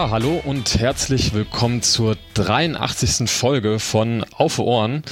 [0.00, 3.28] Ja, hallo und herzlich willkommen zur 83.
[3.30, 5.02] Folge von Auf Ohren.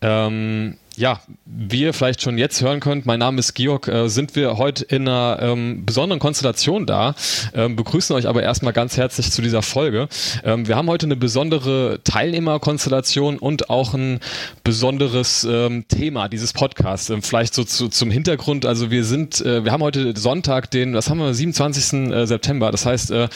[0.00, 4.34] Ähm, ja, wie ihr vielleicht schon jetzt hören könnt, mein Name ist Georg, äh, sind
[4.34, 7.14] wir heute in einer ähm, besonderen Konstellation da,
[7.54, 10.08] ähm, begrüßen euch aber erstmal ganz herzlich zu dieser Folge.
[10.42, 14.20] Ähm, wir haben heute eine besondere Teilnehmerkonstellation und auch ein
[14.64, 17.10] besonderes ähm, Thema dieses Podcasts.
[17.10, 20.94] Ähm, vielleicht so zu, zum Hintergrund, also wir sind, äh, wir haben heute Sonntag, den,
[20.94, 22.10] was haben wir, 27.
[22.10, 23.28] Äh, September, das heißt, äh,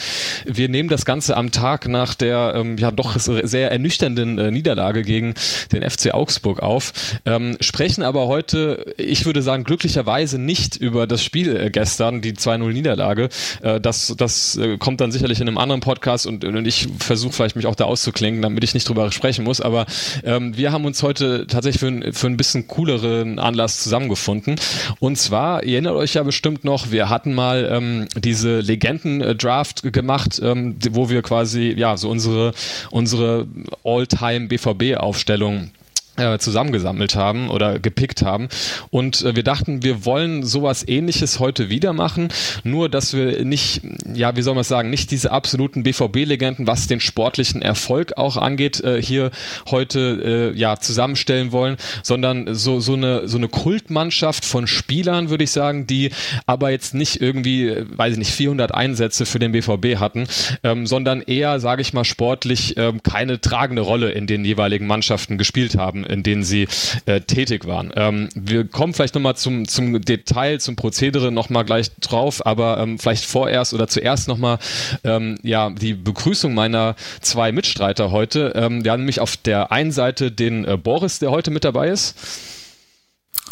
[0.45, 5.03] wir nehmen das Ganze am Tag nach der ähm, ja doch sehr ernüchternden äh, Niederlage
[5.03, 5.35] gegen
[5.71, 6.93] den FC Augsburg auf.
[7.25, 12.33] Ähm, sprechen aber heute, ich würde sagen, glücklicherweise nicht über das Spiel äh, gestern, die
[12.33, 13.29] 2-0-Niederlage.
[13.61, 17.33] Äh, das das äh, kommt dann sicherlich in einem anderen Podcast und, und ich versuche
[17.33, 19.61] vielleicht mich auch da auszuklinken, damit ich nicht drüber sprechen muss.
[19.61, 19.85] Aber
[20.23, 24.55] ähm, wir haben uns heute tatsächlich für, ein, für ein bisschen cooleren Anlass zusammengefunden.
[24.99, 30.39] Und zwar, ihr erinnert euch ja bestimmt noch, wir hatten mal ähm, diese Legenden-Draft gemacht,
[30.43, 32.53] ähm, wo wir quasi ja so unsere,
[32.91, 33.47] unsere
[33.83, 35.71] All-Time BVB-Aufstellung
[36.17, 38.49] äh, zusammengesammelt haben oder gepickt haben.
[38.89, 42.29] Und äh, wir dachten, wir wollen sowas ähnliches heute wieder machen,
[42.63, 43.81] nur dass wir nicht,
[44.13, 48.81] ja, wie soll man sagen, nicht diese absoluten BVB-Legenden, was den sportlichen Erfolg auch angeht,
[48.81, 49.31] äh, hier
[49.69, 55.45] heute äh, ja zusammenstellen wollen, sondern so, so, eine, so eine Kultmannschaft von Spielern, würde
[55.45, 56.11] ich sagen, die
[56.45, 60.27] aber jetzt nicht irgendwie, weiß ich nicht, 400 Einsätze für den BVB hatten,
[60.63, 65.37] ähm, sondern eher, sage ich mal, sportlich ähm, keine tragende Rolle in den jeweiligen Mannschaften
[65.37, 66.67] gespielt haben in denen sie
[67.05, 67.91] äh, tätig waren.
[67.95, 72.99] Ähm, wir kommen vielleicht nochmal zum, zum Detail, zum Prozedere nochmal gleich drauf, aber ähm,
[72.99, 74.59] vielleicht vorerst oder zuerst nochmal
[75.03, 78.53] ähm, ja, die Begrüßung meiner zwei Mitstreiter heute.
[78.55, 81.89] Ähm, wir haben nämlich auf der einen Seite den äh, Boris, der heute mit dabei
[81.89, 82.15] ist.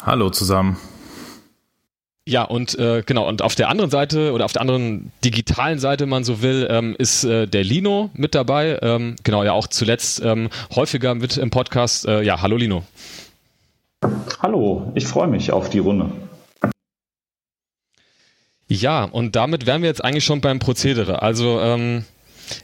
[0.04, 0.78] Hallo zusammen.
[2.30, 6.04] Ja, und äh, genau, und auf der anderen Seite oder auf der anderen digitalen Seite,
[6.04, 8.78] wenn man so will, ähm, ist äh, der Lino mit dabei.
[8.84, 12.06] Ähm, genau, ja auch zuletzt ähm, häufiger mit im Podcast.
[12.06, 12.84] Äh, ja, hallo Lino.
[14.44, 16.12] Hallo, ich freue mich auf die Runde.
[18.68, 21.24] Ja, und damit wären wir jetzt eigentlich schon beim Prozedere.
[21.24, 22.06] Also ähm,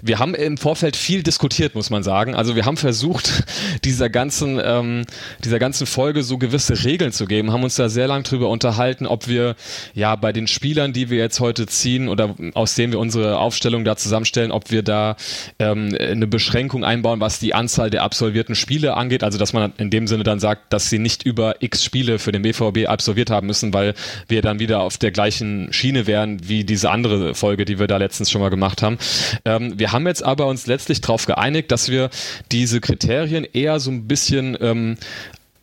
[0.02, 2.36] wir haben im Vorfeld viel diskutiert, muss man sagen.
[2.36, 3.44] Also wir haben versucht,
[3.84, 5.06] dieser ganzen, ähm,
[5.44, 9.06] dieser ganzen Folge so gewisse Regeln zu geben, haben uns da sehr lang drüber unterhalten,
[9.06, 9.56] ob wir
[9.94, 13.86] ja bei den Spielern, die wir jetzt heute ziehen oder aus denen wir unsere Aufstellung
[13.86, 15.16] da zusammenstellen, ob wir da
[15.60, 19.24] ähm, eine Beschränkung einbauen, was die Anzahl der absolvierten Spiele angeht.
[19.24, 22.32] Also dass man in dem Sinne dann sagt, dass sie nicht über x Spiele für
[22.32, 23.94] den BVB absolviert haben müssen, weil
[24.28, 27.98] wir dann wieder auf der gleichen Schiene wären wie diese andere Folge, die wir da
[27.98, 28.98] letztens schon mal gemacht haben.
[29.46, 32.10] Ähm, wir haben jetzt aber uns letztlich darauf geeinigt, dass wir
[32.52, 34.98] diese Kriterien eher so ein bisschen ähm,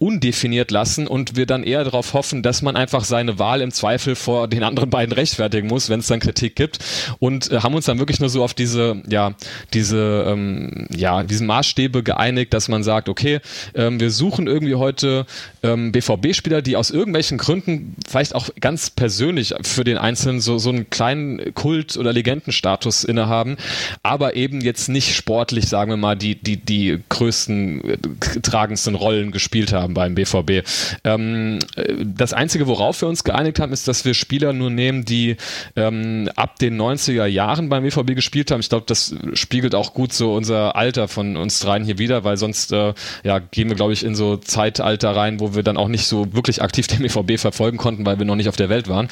[0.02, 4.16] undefiniert lassen und wir dann eher darauf hoffen, dass man einfach seine Wahl im Zweifel
[4.16, 6.80] vor den anderen beiden rechtfertigen muss, wenn es dann Kritik gibt.
[7.20, 9.34] Und äh, haben uns dann wirklich nur so auf diese ja
[9.72, 13.38] diese ähm, ja diesen Maßstäbe geeinigt, dass man sagt, okay,
[13.76, 15.24] ähm, wir suchen irgendwie heute
[15.62, 20.70] ähm, BVB-Spieler, die aus irgendwelchen Gründen vielleicht auch ganz persönlich für den Einzelnen so so
[20.70, 23.56] einen kleinen Kult oder Legendenstatus innehaben,
[24.02, 27.98] aber eben jetzt nicht sportlich, sagen wir mal, die die die größten äh,
[28.42, 30.66] tragendsten Rollen gespielt haben haben beim BVB.
[31.04, 31.58] Ähm,
[32.04, 35.36] das Einzige, worauf wir uns geeinigt haben, ist, dass wir Spieler nur nehmen, die
[35.76, 38.60] ähm, ab den 90er Jahren beim BVB gespielt haben.
[38.60, 42.36] Ich glaube, das spiegelt auch gut so unser Alter von uns dreien hier wieder, weil
[42.36, 42.94] sonst äh,
[43.25, 46.32] ja, gehen wir, glaube ich, in so Zeitalter rein, wo wir dann auch nicht so
[46.32, 49.08] wirklich aktiv den BVB verfolgen konnten, weil wir noch nicht auf der Welt waren.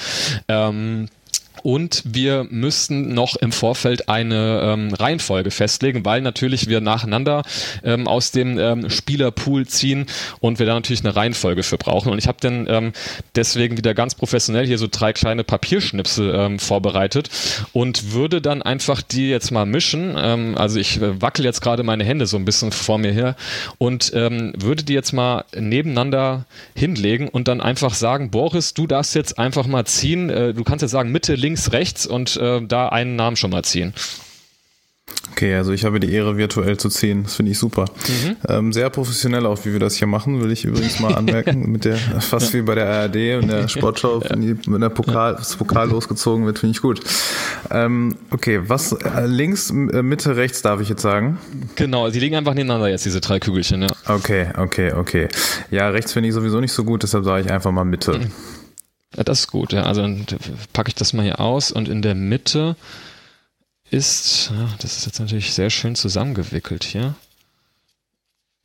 [0.48, 1.08] Ähm,
[1.62, 7.42] und wir müssten noch im Vorfeld eine ähm, Reihenfolge festlegen, weil natürlich wir nacheinander
[7.84, 10.06] ähm, aus dem ähm, Spielerpool ziehen
[10.40, 12.12] und wir da natürlich eine Reihenfolge für brauchen.
[12.12, 12.92] Und ich habe dann ähm,
[13.34, 17.30] deswegen wieder ganz professionell hier so drei kleine Papierschnipsel ähm, vorbereitet
[17.72, 20.14] und würde dann einfach die jetzt mal mischen.
[20.18, 23.36] Ähm, also ich äh, wackel jetzt gerade meine Hände so ein bisschen vor mir her
[23.78, 26.44] und ähm, würde die jetzt mal nebeneinander
[26.74, 30.30] hinlegen und dann einfach sagen, Boris, du darfst jetzt einfach mal ziehen.
[30.30, 33.50] Äh, du kannst jetzt sagen Mitte, links, links, rechts und äh, da einen Namen schon
[33.50, 33.92] mal ziehen.
[35.32, 37.24] Okay, also ich habe die Ehre, virtuell zu ziehen.
[37.24, 37.86] Das finde ich super.
[38.06, 38.36] Mhm.
[38.48, 41.70] Ähm, sehr professionell auch, wie wir das hier machen, will ich übrigens mal anmerken.
[41.72, 44.30] mit der, fast wie bei der ARD und der Sportschau, ja.
[44.30, 47.00] wenn der Pokal, das Pokal losgezogen wird, finde ich gut.
[47.70, 51.38] Ähm, okay, was äh, links, äh, Mitte, rechts darf ich jetzt sagen?
[51.74, 53.88] Genau, die liegen einfach nebeneinander jetzt, diese drei Kügelchen, ja.
[54.06, 55.28] Okay, okay, okay.
[55.70, 58.18] Ja, rechts finde ich sowieso nicht so gut, deshalb sage ich einfach mal Mitte.
[58.18, 58.30] Mhm.
[59.16, 59.84] Ja, das ist gut, ja.
[59.84, 60.26] Also dann
[60.72, 62.76] packe ich das mal hier aus und in der Mitte
[63.90, 67.14] ist, ja, das ist jetzt natürlich sehr schön zusammengewickelt hier.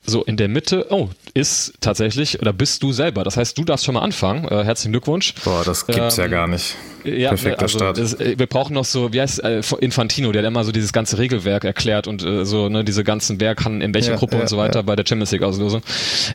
[0.07, 3.23] So, in der Mitte, oh, ist tatsächlich, oder bist du selber.
[3.23, 4.47] Das heißt, du darfst schon mal anfangen.
[4.47, 5.33] Äh, herzlichen Glückwunsch.
[5.43, 6.75] Boah, das gibt's ähm, ja gar nicht.
[7.03, 7.97] Ja, Perfekter also, Start.
[7.97, 10.93] Das, äh, wir brauchen noch so, wie heißt äh, Infantino, der hat immer so dieses
[10.93, 14.35] ganze Regelwerk erklärt und äh, so, ne, diese ganzen, wer kann in welcher ja, Gruppe
[14.35, 14.81] ja, und so weiter ja.
[14.83, 15.81] bei der Champions League Auslosung.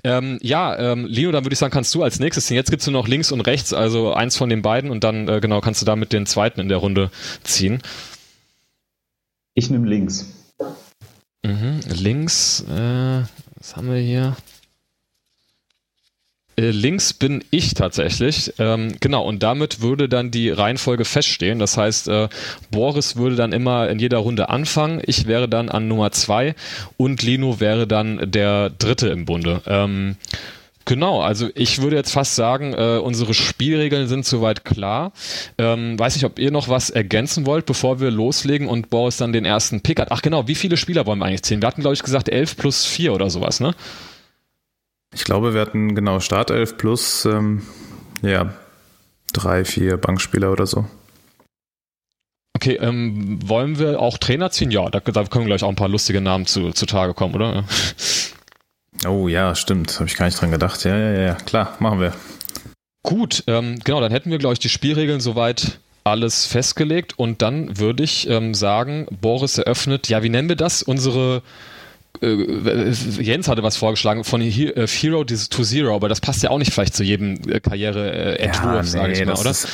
[0.03, 2.57] Ähm, ja, ähm, Leo, dann würde ich sagen, kannst du als nächstes ziehen.
[2.57, 5.41] Jetzt gibt's nur noch links und rechts, also eins von den beiden und dann, äh,
[5.41, 7.11] genau, kannst du damit den zweiten in der Runde
[7.45, 7.83] ziehen.
[9.55, 10.27] Ich nehme links.
[11.45, 13.23] Mhm, links, äh,
[13.61, 14.37] was haben wir hier?
[16.57, 18.55] Äh, links bin ich tatsächlich.
[18.59, 21.59] Ähm, genau, und damit würde dann die Reihenfolge feststehen.
[21.59, 22.29] Das heißt, äh,
[22.71, 25.01] Boris würde dann immer in jeder Runde anfangen.
[25.07, 26.55] Ich wäre dann an Nummer zwei
[26.97, 29.63] und Lino wäre dann der Dritte im Bunde.
[29.67, 30.17] Ähm,
[30.91, 35.13] Genau, also ich würde jetzt fast sagen, äh, unsere Spielregeln sind soweit klar.
[35.57, 39.33] Ähm, weiß nicht, ob ihr noch was ergänzen wollt, bevor wir loslegen und Boris dann
[39.33, 40.11] den ersten Pick hat.
[40.11, 41.63] Ach genau, wie viele Spieler wollen wir eigentlich zählen?
[41.63, 43.77] Wir hatten, glaube ich, gesagt 11 plus 4 oder sowas, ne?
[45.15, 47.63] Ich glaube, wir hatten genau Startelf plus, ähm,
[48.23, 48.53] ja,
[49.33, 50.87] drei, vier Bankspieler oder so.
[52.57, 54.73] Okay, ähm, wollen wir auch Trainer ziehen?
[54.73, 57.65] Ja, da, da können gleich auch ein paar lustige Namen zu, zutage kommen, oder?
[59.07, 59.95] Oh ja, stimmt.
[59.95, 60.85] Habe ich gar nicht dran gedacht.
[60.85, 62.13] Ja, ja, ja, klar, machen wir.
[63.03, 67.79] Gut, ähm, genau, dann hätten wir, glaube ich, die Spielregeln soweit alles festgelegt und dann
[67.79, 70.83] würde ich ähm, sagen, Boris eröffnet, ja, wie nennen wir das?
[70.83, 71.43] Unsere
[72.21, 74.51] äh, Jens hatte was vorgeschlagen von äh,
[74.87, 78.83] Hero to Zero, aber das passt ja auch nicht vielleicht zu jedem äh, Karriere-Entwurf, ja,
[78.83, 79.51] nee, sage ich mal, oder?
[79.51, 79.69] Ist,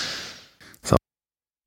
[0.82, 0.98] ist auch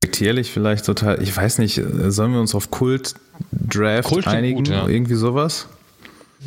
[0.02, 3.14] respektierlich vielleicht total, ich weiß nicht, sollen wir uns auf Kult
[3.52, 4.56] Draft Kult einigen?
[4.56, 4.86] Gut, ja.
[4.86, 5.68] Irgendwie sowas?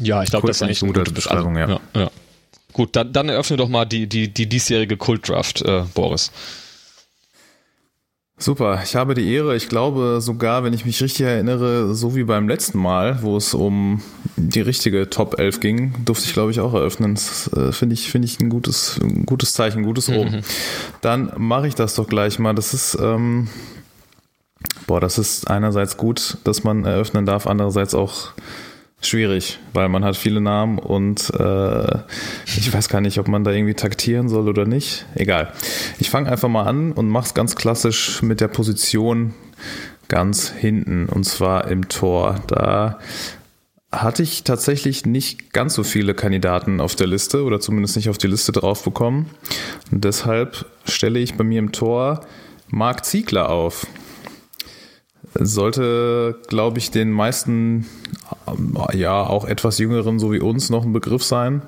[0.02, 1.70] Ja, ich glaube, das ist eigentlich eine gute Beschreibung, ja.
[1.70, 2.12] ja, ja.
[2.74, 6.32] Gut, dann, dann eröffne doch mal die, die, die diesjährige Kult-Draft, äh, Boris.
[8.44, 12.24] Super, ich habe die Ehre, ich glaube sogar, wenn ich mich richtig erinnere, so wie
[12.24, 14.02] beim letzten Mal, wo es um
[14.36, 17.14] die richtige Top 11 ging, durfte ich glaube ich auch eröffnen.
[17.14, 20.38] Das äh, finde ich, finde ich ein gutes, ein gutes Zeichen, ein gutes Oben.
[20.38, 20.42] Mhm.
[21.02, 22.54] Dann mache ich das doch gleich mal.
[22.54, 23.50] Das ist, ähm,
[24.88, 28.32] boah, das ist einerseits gut, dass man eröffnen darf, andererseits auch
[29.08, 31.98] schwierig, weil man hat viele Namen und äh,
[32.46, 35.06] ich weiß gar nicht, ob man da irgendwie taktieren soll oder nicht.
[35.16, 35.54] Egal.
[36.00, 39.34] Ich fange einfach mal an und mache es ganz klassisch mit der Position
[40.08, 42.42] ganz hinten und zwar im Tor.
[42.48, 43.00] Da
[43.92, 48.18] hatte ich tatsächlich nicht ganz so viele Kandidaten auf der Liste oder zumindest nicht auf
[48.18, 49.30] die Liste drauf bekommen.
[49.92, 52.26] Und deshalb stelle ich bei mir im Tor
[52.70, 53.86] Marc Ziegler auf
[55.36, 57.86] sollte, glaube ich, den meisten,
[58.94, 61.62] ja, auch etwas jüngeren, so wie uns, noch ein Begriff sein.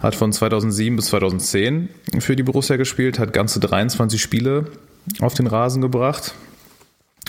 [0.00, 4.66] Hat von 2007 bis 2010 für die Borussia gespielt, hat ganze 23 Spiele
[5.20, 6.34] auf den Rasen gebracht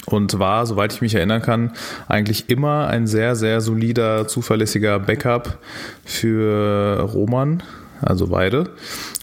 [0.05, 1.73] und war, soweit ich mich erinnern kann,
[2.07, 5.57] eigentlich immer ein sehr, sehr solider, zuverlässiger Backup
[6.05, 7.63] für Roman,
[8.01, 8.69] also beide.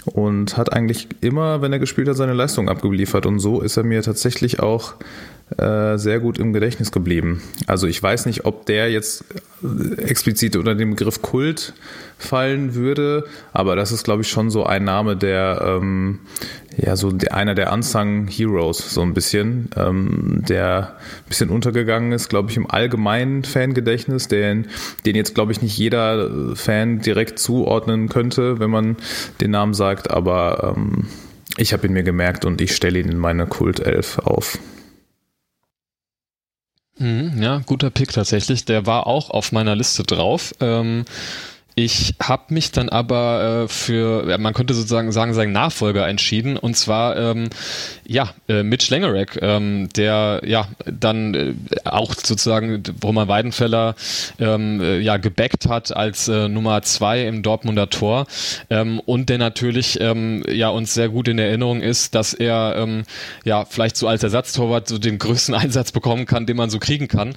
[0.07, 3.27] Und hat eigentlich immer, wenn er gespielt hat, seine Leistung abgeliefert.
[3.27, 4.95] Und so ist er mir tatsächlich auch
[5.57, 7.43] äh, sehr gut im Gedächtnis geblieben.
[7.67, 9.25] Also ich weiß nicht, ob der jetzt
[9.63, 11.73] äh, explizit unter dem Begriff Kult
[12.19, 16.21] fallen würde, aber das ist, glaube ich, schon so ein Name, der ähm,
[16.77, 22.29] ja so einer der Unsung Heroes so ein bisschen, ähm, der ein bisschen untergegangen ist,
[22.29, 24.67] glaube ich, im allgemeinen Fangedächtnis, den,
[25.07, 28.97] den jetzt, glaube ich, nicht jeder Fan direkt zuordnen könnte, wenn man
[29.41, 31.07] den Namen sagt, aber ähm,
[31.57, 34.59] ich habe ihn mir gemerkt und ich stelle ihn in meine Kult 11 auf.
[36.99, 38.65] Mhm, ja, guter Pick tatsächlich.
[38.65, 40.55] Der war auch auf meiner Liste drauf.
[40.61, 41.05] Ähm,
[41.79, 46.57] ich habe mich dann aber äh, für, man könnte sozusagen sagen, seinen Nachfolger entschieden.
[46.57, 47.51] Und zwar, ähm,
[48.05, 51.55] ja, äh, Mitch Lengerek, ähm, der ja dann äh,
[51.85, 53.95] auch sozusagen Roman Weidenfeller
[54.41, 58.27] ähm, äh, ja gebackt hat als äh, Nummer zwei im Dortmunder Tor.
[58.71, 63.05] Ähm, und der natürlich ähm, ja uns sehr gut in Erinnerung ist, dass er ähm,
[63.45, 67.07] ja vielleicht so als Ersatztorwart so den größten Einsatz bekommen kann, den man so kriegen
[67.07, 67.37] kann,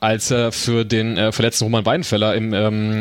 [0.00, 2.50] als er für den äh, verletzten Roman Weidenfeller im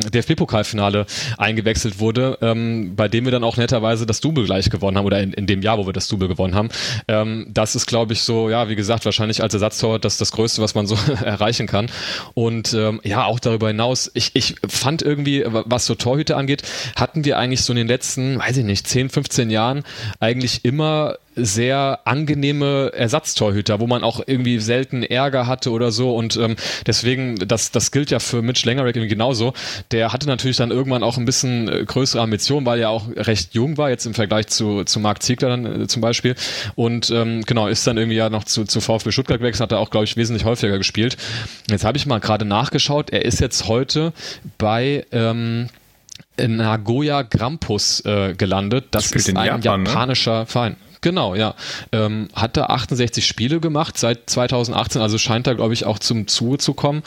[0.02, 1.06] DFB-Pokal Pokalfinale
[1.38, 5.22] eingewechselt wurde, ähm, bei dem wir dann auch netterweise das Double gleich gewonnen haben oder
[5.22, 6.70] in, in dem Jahr, wo wir das Double gewonnen haben.
[7.08, 10.62] Ähm, das ist, glaube ich, so, ja, wie gesagt, wahrscheinlich als Ersatztorwart das das Größte,
[10.62, 11.90] was man so erreichen kann.
[12.34, 16.64] Und ähm, ja, auch darüber hinaus, ich, ich fand irgendwie, was so Torhüter angeht,
[16.96, 19.84] hatten wir eigentlich so in den letzten, weiß ich nicht, 10, 15 Jahren
[20.20, 26.38] eigentlich immer sehr angenehme Ersatztorhüter, wo man auch irgendwie selten Ärger hatte oder so und
[26.38, 26.56] ähm,
[26.86, 29.54] deswegen, das, das gilt ja für Mitch irgendwie genauso.
[29.92, 33.54] Der hatte natürlich dann irgendwann auch ein bisschen äh, größere Ambitionen, weil er auch recht
[33.54, 36.36] jung war, jetzt im Vergleich zu, zu Marc Ziegler dann äh, zum Beispiel
[36.76, 39.80] und ähm, genau, ist dann irgendwie ja noch zu, zu VfB Stuttgart gewechselt, hat er
[39.80, 41.18] auch, glaube ich, wesentlich häufiger gespielt.
[41.70, 44.14] Jetzt habe ich mal gerade nachgeschaut, er ist jetzt heute
[44.58, 45.70] bei ähm,
[46.38, 48.86] Nagoya Grampus äh, gelandet.
[48.92, 49.90] Das Spielt ist in ein Japan, ne?
[49.90, 50.76] japanischer Verein.
[51.02, 51.56] Genau, ja.
[51.92, 56.28] Ähm, hat da 68 Spiele gemacht seit 2018, also scheint da, glaube ich, auch zum
[56.28, 57.02] Zuge zu kommen.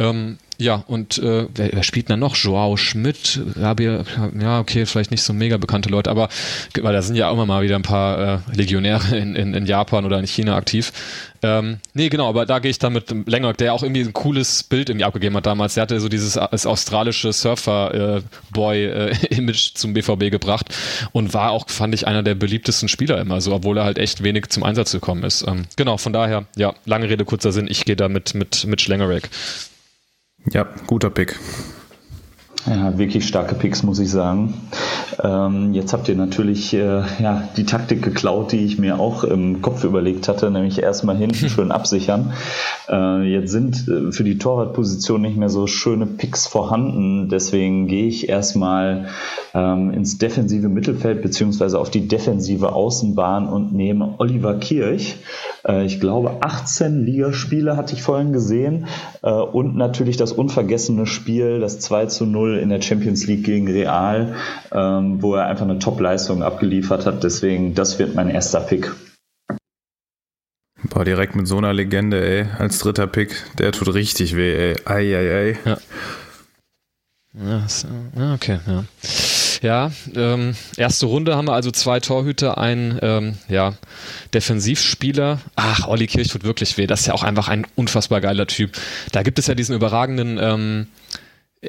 [0.00, 2.36] Ähm, ja, und äh, wer, wer spielt denn noch?
[2.36, 4.04] Joao Schmidt, Rabia,
[4.40, 6.28] ja, okay, vielleicht nicht so mega bekannte Leute, aber
[6.80, 10.04] weil da sind ja immer mal wieder ein paar äh, Legionäre in, in, in Japan
[10.04, 10.92] oder in China aktiv.
[11.42, 14.62] Ähm, nee, genau, aber da gehe ich dann mit Länger, der auch irgendwie ein cooles
[14.62, 15.74] Bild irgendwie abgegeben hat damals.
[15.74, 20.72] Der hatte so dieses das australische Surfer-Boy-Image zum BVB gebracht
[21.12, 24.22] und war auch, fand ich, einer der beliebtesten Spieler immer so, obwohl er halt echt
[24.22, 25.44] wenig zum Einsatz gekommen ist.
[25.46, 28.80] Ähm, genau, von daher, ja, lange Rede, kurzer Sinn, ich gehe da mit, mit, mit
[28.80, 29.28] Schlengerek.
[30.52, 31.38] Ja, guter Pick.
[32.66, 34.54] Ja, wirklich starke Picks, muss ich sagen.
[35.22, 39.62] Ähm, jetzt habt ihr natürlich äh, ja, die Taktik geklaut, die ich mir auch im
[39.62, 42.32] Kopf überlegt hatte, nämlich erstmal hinten schön absichern.
[42.88, 48.06] Äh, jetzt sind äh, für die Torwartposition nicht mehr so schöne Picks vorhanden, deswegen gehe
[48.06, 49.06] ich erstmal
[49.54, 55.16] ähm, ins defensive Mittelfeld beziehungsweise auf die defensive Außenbahn und nehme Oliver Kirch.
[55.66, 58.86] Äh, ich glaube, 18 Ligaspiele hatte ich vorhin gesehen
[59.22, 63.68] äh, und natürlich das unvergessene Spiel, das 2 zu 0 in der Champions League gegen
[63.68, 64.34] Real,
[64.72, 67.24] ähm, wo er einfach eine Top-Leistung abgeliefert hat.
[67.24, 68.92] Deswegen, das wird mein erster Pick.
[70.90, 74.76] Boah, direkt mit so einer Legende, ey, als dritter Pick, der tut richtig weh, ey.
[74.84, 75.58] Ei, ei, ei.
[75.64, 75.78] Ja.
[77.38, 78.84] Ja, okay, ja.
[79.62, 83.74] Ja, ähm, erste Runde haben wir also zwei Torhüter, ein ähm, ja,
[84.34, 85.40] Defensivspieler.
[85.54, 86.86] Ach, Olli Kirch tut wirklich weh.
[86.86, 88.72] Das ist ja auch einfach ein unfassbar geiler Typ.
[89.12, 90.86] Da gibt es ja diesen überragenden ähm,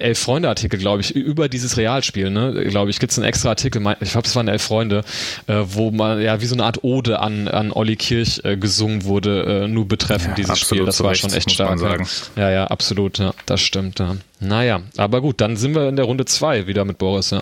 [0.02, 3.50] Elf Freunde Artikel, glaube ich, über dieses Realspiel, ne, glaube ich, gibt es einen extra
[3.50, 5.04] Artikel, ich glaube, es waren Elf Freunde,
[5.48, 9.04] äh, wo man ja wie so eine Art Ode an, an Olli Kirch äh, gesungen
[9.04, 10.86] wurde, äh, nur betreffend Ja, dieses Spiel.
[10.86, 11.80] Das war schon echt stark.
[11.82, 11.98] Ja.
[12.36, 14.00] ja, ja, absolut, ja, das stimmt.
[14.00, 14.18] Ja.
[14.40, 17.42] Naja, aber gut, dann sind wir in der Runde zwei wieder mit Boris, ja.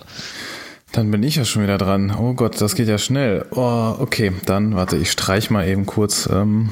[0.92, 2.16] Dann bin ich ja schon wieder dran.
[2.18, 3.46] Oh Gott, das geht ja schnell.
[3.52, 6.70] Oh, okay, dann warte, ich streich mal eben kurz ähm,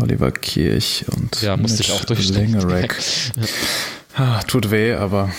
[0.00, 2.52] Oliver Kirch und Ja, musste ich auch durchstehen.
[2.52, 2.96] Langerack.
[4.18, 5.30] Ah, tut weh, aber,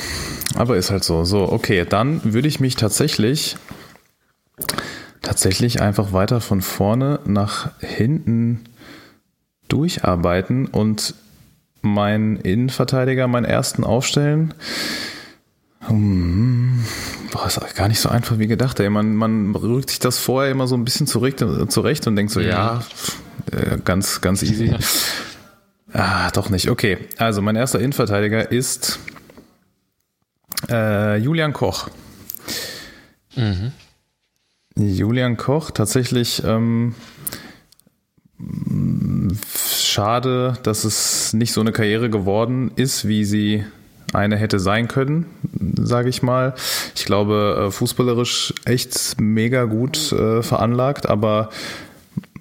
[0.56, 1.26] aber ist halt so.
[1.26, 3.58] So, okay, dann würde ich mich tatsächlich
[5.24, 8.62] tatsächlich einfach weiter von vorne nach hinten
[9.68, 11.16] durcharbeiten und
[11.82, 14.54] meinen Innenverteidiger, meinen ersten aufstellen.
[15.82, 16.84] Hm,
[17.32, 18.80] boah, ist gar nicht so einfach wie gedacht.
[18.80, 18.90] Ey.
[18.90, 22.40] Man, man rückt sich das vorher immer so ein bisschen zurecht, zurecht und denkt so,
[22.40, 22.82] ja,
[23.52, 24.76] äh, ganz, ganz easy.
[25.98, 26.70] Ah, doch nicht.
[26.70, 29.00] Okay, also mein erster Innenverteidiger ist
[30.70, 31.90] äh, Julian Koch.
[34.76, 36.94] Julian Koch, tatsächlich ähm,
[39.52, 43.66] schade, dass es nicht so eine Karriere geworden ist, wie sie
[44.14, 45.26] eine hätte sein können,
[45.82, 46.54] sage ich mal.
[46.96, 51.50] Ich glaube, äh, fußballerisch echt mega gut äh, veranlagt, aber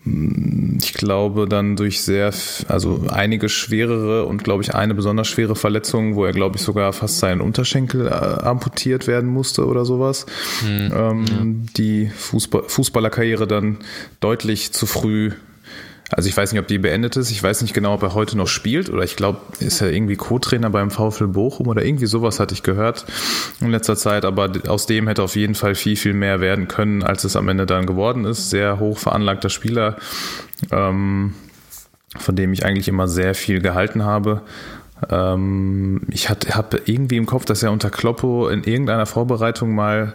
[0.06, 2.32] ich glaube dann durch sehr,
[2.68, 6.92] also einige schwerere und glaube ich eine besonders schwere Verletzung, wo er glaube ich sogar
[6.92, 10.26] fast seinen Unterschenkel äh, amputiert werden musste oder sowas,
[10.94, 13.78] ähm, die Fußball Fußballerkarriere dann
[14.20, 15.32] deutlich zu früh
[16.12, 17.30] also ich weiß nicht, ob die beendet ist.
[17.30, 20.16] Ich weiß nicht genau, ob er heute noch spielt oder ich glaube, ist er irgendwie
[20.16, 23.06] Co-Trainer beim VfL Bochum oder irgendwie sowas hatte ich gehört
[23.60, 24.24] in letzter Zeit.
[24.24, 27.48] Aber aus dem hätte auf jeden Fall viel, viel mehr werden können, als es am
[27.48, 28.50] Ende dann geworden ist.
[28.50, 29.96] Sehr hoch veranlagter Spieler,
[30.70, 31.34] ähm,
[32.16, 34.42] von dem ich eigentlich immer sehr viel gehalten habe.
[35.10, 40.14] Ähm, ich habe irgendwie im Kopf, dass er unter Kloppo in irgendeiner Vorbereitung mal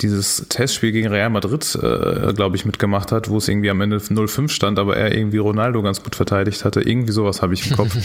[0.00, 3.98] dieses Testspiel gegen Real Madrid, äh, glaube ich, mitgemacht hat, wo es irgendwie am Ende
[3.98, 6.80] 0-5 stand, aber er irgendwie Ronaldo ganz gut verteidigt hatte.
[6.80, 7.96] Irgendwie sowas habe ich im Kopf.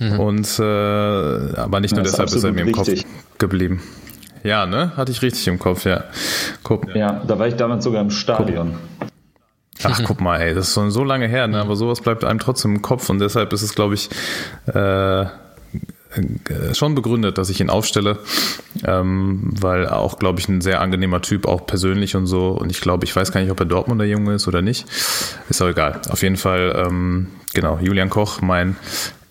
[0.18, 2.90] Und äh, aber nicht nur Das ist deshalb ist er mir im Kopf
[3.38, 3.82] geblieben.
[4.42, 4.96] Ja, ne?
[4.96, 6.04] Hatte ich richtig im Kopf, ja.
[6.62, 8.76] Guck, Ja, da war ich damals sogar im Stadion.
[9.82, 11.60] Ach, guck mal, ey, das ist schon so lange her, ne?
[11.60, 14.08] aber sowas bleibt einem trotzdem im Kopf und deshalb ist es, glaube ich,
[14.66, 15.26] äh,
[16.72, 18.18] schon begründet, dass ich ihn aufstelle,
[18.84, 22.48] ähm, weil auch, glaube ich, ein sehr angenehmer Typ, auch persönlich und so.
[22.48, 24.86] Und ich glaube, ich weiß gar nicht, ob er Dortmunder Junge ist oder nicht.
[25.48, 26.00] Ist auch egal.
[26.08, 28.76] Auf jeden Fall, ähm, genau, Julian Koch, mein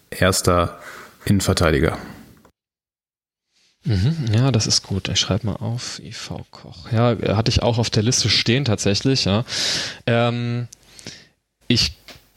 [0.10, 0.80] erster
[1.26, 1.98] Innenverteidiger.
[3.84, 5.10] Mhm, ja, das ist gut.
[5.10, 6.92] Ich schreibe mal auf, IV Koch.
[6.92, 9.46] Ja, hatte ich auch auf der Liste stehen tatsächlich, ja.
[10.08, 10.68] Ähm,
[11.68, 11.94] ich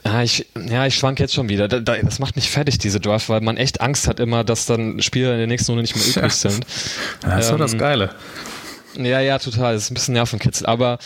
[0.08, 1.68] ja, ich, ja, ich schwank jetzt schon wieder.
[1.68, 5.32] Das macht mich fertig, diese Draft, weil man echt Angst hat immer, dass dann Spieler
[5.32, 6.64] in der nächsten Runde nicht mehr übrig sind.
[7.20, 8.10] Das ist ähm, doch das Geile.
[8.96, 9.74] Ja, ja, total.
[9.74, 10.66] Das ist ein bisschen Nervenkitzel.
[10.66, 10.98] Aber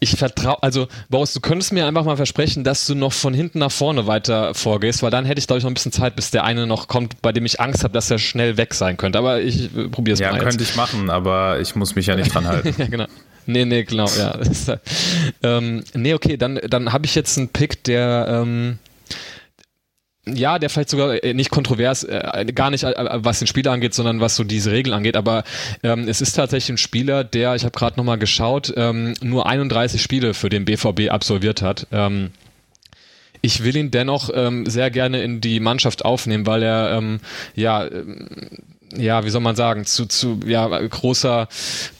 [0.00, 3.58] ich vertraue, also Boris, du könntest mir einfach mal versprechen, dass du noch von hinten
[3.58, 6.30] nach vorne weiter vorgehst, weil dann hätte ich, glaube ich, noch ein bisschen Zeit, bis
[6.30, 9.18] der eine noch kommt, bei dem ich Angst habe, dass er schnell weg sein könnte.
[9.18, 10.38] Aber ich äh, probiere es ja, mal.
[10.38, 12.74] Ja, könnte ich machen, aber ich muss mich ja nicht dran halten.
[12.78, 13.06] ja, genau.
[13.48, 14.38] Nee, nee, genau, ja.
[15.42, 18.78] ähm, nee, okay, dann, dann habe ich jetzt einen Pick, der ähm,
[20.26, 23.94] ja, der vielleicht sogar äh, nicht kontrovers, äh, gar nicht äh, was den Spieler angeht,
[23.94, 25.44] sondern was so diese Regeln angeht, aber
[25.82, 30.02] ähm, es ist tatsächlich ein Spieler, der, ich habe gerade nochmal geschaut, ähm, nur 31
[30.02, 31.86] Spiele für den BVB absolviert hat.
[31.90, 32.32] Ähm,
[33.40, 37.20] ich will ihn dennoch ähm, sehr gerne in die Mannschaft aufnehmen, weil er ähm,
[37.54, 38.28] ja ähm,
[38.96, 41.48] ja, wie soll man sagen, zu, zu ja, großer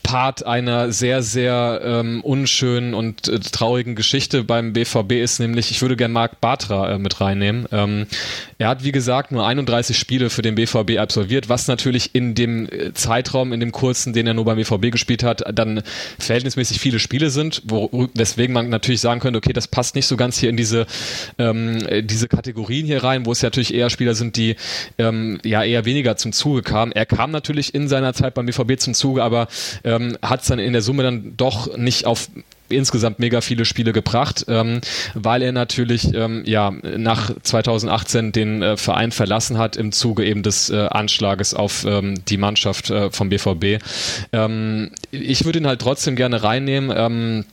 [0.09, 5.83] Part einer sehr, sehr ähm, unschönen und äh, traurigen Geschichte beim BVB ist, nämlich ich
[5.83, 7.67] würde gerne Marc Bartra äh, mit reinnehmen.
[7.73, 8.07] Ähm,
[8.57, 12.71] er hat, wie gesagt, nur 31 Spiele für den BVB absolviert, was natürlich in dem
[12.71, 15.83] äh, Zeitraum, in dem kurzen, den er nur beim BVB gespielt hat, dann
[16.19, 20.17] verhältnismäßig viele Spiele sind, wo, weswegen man natürlich sagen könnte, okay, das passt nicht so
[20.17, 20.87] ganz hier in diese,
[21.39, 24.57] ähm, äh, diese Kategorien hier rein, wo es ja natürlich eher Spieler sind, die
[24.97, 26.93] ähm, ja eher weniger zum Zuge kamen.
[26.93, 29.49] Er kam natürlich in seiner Zeit beim BVB zum Zuge, aber
[29.85, 32.29] ähm, ähm, hat es dann in der Summe dann doch nicht auf
[32.71, 34.81] insgesamt mega viele Spiele gebracht, ähm,
[35.15, 40.43] weil er natürlich ähm, ja nach 2018 den äh, Verein verlassen hat im Zuge eben
[40.43, 43.83] des äh, Anschlages auf ähm, die Mannschaft äh, vom BVB.
[44.33, 47.45] Ähm, ich würde ihn halt trotzdem gerne reinnehmen.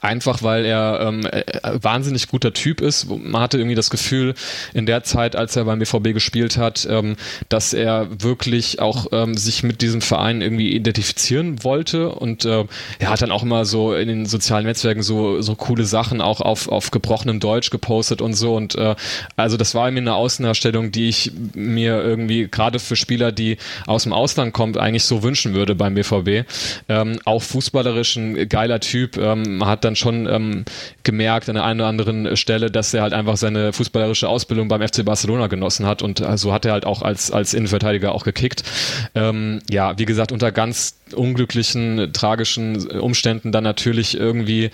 [0.00, 1.42] Einfach weil er ähm, äh,
[1.74, 3.08] wahnsinnig guter Typ ist.
[3.08, 4.34] Man hatte irgendwie das Gefühl
[4.72, 7.16] in der Zeit, als er beim BVB gespielt hat, ähm,
[7.50, 12.64] dass er wirklich auch ähm, sich mit diesem Verein irgendwie identifizieren wollte und äh,
[12.98, 16.40] er hat dann auch immer so in den sozialen Netzwerken so so coole Sachen auch
[16.40, 18.94] auf auf gebrochenem Deutsch gepostet und so und äh,
[19.36, 24.04] also das war mir eine Außendarstellung, die ich mir irgendwie gerade für Spieler, die aus
[24.04, 26.48] dem Ausland kommen, eigentlich so wünschen würde beim BVB.
[26.88, 30.64] Ähm, auch fußballerisch ein geiler Typ, ähm, hat dann schon ähm,
[31.02, 34.86] gemerkt an der einen oder anderen Stelle, dass er halt einfach seine fußballerische Ausbildung beim
[34.86, 38.62] FC Barcelona genossen hat und so hat er halt auch als, als Innenverteidiger auch gekickt.
[39.14, 44.70] Ähm, ja, wie gesagt, unter ganz unglücklichen, tragischen Umständen dann natürlich irgendwie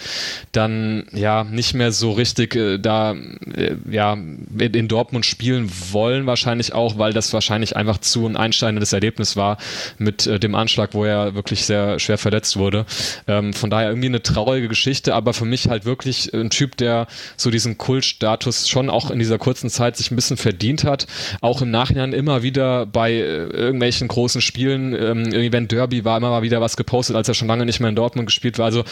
[0.53, 3.15] dann ja nicht mehr so richtig äh, da
[3.55, 8.93] äh, ja in Dortmund spielen wollen wahrscheinlich auch, weil das wahrscheinlich einfach zu ein einsteinendes
[8.93, 9.59] Erlebnis war
[9.99, 12.87] mit äh, dem Anschlag, wo er wirklich sehr schwer verletzt wurde.
[13.27, 17.07] Ähm, von daher irgendwie eine traurige Geschichte, aber für mich halt wirklich ein Typ, der
[17.37, 21.07] so diesen Kultstatus schon auch in dieser kurzen Zeit sich ein bisschen verdient hat,
[21.41, 26.17] auch im Nachhinein immer wieder bei äh, irgendwelchen großen Spielen, ähm, irgendwie wenn Derby war,
[26.17, 28.67] immer mal wieder was gepostet, als er schon lange nicht mehr in Dortmund gespielt war.
[28.67, 28.85] Also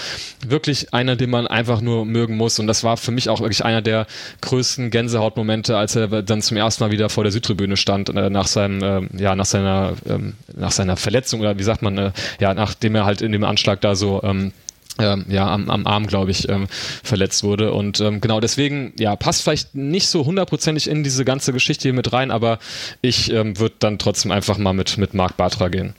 [0.47, 2.59] wirklich einer, den man einfach nur mögen muss.
[2.59, 4.07] Und das war für mich auch wirklich einer der
[4.41, 8.47] größten Gänsehautmomente, als er dann zum ersten Mal wieder vor der Südtribüne stand, äh, nach
[8.47, 12.55] seinem, äh, ja, nach seiner, ähm, nach seiner Verletzung oder wie sagt man, äh, ja,
[12.55, 14.53] nachdem er halt in dem Anschlag da so, ähm,
[14.99, 16.67] ähm, ja, am, am Arm, glaube ich, ähm,
[17.03, 17.73] verletzt wurde.
[17.73, 21.93] Und ähm, genau deswegen, ja, passt vielleicht nicht so hundertprozentig in diese ganze Geschichte hier
[21.93, 22.59] mit rein, aber
[23.03, 25.95] ich ähm, würde dann trotzdem einfach mal mit, mit Marc Bartra gehen.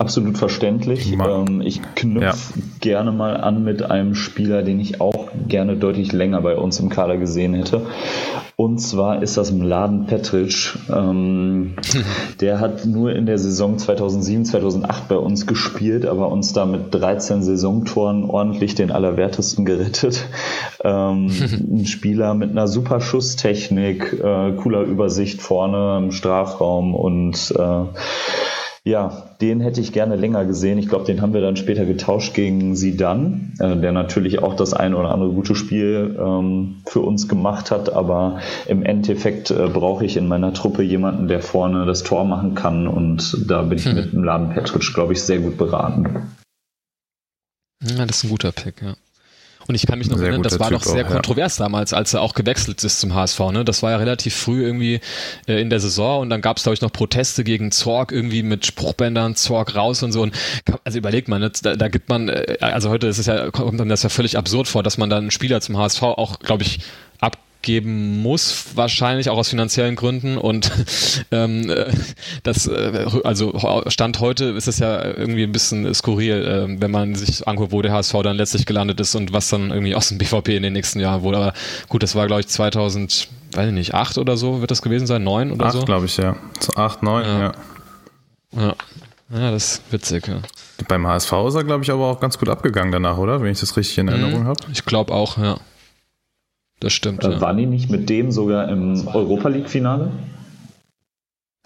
[0.00, 1.12] Absolut verständlich.
[1.12, 2.62] Ähm, ich knüpfe ja.
[2.80, 6.88] gerne mal an mit einem Spieler, den ich auch gerne deutlich länger bei uns im
[6.88, 7.82] Kader gesehen hätte.
[8.56, 10.74] Und zwar ist das Mladen Petric.
[10.90, 11.74] Ähm,
[12.40, 16.94] der hat nur in der Saison 2007, 2008 bei uns gespielt, aber uns da mit
[16.94, 20.24] 13 Saisontoren ordentlich den Allerwertesten gerettet.
[20.82, 21.30] Ähm,
[21.72, 27.84] ein Spieler mit einer super Schusstechnik, äh, cooler Übersicht vorne im Strafraum und äh,
[28.82, 30.78] ja, den hätte ich gerne länger gesehen.
[30.78, 34.72] Ich glaube, den haben wir dann später getauscht gegen Sidan, äh, der natürlich auch das
[34.72, 37.92] ein oder andere gute Spiel ähm, für uns gemacht hat.
[37.92, 42.54] Aber im Endeffekt äh, brauche ich in meiner Truppe jemanden, der vorne das Tor machen
[42.54, 42.88] kann.
[42.88, 43.94] Und da bin ich hm.
[43.94, 46.30] mit dem Laden Petric, glaube ich, sehr gut beraten.
[47.82, 48.94] Ja, das ist ein guter Pick, ja.
[49.66, 51.64] Und ich kann mich noch sehr erinnern, das war typ doch sehr auch, kontrovers ja.
[51.64, 53.38] damals, als er auch gewechselt ist zum HSV.
[53.52, 53.64] Ne?
[53.64, 55.00] Das war ja relativ früh irgendwie
[55.46, 58.42] äh, in der Saison und dann gab es, glaube ich, noch Proteste gegen Zorg irgendwie
[58.42, 60.22] mit Spruchbändern, Zorg raus und so.
[60.22, 60.34] Und
[60.84, 61.52] also überlegt man, ne?
[61.62, 64.36] da, da gibt man, äh, also heute ist es ja, kommt dann das ja völlig
[64.36, 66.80] absurd vor, dass man dann einen Spieler zum HSV auch, glaube ich,
[67.20, 70.38] ab geben muss, wahrscheinlich auch aus finanziellen Gründen.
[70.38, 70.70] Und
[71.30, 71.92] ähm, äh,
[72.42, 73.54] das, äh, also
[73.88, 77.82] Stand heute ist es ja irgendwie ein bisschen skurril, äh, wenn man sich anguckt, wo
[77.82, 80.72] der HSV dann letztlich gelandet ist und was dann irgendwie aus dem BVP in den
[80.72, 81.38] nächsten Jahren wurde.
[81.38, 81.52] Aber
[81.88, 85.06] gut, das war, glaube ich, 2000, weiß ich nicht, acht oder so wird das gewesen
[85.06, 85.84] sein, neun oder acht, so?
[85.84, 86.36] glaube ich, ja.
[86.76, 87.40] Acht, neun, ja.
[87.40, 87.52] ja.
[88.56, 88.74] Ja.
[89.32, 90.40] Ja, das ist witzig, ja.
[90.88, 93.40] Beim HSV ist er, glaube ich, aber auch ganz gut abgegangen danach, oder?
[93.42, 94.46] Wenn ich das richtig in Erinnerung Mhm.
[94.48, 94.60] habe.
[94.72, 95.58] Ich glaube auch, ja.
[96.80, 97.22] Das stimmt.
[97.24, 97.40] Äh, Ja.
[97.40, 100.10] Waren die nicht mit dem sogar im Europa League-Finale?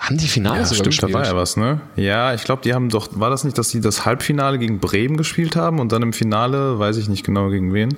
[0.01, 1.15] Haben die Finale Ja, sogar stimmt, da gespielt?
[1.15, 1.81] war ja was, ne?
[1.97, 5.17] Ja, ich glaube, die haben doch, war das nicht, dass die das Halbfinale gegen Bremen
[5.17, 7.97] gespielt haben und dann im Finale, weiß ich nicht genau gegen wen.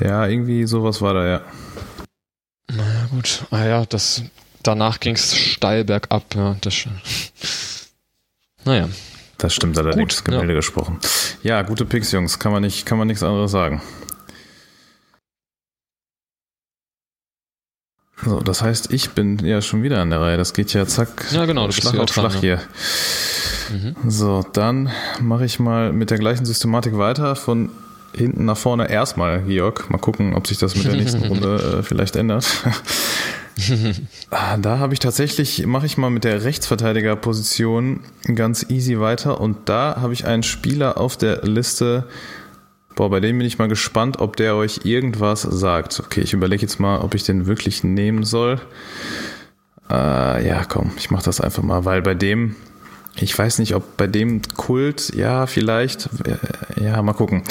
[0.00, 1.40] Ja, irgendwie sowas war da, ja.
[2.70, 3.44] Naja, gut.
[3.50, 4.22] Ah ja, das,
[4.62, 6.74] danach ging es steil bergab, ja, das.
[8.64, 8.88] Naja.
[9.36, 10.58] Das stimmt allerdings, Gut, Gemälde ja.
[10.60, 10.98] gesprochen.
[11.42, 13.82] Ja, gute Picks, Jungs, kann man nicht, kann man nichts anderes sagen.
[18.24, 20.36] So, das heißt, ich bin ja schon wieder an der Reihe.
[20.36, 21.26] Das geht ja zack.
[21.32, 22.40] Ja, genau, bist Schlag auf dran, Schlag ja.
[22.40, 22.60] hier.
[24.06, 27.36] So, dann mache ich mal mit der gleichen Systematik weiter.
[27.36, 27.70] Von
[28.14, 29.90] hinten nach vorne erstmal, Georg.
[29.90, 32.46] Mal gucken, ob sich das mit der nächsten Runde äh, vielleicht ändert.
[34.30, 38.00] Ah, da habe ich tatsächlich, mache ich mal mit der Rechtsverteidigerposition
[38.34, 39.40] ganz easy weiter.
[39.40, 42.08] Und da habe ich einen Spieler auf der Liste.
[42.94, 46.00] Boah, bei dem bin ich mal gespannt, ob der euch irgendwas sagt.
[46.00, 48.60] Okay, ich überlege jetzt mal, ob ich den wirklich nehmen soll.
[49.90, 52.54] Äh, ja, komm, ich mache das einfach mal, weil bei dem,
[53.16, 57.42] ich weiß nicht, ob bei dem Kult, ja, vielleicht, äh, ja, mal gucken.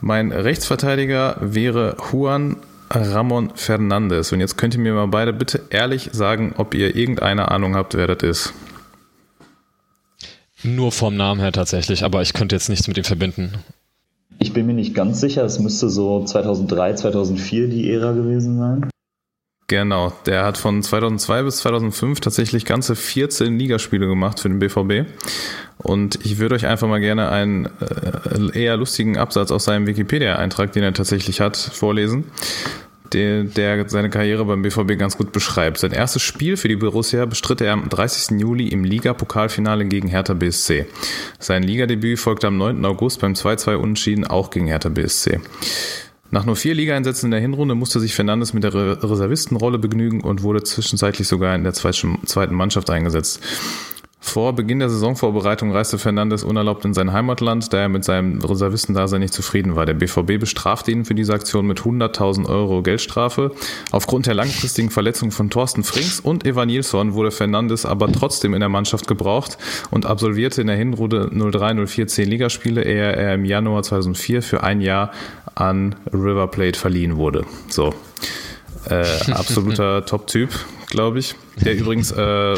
[0.00, 2.56] Mein Rechtsverteidiger wäre Juan
[2.90, 4.32] Ramon Fernandes.
[4.32, 7.94] Und jetzt könnt ihr mir mal beide bitte ehrlich sagen, ob ihr irgendeine Ahnung habt,
[7.94, 8.52] wer das ist.
[10.62, 13.54] Nur vom Namen her tatsächlich, aber ich könnte jetzt nichts mit ihm verbinden.
[14.42, 18.90] Ich bin mir nicht ganz sicher, es müsste so 2003, 2004 die Ära gewesen sein.
[19.68, 25.08] Genau, der hat von 2002 bis 2005 tatsächlich ganze 14 Ligaspiele gemacht für den BVB.
[25.78, 30.72] Und ich würde euch einfach mal gerne einen äh, eher lustigen Absatz aus seinem Wikipedia-Eintrag,
[30.72, 32.24] den er tatsächlich hat, vorlesen,
[33.12, 35.78] der, der seine Karriere beim BVB ganz gut beschreibt.
[35.78, 38.38] Sein erstes Spiel für die Borussia bestritt er am 30.
[38.40, 40.86] Juli im Liga-Pokalfinale gegen Hertha BSC.
[41.38, 42.84] Sein Ligadebüt folgte am 9.
[42.84, 45.40] August beim 2-2 Unentschieden auch gegen Hertha BSC.
[46.32, 50.20] Nach nur vier Ligaeinsätzen in der Hinrunde musste sich Fernandes mit der Re- Reservistenrolle begnügen
[50.20, 53.40] und wurde zwischenzeitlich sogar in der zweiten Mannschaft eingesetzt.
[54.22, 59.20] Vor Beginn der Saisonvorbereitung reiste Fernandes unerlaubt in sein Heimatland, da er mit seinem Reservistendasein
[59.20, 59.86] nicht zufrieden war.
[59.86, 63.52] Der BVB bestrafte ihn für diese Aktion mit 100.000 Euro Geldstrafe.
[63.90, 68.60] Aufgrund der langfristigen Verletzung von Thorsten Frings und Evan Nilsson wurde Fernandes aber trotzdem in
[68.60, 69.56] der Mannschaft gebraucht
[69.90, 74.82] und absolvierte in der Hinrunde 03-04 10 Ligaspiele, ehe er im Januar 2004 für ein
[74.82, 75.12] Jahr
[75.54, 77.46] an River Plate verliehen wurde.
[77.68, 77.94] So.
[78.88, 80.50] Äh, absoluter Top-Typ,
[80.90, 81.34] glaube ich.
[81.64, 82.54] Der übrigens äh,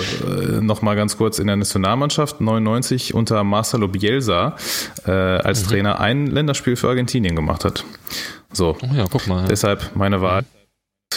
[0.60, 4.56] noch mal ganz kurz in der Nationalmannschaft 99 unter Marcelo Bielsa
[5.06, 7.84] äh, als Trainer ein Länderspiel für Argentinien gemacht hat.
[8.52, 9.46] So, Oh ja, guck mal.
[9.48, 10.44] deshalb meine Wahl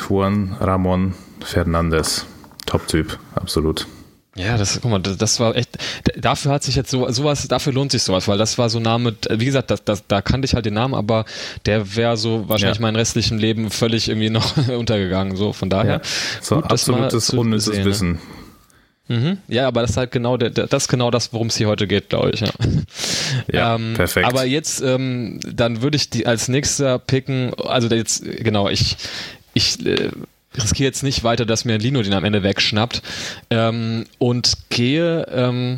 [0.08, 2.26] Juan Ramon Fernandes.
[2.66, 3.88] Top-Typ, absolut.
[4.38, 5.78] Ja, das, guck mal, das, war echt,
[6.18, 8.84] dafür hat sich jetzt so, sowas, dafür lohnt sich sowas, weil das war so ein
[8.84, 11.24] Name, wie gesagt, das, das, da kannte ich halt den Namen, aber
[11.66, 12.82] der wäre so wahrscheinlich Ja.
[12.82, 16.02] mein restlichen Leben völlig irgendwie noch untergegangen, so, von daher.
[16.42, 17.90] So gut, absolutes unnützes sehen, ne?
[17.90, 18.20] Wissen.
[19.08, 19.38] Mhm.
[19.48, 21.88] Ja, aber das ist halt genau der, das ist genau das, worum es hier heute
[21.88, 22.42] geht, glaube ich.
[22.42, 22.50] Ja,
[23.54, 24.28] Ja, perfekt.
[24.28, 28.98] Aber jetzt, ähm, dann würde ich die als nächster picken, also jetzt, genau, ich,
[29.54, 30.10] ich äh,
[30.62, 33.02] riskiere jetzt nicht weiter, dass mir Lino den am Ende wegschnappt
[33.50, 35.78] ähm, und gehe, ähm,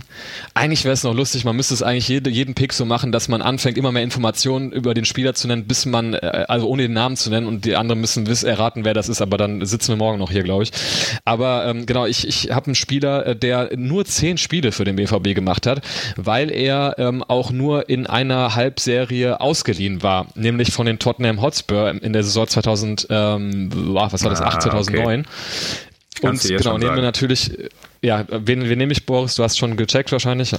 [0.53, 3.27] eigentlich wäre es noch lustig, man müsste es eigentlich jede, jeden Pick so machen, dass
[3.27, 6.83] man anfängt, immer mehr Informationen über den Spieler zu nennen, bis man, äh, also ohne
[6.83, 9.65] den Namen zu nennen und die anderen müssen wissen, erraten, wer das ist, aber dann
[9.65, 10.71] sitzen wir morgen noch hier, glaube ich.
[11.25, 14.95] Aber ähm, genau, ich, ich habe einen Spieler, äh, der nur zehn Spiele für den
[14.95, 15.81] BVB gemacht hat,
[16.15, 21.93] weil er ähm, auch nur in einer Halbserie ausgeliehen war, nämlich von den Tottenham Hotspur
[22.01, 25.25] in der Saison 2000, ähm, was war das, Ah, 8, 2009.
[26.19, 27.01] Kannst Und du jetzt genau, nehmen wir sagen.
[27.01, 27.69] natürlich, äh,
[28.01, 29.35] ja, wen, wen nehme ich, Boris?
[29.35, 30.55] Du hast schon gecheckt wahrscheinlich.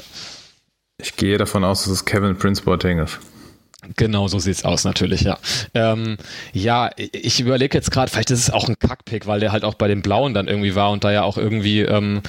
[1.01, 3.19] Ich gehe davon aus, dass es Kevin Prince Boateng ist.
[3.97, 5.39] Genau, so sieht's aus natürlich, ja.
[5.73, 6.17] Ähm,
[6.53, 9.75] ja, ich überlege jetzt gerade, vielleicht ist es auch ein Kackpick, weil der halt auch
[9.75, 12.23] bei den Blauen dann irgendwie war und da ja auch irgendwie ähm,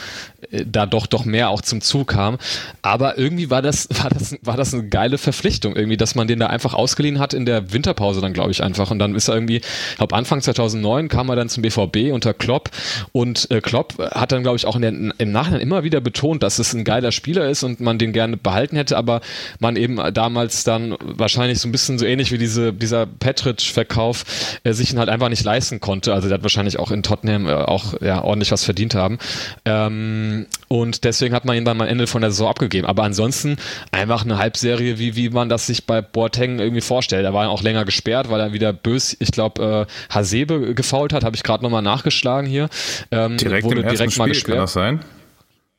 [0.51, 2.38] äh, da doch doch mehr auch zum Zug kam.
[2.83, 6.38] Aber irgendwie war das war das war das eine geile Verpflichtung irgendwie, dass man den
[6.38, 9.33] da einfach ausgeliehen hat in der Winterpause dann glaube ich einfach und dann ist er
[9.33, 12.69] irgendwie, ich glaube Anfang 2009 kam er dann zum BVB unter Klopp
[13.12, 16.43] und äh, Klopp hat dann glaube ich auch in der, im Nachhinein immer wieder betont,
[16.43, 19.21] dass es ein geiler Spieler ist und man den gerne behalten hätte, aber
[19.57, 24.25] man eben damals dann wahrscheinlich so ein bisschen so ähnlich wie diese, dieser Petric-Verkauf
[24.63, 26.13] äh, sich ihn halt einfach nicht leisten konnte.
[26.13, 29.17] Also der hat wahrscheinlich auch in Tottenham äh, auch ja, ordentlich was verdient haben.
[29.65, 32.88] Ähm, und deswegen hat man ihn dann am Ende von der Saison abgegeben.
[32.88, 33.58] Aber ansonsten
[33.91, 37.25] einfach eine Halbserie, wie, wie man das sich bei Boateng irgendwie vorstellt.
[37.25, 41.13] Er war ja auch länger gesperrt, weil er wieder bös, ich glaube, äh, Hasebe gefault
[41.13, 42.69] hat, habe ich gerade nochmal nachgeschlagen hier.
[43.12, 44.63] Ähm, Direkt wurde im ersten direkt mal Spiel, kann gesperrt.
[44.63, 44.99] das sein?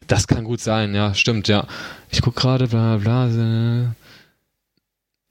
[0.07, 1.66] Das kann gut sein, ja, stimmt, ja.
[2.11, 3.29] Ich guck gerade, bla bla.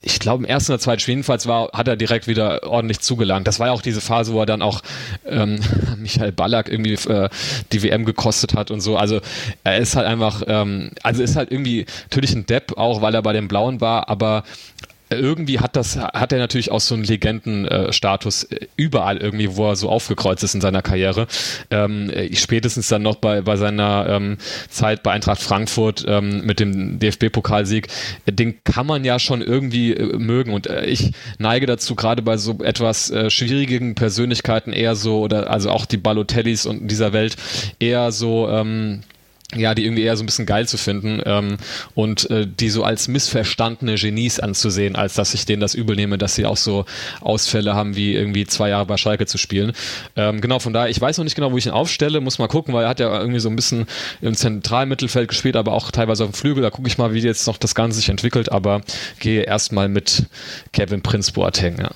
[0.02, 3.46] Ich glaube, im ersten oder zweiten Spiel jedenfalls war, hat er direkt wieder ordentlich zugelangt.
[3.46, 4.80] Das war ja auch diese Phase, wo er dann auch
[5.26, 5.60] ähm,
[5.98, 7.28] Michael Ballack irgendwie äh,
[7.72, 8.96] die WM gekostet hat und so.
[8.96, 9.20] Also
[9.62, 13.22] er ist halt einfach, ähm, also ist halt irgendwie natürlich ein Depp, auch weil er
[13.22, 14.44] bei den Blauen war, aber
[15.10, 19.76] irgendwie hat das, hat er natürlich auch so einen Legendenstatus äh, überall irgendwie, wo er
[19.76, 21.26] so aufgekreuzt ist in seiner Karriere.
[21.70, 26.98] Ähm, spätestens dann noch bei, bei seiner ähm, Zeit bei Eintracht Frankfurt ähm, mit dem
[26.98, 27.88] DFB-Pokalsieg,
[28.26, 32.36] den kann man ja schon irgendwie äh, mögen und äh, ich neige dazu, gerade bei
[32.36, 37.36] so etwas äh, schwierigen Persönlichkeiten eher so, oder also auch die Balotellis und dieser Welt
[37.78, 39.02] eher so, ähm,
[39.56, 41.56] ja, die irgendwie eher so ein bisschen geil zu finden ähm,
[41.94, 46.18] und äh, die so als missverstandene Genies anzusehen, als dass ich denen das übel nehme,
[46.18, 46.84] dass sie auch so
[47.20, 49.72] Ausfälle haben, wie irgendwie zwei Jahre bei Schalke zu spielen.
[50.14, 52.46] Ähm, genau, von daher, ich weiß noch nicht genau, wo ich ihn aufstelle, muss mal
[52.46, 53.86] gucken, weil er hat ja irgendwie so ein bisschen
[54.20, 57.46] im Zentralmittelfeld gespielt, aber auch teilweise auf dem Flügel, da gucke ich mal, wie jetzt
[57.46, 58.82] noch das Ganze sich entwickelt, aber
[59.18, 60.26] gehe erstmal mit
[60.72, 61.90] Kevin Prince Boateng, ja.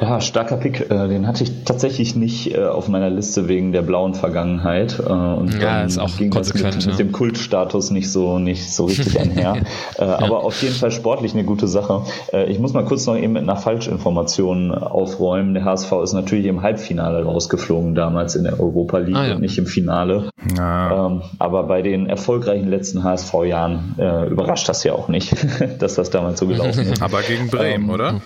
[0.00, 0.90] Ja, starker Pick.
[0.90, 4.98] Äh, den hatte ich tatsächlich nicht äh, auf meiner Liste wegen der blauen Vergangenheit.
[5.00, 6.76] Äh, und ja, ist auch ging konsequent.
[6.76, 9.56] Das mit, mit, dem Kultstatus nicht so, nicht so richtig einher.
[9.98, 10.18] ja.
[10.18, 12.02] Aber auf jeden Fall sportlich eine gute Sache.
[12.48, 15.54] Ich muss mal kurz noch eben mit einer Falschinformation aufräumen.
[15.54, 19.34] Der HSV ist natürlich im Halbfinale rausgeflogen damals in der Europa League ah, ja.
[19.34, 20.30] und nicht im Finale.
[20.56, 21.06] Ja.
[21.06, 23.96] Ähm, aber bei den erfolgreichen letzten HSV-Jahren
[24.30, 25.34] überrascht das ja auch nicht,
[25.78, 27.02] dass das damals so gelaufen ist.
[27.02, 28.20] Aber gegen Bremen, ähm, oder?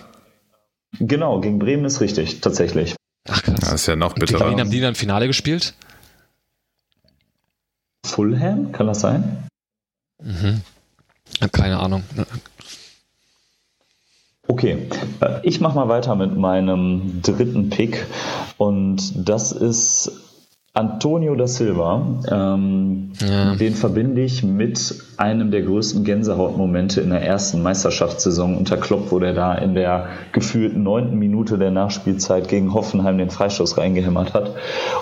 [0.99, 2.95] Genau, gegen Bremen ist richtig, tatsächlich.
[3.27, 3.59] Ach krass.
[3.59, 4.39] Das ist ja noch bitterer.
[4.45, 5.73] Gegen wen haben die dann im Finale gespielt?
[8.05, 9.47] Fulham, kann das sein?
[10.21, 10.61] Mhm.
[11.51, 12.03] Keine Ahnung.
[14.47, 14.89] Okay,
[15.21, 18.05] äh, ich mache mal weiter mit meinem dritten Pick
[18.57, 20.11] und das ist
[20.75, 23.53] Antonio da Silva, ähm, ja.
[23.53, 29.19] den verbinde ich mit einem der größten Gänsehautmomente in der ersten Meisterschaftssaison unter Klopp, wo
[29.19, 34.55] der da in der gefühlten neunten Minute der Nachspielzeit gegen Hoffenheim den Freistoß reingehämmert hat.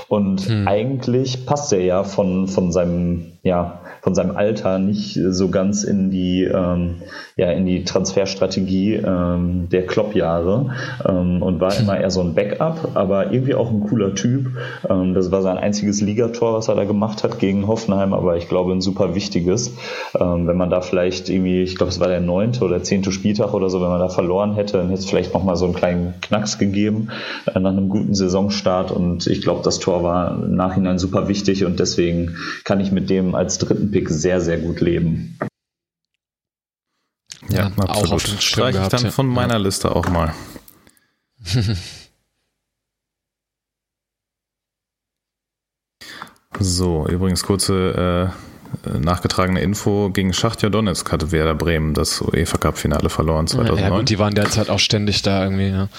[0.09, 0.67] Und hm.
[0.67, 6.09] eigentlich passt er ja von, von seinem, ja, von seinem Alter nicht so ganz in
[6.09, 6.95] die, ähm,
[7.37, 10.71] ja, in die Transferstrategie ähm, der Klopp-Jahre
[11.07, 14.47] ähm, und war immer eher so ein Backup, aber irgendwie auch ein cooler Typ.
[14.89, 18.49] Ähm, das war sein einziges Ligator, was er da gemacht hat gegen Hoffenheim, aber ich
[18.49, 19.73] glaube ein super wichtiges.
[20.19, 23.53] Ähm, wenn man da vielleicht irgendwie, ich glaube, es war der neunte oder zehnte Spieltag
[23.53, 26.15] oder so, wenn man da verloren hätte, dann hätte es vielleicht nochmal so einen kleinen
[26.21, 27.09] Knacks gegeben
[27.45, 31.65] äh, nach einem guten Saisonstart und ich glaube, das Tor war im Nachhinein super wichtig
[31.65, 35.37] und deswegen kann ich mit dem als dritten Pick sehr, sehr gut leben.
[37.49, 38.21] Ja, ja absolut.
[38.41, 39.11] Streiche ich dann ja.
[39.11, 40.33] von meiner Liste auch mal.
[46.59, 48.33] so, übrigens kurze
[48.85, 50.09] äh, nachgetragene Info.
[50.11, 53.83] Gegen Schachtja Donetsk hatte Werder Bremen das UEFA Cup Finale verloren 2009.
[53.83, 55.89] Ja, gut, die waren derzeit auch ständig da irgendwie, ja.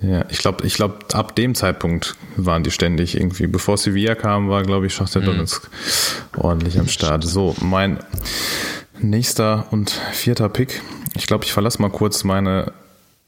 [0.00, 3.46] Ja, ich glaube, ich glaube, ab dem Zeitpunkt waren die ständig irgendwie.
[3.48, 5.26] Bevor Sevilla kam, war, glaube ich, Schachter mhm.
[5.26, 5.68] Donetsk
[6.36, 7.24] ordentlich am Start.
[7.24, 7.98] So, mein
[9.00, 10.82] nächster und vierter Pick.
[11.14, 12.72] Ich glaube, ich verlasse mal kurz meine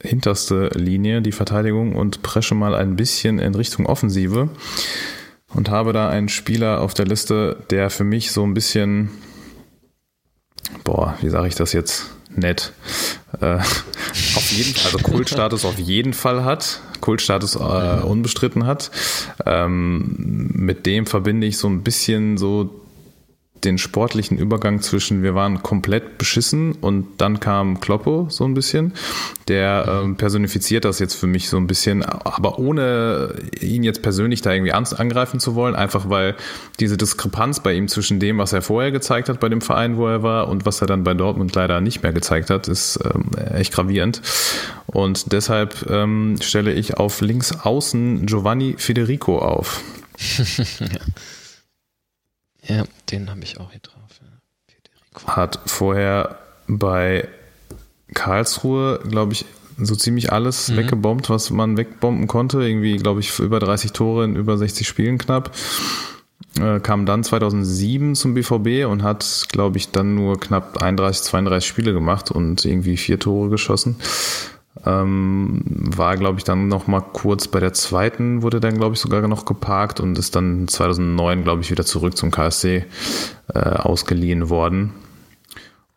[0.01, 4.49] hinterste Linie, die Verteidigung, und presche mal ein bisschen in Richtung Offensive
[5.53, 9.09] und habe da einen Spieler auf der Liste, der für mich so ein bisschen,
[10.83, 12.11] boah, wie sage ich das jetzt?
[12.37, 12.73] Nett.
[13.39, 18.91] Äh, auf jeden Fall, also Kultstatus auf jeden Fall hat, Kultstatus äh, unbestritten hat.
[19.45, 22.80] Ähm, mit dem verbinde ich so ein bisschen so
[23.63, 28.93] den sportlichen Übergang zwischen, wir waren komplett beschissen und dann kam Kloppo so ein bisschen.
[29.47, 34.41] Der ähm, personifiziert das jetzt für mich so ein bisschen, aber ohne ihn jetzt persönlich
[34.41, 36.35] da irgendwie angreifen zu wollen, einfach weil
[36.79, 40.07] diese Diskrepanz bei ihm zwischen dem, was er vorher gezeigt hat bei dem Verein, wo
[40.07, 43.29] er war und was er dann bei Dortmund leider nicht mehr gezeigt hat, ist ähm,
[43.53, 44.21] echt gravierend.
[44.87, 49.81] Und deshalb ähm, stelle ich auf links außen Giovanni Federico auf.
[52.63, 54.19] Ja, den habe ich auch hier drauf.
[54.21, 55.35] Ja.
[55.35, 57.27] Hat vorher bei
[58.13, 59.45] Karlsruhe, glaube ich,
[59.77, 60.77] so ziemlich alles mhm.
[60.77, 62.61] weggebombt, was man wegbomben konnte.
[62.61, 65.51] Irgendwie, glaube ich, für über 30 Tore in über 60 Spielen knapp.
[66.59, 71.67] Äh, kam dann 2007 zum BVB und hat, glaube ich, dann nur knapp 31, 32
[71.67, 73.95] Spiele gemacht und irgendwie vier Tore geschossen.
[74.85, 79.01] Ähm, war, glaube ich, dann noch mal kurz bei der zweiten, wurde dann, glaube ich,
[79.01, 82.85] sogar noch geparkt und ist dann 2009, glaube ich, wieder zurück zum KSC
[83.53, 84.93] äh, ausgeliehen worden.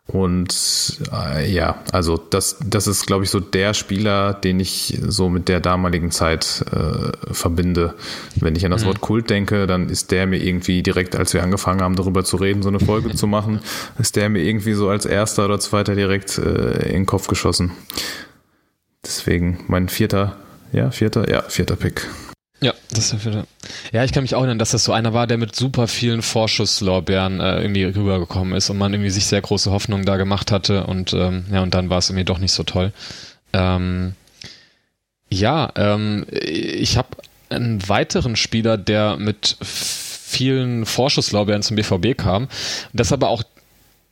[0.07, 5.29] Und äh, ja, also das, das ist, glaube ich, so der Spieler, den ich so
[5.29, 7.95] mit der damaligen Zeit äh, verbinde.
[8.39, 8.87] Wenn ich an das mhm.
[8.87, 12.37] Wort Kult denke, dann ist der mir irgendwie direkt, als wir angefangen haben, darüber zu
[12.37, 13.61] reden, so eine Folge zu machen,
[13.97, 17.71] ist der mir irgendwie so als erster oder zweiter direkt äh, in den Kopf geschossen.
[19.05, 20.37] Deswegen mein vierter,
[20.73, 22.07] ja, vierter, ja, vierter Pick.
[22.61, 23.45] Ja, das ist der
[23.91, 26.21] Ja, ich kann mich auch erinnern, dass das so einer war, der mit super vielen
[26.21, 30.85] Vorschusslorbeeren äh, irgendwie rübergekommen ist und man irgendwie sich sehr große Hoffnungen da gemacht hatte
[30.87, 32.93] und ähm, ja, und dann war es irgendwie doch nicht so toll.
[33.53, 34.13] Ähm,
[35.29, 37.09] ja, ähm, ich habe
[37.49, 42.47] einen weiteren Spieler, der mit vielen Vorschusslorbeeren zum BVB kam.
[42.93, 43.43] Das aber auch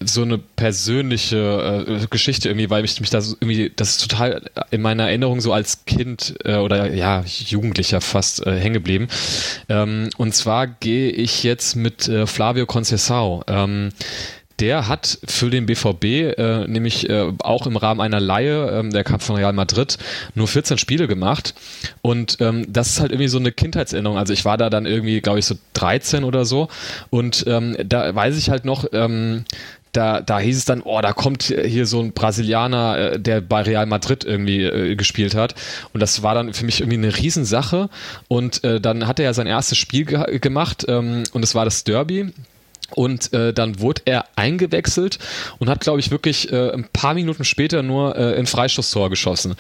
[0.06, 4.42] so eine persönliche äh, Geschichte irgendwie, weil ich mich da so irgendwie, das ist total
[4.72, 9.08] in meiner Erinnerung so als Kind äh, oder ja, Jugendlicher fast äh, hängen geblieben.
[9.70, 13.44] Ähm, und zwar gehe ich jetzt mit äh, Flavio Conceição.
[13.48, 13.92] Ähm,
[14.60, 16.04] der hat für den BVB
[16.38, 19.98] äh, nämlich äh, auch im Rahmen einer Laie, ähm, der kam von Real Madrid,
[20.36, 21.56] nur 14 Spiele gemacht.
[22.02, 24.18] Und ähm, das ist halt irgendwie so eine Kindheitserinnerung.
[24.18, 26.68] Also ich war da dann irgendwie, glaube ich, so 13 oder so.
[27.10, 29.44] Und ähm, da weiß ich halt noch, ähm,
[29.94, 33.62] da, da hieß es dann, oh, da kommt hier so ein Brasilianer, äh, der bei
[33.62, 35.56] Real Madrid irgendwie äh, gespielt hat.
[35.94, 37.90] Und das war dann für mich irgendwie eine Riesensache.
[38.28, 41.66] Und äh, dann hat er ja sein erstes Spiel ge gemacht ähm, und es war
[41.66, 42.34] das Derby.
[42.96, 45.20] Und äh, dann wurde er eingewechselt
[45.60, 49.56] und hat, glaube ich, wirklich äh, ein paar Minuten später nur äh, ein Freistoßtor geschossen.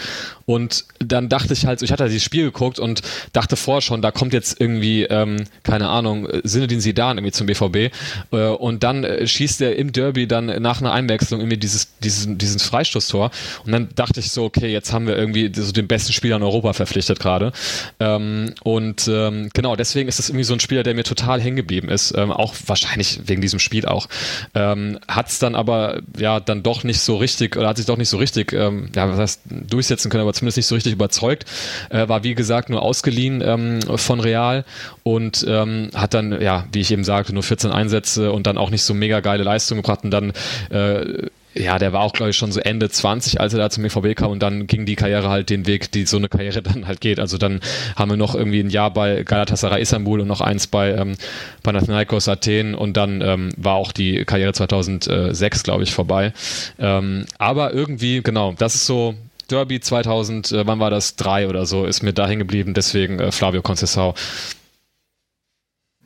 [0.45, 4.11] Und dann dachte ich halt, ich hatte dieses Spiel geguckt und dachte vorher schon, da
[4.11, 7.93] kommt jetzt irgendwie, ähm, keine Ahnung, Sinedin Sidan irgendwie zum BVB.
[8.31, 12.37] Äh, und dann äh, schießt er im Derby dann nach einer Einwechslung irgendwie dieses, diesen,
[12.37, 13.31] diesen Freistoßtor.
[13.65, 16.43] Und dann dachte ich so, okay, jetzt haben wir irgendwie so den besten Spieler in
[16.43, 17.51] Europa verpflichtet gerade.
[17.99, 21.55] Ähm, und ähm, genau, deswegen ist das irgendwie so ein Spieler, der mir total hängen
[21.55, 22.13] geblieben ist.
[22.17, 24.07] Ähm, auch wahrscheinlich wegen diesem Spiel auch.
[24.53, 27.97] Ähm, hat es dann aber ja dann doch nicht so richtig, oder hat sich doch
[27.97, 31.45] nicht so richtig, ähm, ja, was heißt, durchsetzen können, aber zumindest nicht so richtig überzeugt.
[31.89, 34.65] Äh, war wie gesagt nur ausgeliehen ähm, von Real
[35.03, 38.69] und ähm, hat dann, ja, wie ich eben sagte, nur 14 Einsätze und dann auch
[38.69, 40.33] nicht so mega geile Leistungen gebracht und dann
[40.69, 43.85] äh, ja, der war auch, glaube ich, schon so Ende 20, als er da zum
[43.85, 46.87] EVB kam und dann ging die Karriere halt den Weg, die so eine Karriere dann
[46.87, 47.19] halt geht.
[47.19, 47.59] Also dann
[47.95, 51.15] haben wir noch irgendwie ein Jahr bei Galatasaray Istanbul und noch eins bei ähm,
[51.61, 56.33] Panathinaikos Athen und dann ähm, war auch die Karriere 2006, glaube ich, vorbei.
[56.79, 59.15] Ähm, aber irgendwie, genau, das ist so
[59.49, 61.15] Derby 2000, äh, wann war das?
[61.15, 64.15] Drei oder so, ist mir da hängen geblieben, deswegen äh, Flavio Concesao.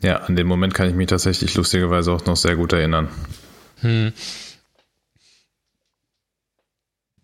[0.01, 3.09] Ja, an den Moment kann ich mich tatsächlich lustigerweise auch noch sehr gut erinnern.
[3.81, 4.13] Hm.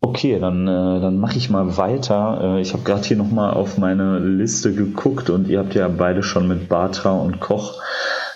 [0.06, 2.58] Okay, dann, äh, dann mache ich mal weiter.
[2.58, 6.24] Äh, ich habe gerade hier nochmal auf meine Liste geguckt und ihr habt ja beide
[6.24, 7.82] schon mit Bartra und Koch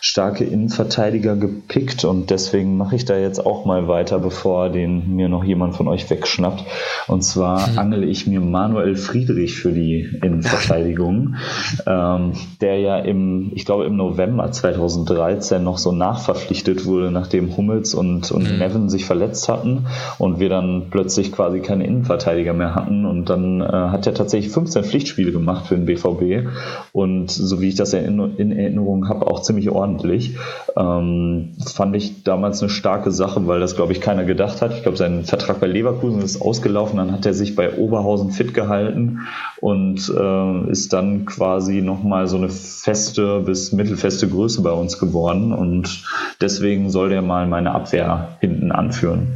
[0.01, 5.29] starke Innenverteidiger gepickt und deswegen mache ich da jetzt auch mal weiter, bevor den mir
[5.29, 6.63] noch jemand von euch wegschnappt.
[7.07, 7.79] Und zwar mhm.
[7.79, 11.35] angele ich mir Manuel Friedrich für die Innenverteidigung,
[11.87, 17.93] ähm, der ja im, ich glaube im November 2013 noch so nachverpflichtet wurde, nachdem Hummels
[17.93, 18.59] und, und mhm.
[18.59, 19.87] Nevin sich verletzt hatten
[20.19, 24.51] und wir dann plötzlich quasi keine Innenverteidiger mehr hatten und dann äh, hat er tatsächlich
[24.51, 26.47] 15 Pflichtspiele gemacht für den BVB
[26.91, 30.35] und so wie ich das in, in Erinnerung habe, auch ziemlich ordentlich ordentlich.
[30.75, 34.73] Ähm, fand ich damals eine starke Sache, weil das, glaube ich, keiner gedacht hat.
[34.73, 38.53] Ich glaube, sein Vertrag bei Leverkusen ist ausgelaufen, dann hat er sich bei Oberhausen fit
[38.53, 39.21] gehalten
[39.59, 45.53] und äh, ist dann quasi nochmal so eine feste bis mittelfeste Größe bei uns geworden
[45.53, 46.03] und
[46.41, 49.27] deswegen soll der mal meine Abwehr hinten anführen.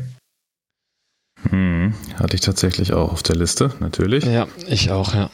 [1.49, 4.25] Hm, hatte ich tatsächlich auch auf der Liste, natürlich.
[4.25, 5.29] Ja, ich auch, ja.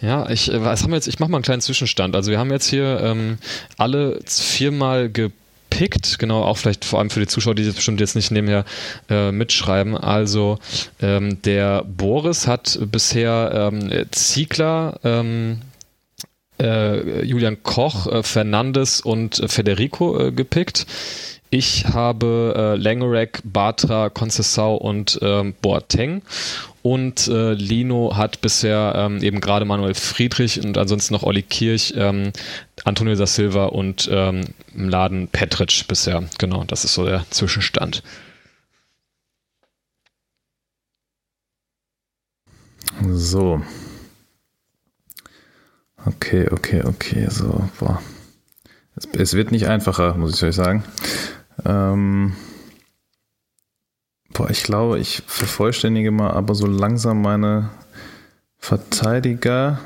[0.00, 1.06] Ja, ich, äh, was haben wir jetzt?
[1.06, 2.16] Ich mache mal einen kleinen Zwischenstand.
[2.16, 3.38] Also wir haben jetzt hier ähm,
[3.76, 8.16] alle viermal gepickt, genau, auch vielleicht vor allem für die Zuschauer, die jetzt bestimmt jetzt
[8.16, 8.64] nicht nebenher
[9.08, 9.96] äh, mitschreiben.
[9.96, 10.58] Also
[11.00, 15.60] ähm, der Boris hat bisher ähm, Ziegler, ähm,
[16.60, 20.86] äh, Julian Koch, äh, Fernandes und Federico äh, gepickt.
[21.56, 26.22] Ich habe äh, Langerack, Batra, Concesao und ähm, Boateng.
[26.82, 31.94] Und äh, Lino hat bisher ähm, eben gerade Manuel Friedrich und ansonsten noch Olli Kirch,
[31.96, 32.32] ähm,
[32.84, 36.24] Antonio da Silva und ähm, Laden Petric bisher.
[36.38, 38.02] Genau, das ist so der Zwischenstand.
[43.12, 43.62] So.
[46.04, 48.02] Okay, okay, okay, so, boah.
[48.96, 50.82] Es, es wird nicht einfacher, muss ich euch sagen.
[51.64, 52.34] Ähm,
[54.32, 57.70] boah, ich glaube, ich vervollständige mal aber so langsam meine
[58.58, 59.78] Verteidiger.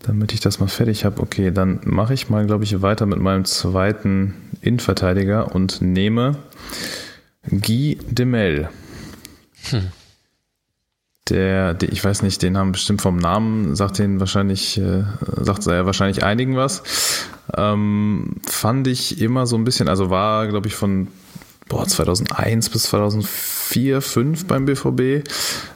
[0.00, 1.22] damit ich das mal fertig habe.
[1.22, 6.36] Okay, dann mache ich mal, glaube ich, weiter mit meinem zweiten Innenverteidiger und nehme
[7.48, 8.68] Guy Demel.
[9.70, 9.92] Hm.
[11.28, 15.04] Der, der, ich weiß nicht, den haben bestimmt vom Namen, sagt den wahrscheinlich, äh,
[15.40, 16.82] sagt er wahrscheinlich einigen was.
[17.56, 21.08] Ähm, fand ich immer so ein bisschen, also war, glaube ich, von
[21.68, 25.28] boah, 2001 bis 2004, 5 beim BVB.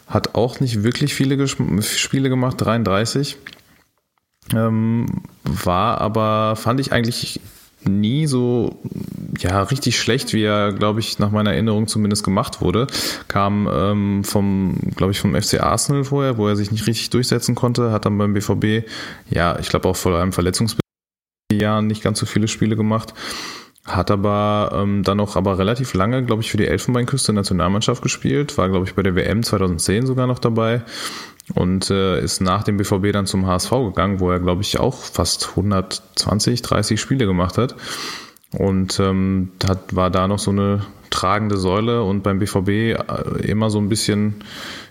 [0.07, 3.38] Hat auch nicht wirklich viele Ges Spiele gemacht, 33.
[4.53, 5.07] Ähm,
[5.44, 7.40] war aber, fand ich eigentlich
[7.87, 8.80] nie so
[9.39, 12.87] ja richtig schlecht, wie er, glaube ich, nach meiner Erinnerung zumindest gemacht wurde.
[13.28, 17.55] Kam ähm, vom, glaube ich, vom FC Arsenal vorher, wo er sich nicht richtig durchsetzen
[17.55, 18.89] konnte, hat dann beim BVB,
[19.30, 20.82] ja, ich glaube auch vor allem verletzungsbedingt
[21.53, 23.14] Jahren nicht ganz so viele Spiele gemacht.
[23.84, 28.59] Hat aber ähm, dann noch aber relativ lange, glaube ich, für die Elfenbeinküste Nationalmannschaft gespielt.
[28.59, 30.82] War, glaube ich, bei der WM 2010 sogar noch dabei
[31.55, 34.97] und äh, ist nach dem BVB dann zum HSV gegangen, wo er, glaube ich, auch
[34.97, 37.76] fast 120, 30 Spiele gemacht hat.
[38.53, 42.94] Und ähm, hat, war da noch so eine tragende Säule und beim BVB äh,
[43.42, 44.36] immer so ein bisschen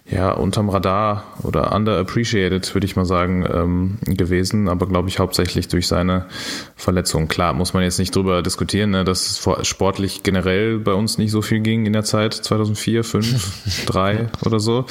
[0.08, 5.68] ja, unterm Radar oder underappreciated, würde ich mal sagen, ähm, gewesen, aber glaube ich hauptsächlich
[5.68, 6.28] durch seine
[6.76, 7.28] Verletzung.
[7.28, 11.32] Klar, muss man jetzt nicht drüber diskutieren, ne, dass es sportlich generell bei uns nicht
[11.32, 14.86] so viel ging in der Zeit, 2004, 5, 3 oder so.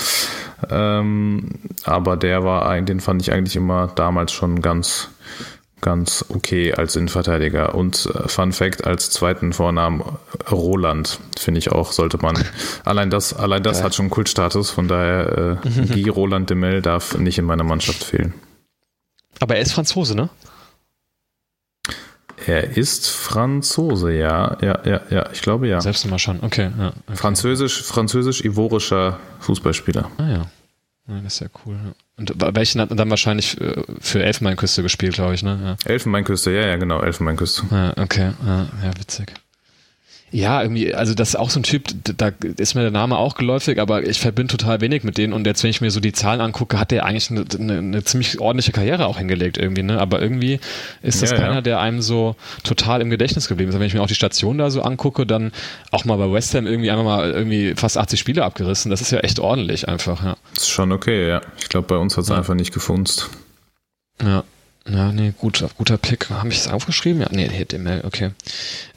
[0.68, 1.48] Ähm,
[1.84, 5.10] aber der war, den fand ich eigentlich immer damals schon ganz,
[5.84, 7.74] ganz okay als Innenverteidiger.
[7.74, 10.02] Und äh, Fun Fact als zweiten Vornamen
[10.50, 12.42] Roland, finde ich auch, sollte man.
[12.84, 13.84] allein das, allein das ja.
[13.84, 18.02] hat schon Kultstatus, von daher äh, Guy Roland de Mel darf nicht in meiner Mannschaft
[18.02, 18.34] fehlen.
[19.40, 20.30] Aber er ist Franzose, ne?
[22.46, 25.80] Er ist Franzose, ja, ja, ja, ja, ich glaube ja.
[25.80, 26.70] Selbst mal schon, okay.
[26.78, 27.16] Ja, okay.
[27.16, 30.10] Französisch, französisch-ivorischer Fußballspieler.
[30.18, 30.46] Ah ja.
[31.08, 31.20] ja.
[31.22, 31.76] Das ist ja cool.
[32.16, 35.76] Und welchen hat dann wahrscheinlich äh, für Elfenbeinküste gespielt, glaube ich, ne?
[35.84, 35.90] Ja.
[35.90, 37.64] Elfenbeinküste, ja, ja, genau, Elfenbeinküste.
[37.70, 39.34] Ja, okay, ja, ja witzig.
[40.34, 41.84] Ja, irgendwie, also das ist auch so ein Typ,
[42.16, 45.46] da ist mir der Name auch geläufig, aber ich verbinde total wenig mit denen und
[45.46, 48.40] jetzt, wenn ich mir so die Zahlen angucke, hat der eigentlich eine, eine, eine ziemlich
[48.40, 50.00] ordentliche Karriere auch hingelegt irgendwie, ne?
[50.00, 50.58] Aber irgendwie
[51.02, 51.60] ist das ja, keiner, ja.
[51.60, 53.78] der einem so total im Gedächtnis geblieben ist.
[53.78, 55.52] Wenn ich mir auch die Station da so angucke, dann
[55.92, 58.90] auch mal bei West Ham irgendwie einmal mal irgendwie fast 80 Spiele abgerissen.
[58.90, 60.36] Das ist ja echt ordentlich einfach, ja.
[60.54, 61.42] Das ist schon okay, ja.
[61.58, 62.36] Ich glaube, bei uns hat es ja.
[62.36, 63.30] einfach nicht gefunzt.
[64.20, 64.42] Ja.
[64.86, 66.28] Ja, nee, gut, guter Pick.
[66.28, 67.22] Habe ich es aufgeschrieben?
[67.22, 68.30] Ja, nee, Hit Mail, okay.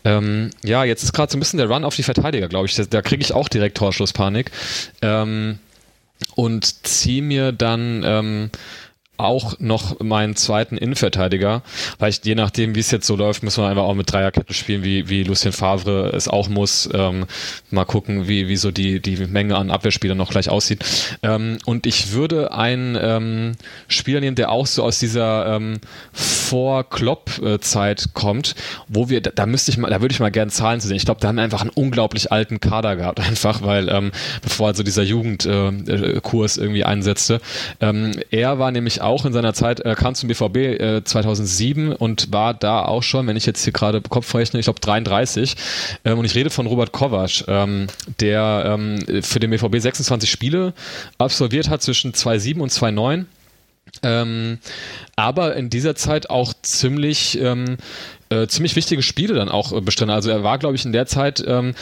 [0.03, 2.75] Ähm, ja, jetzt ist gerade so ein bisschen der Run auf die Verteidiger, glaube ich.
[2.75, 4.51] Da, da kriege ich auch direkt Torschlusspanik.
[5.01, 5.59] Ähm,
[6.35, 8.49] und ziehe mir dann ähm,
[9.17, 11.61] auch noch meinen zweiten Innenverteidiger,
[11.99, 14.53] weil ich je nachdem, wie es jetzt so läuft, müssen wir einfach auch mit Dreierketten
[14.53, 16.89] spielen, wie, wie Lucien Favre es auch muss.
[16.93, 17.25] Ähm,
[17.71, 20.83] mal gucken, wie, wie so die, die Menge an Abwehrspielern noch gleich aussieht.
[21.23, 23.55] Ähm, und ich würde einen ähm,
[23.87, 25.79] Spieler nehmen, der auch so aus dieser ähm,
[26.13, 28.55] Vor-Klopp-Zeit kommt,
[28.87, 30.97] wo wir, da müsste ich mal, da würde ich mal gerne Zahlen zu sehen.
[30.97, 34.11] Ich glaube, da haben wir einfach einen unglaublich alten Kader gehabt, einfach, weil ähm,
[34.41, 37.41] bevor also dieser Jugendkurs äh, irgendwie einsetzte.
[37.81, 42.31] Ähm, er war nämlich auch in seiner Zeit, er kam zum BVB äh, 2007 und
[42.31, 45.55] war da auch schon, wenn ich jetzt hier gerade Kopf rechne, ich glaube 33.
[46.05, 47.87] Ähm, und ich rede von Robert Kovac, ähm,
[48.19, 50.73] der ähm, für den BVB 26 Spiele
[51.17, 53.25] absolviert hat zwischen 2007 und 2009.
[54.03, 54.59] Ähm,
[55.15, 57.77] aber in dieser Zeit auch ziemlich ähm,
[58.29, 60.13] äh, ziemlich wichtige Spiele dann auch äh, bestanden.
[60.13, 61.73] Also er war, glaube ich, in der Zeit ähm, äh,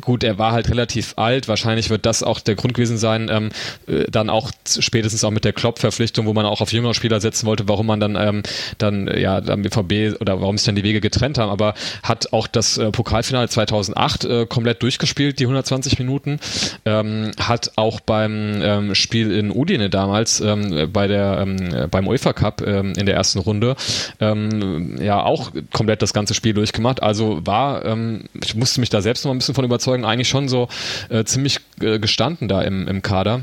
[0.00, 1.48] gut, er war halt relativ alt.
[1.48, 3.50] Wahrscheinlich wird das auch der Grund gewesen sein, ähm,
[3.86, 7.46] äh, dann auch spätestens auch mit der Klopp-Verpflichtung, wo man auch auf jüngere Spieler setzen
[7.46, 8.42] wollte, warum man dann ähm,
[8.78, 11.50] dann ja am BVB oder warum sich dann die Wege getrennt haben.
[11.50, 16.40] Aber hat auch das äh, Pokalfinale 2008 äh, komplett durchgespielt, die 120 Minuten.
[16.86, 22.32] Ähm, hat auch beim ähm, Spiel in Udine damals ähm, bei der ähm, beim UEFA
[22.32, 23.76] Cup ähm, in der ersten Runde
[24.20, 27.02] ähm, ja auch komplett das ganze Spiel durchgemacht.
[27.02, 30.48] Also war ähm, ich musste mich da selbst noch ein bisschen von überzeugen, eigentlich schon
[30.48, 30.68] so
[31.08, 33.42] äh, ziemlich äh, gestanden da im, im Kader.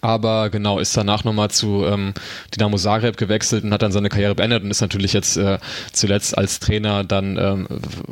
[0.00, 2.14] Aber genau, ist danach nochmal zu ähm,
[2.54, 5.58] Dinamo Zagreb gewechselt und hat dann seine Karriere beendet und ist natürlich jetzt äh,
[5.92, 7.66] zuletzt als Trainer dann ähm,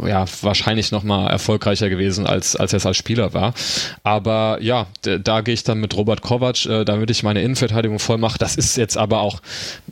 [0.06, 3.54] ja wahrscheinlich nochmal erfolgreicher gewesen, als, als er es als Spieler war.
[4.02, 8.18] Aber ja, da gehe ich dann mit Robert Kovac, äh, damit ich meine Innenverteidigung voll
[8.18, 8.38] mache.
[8.38, 9.40] Das ist jetzt aber auch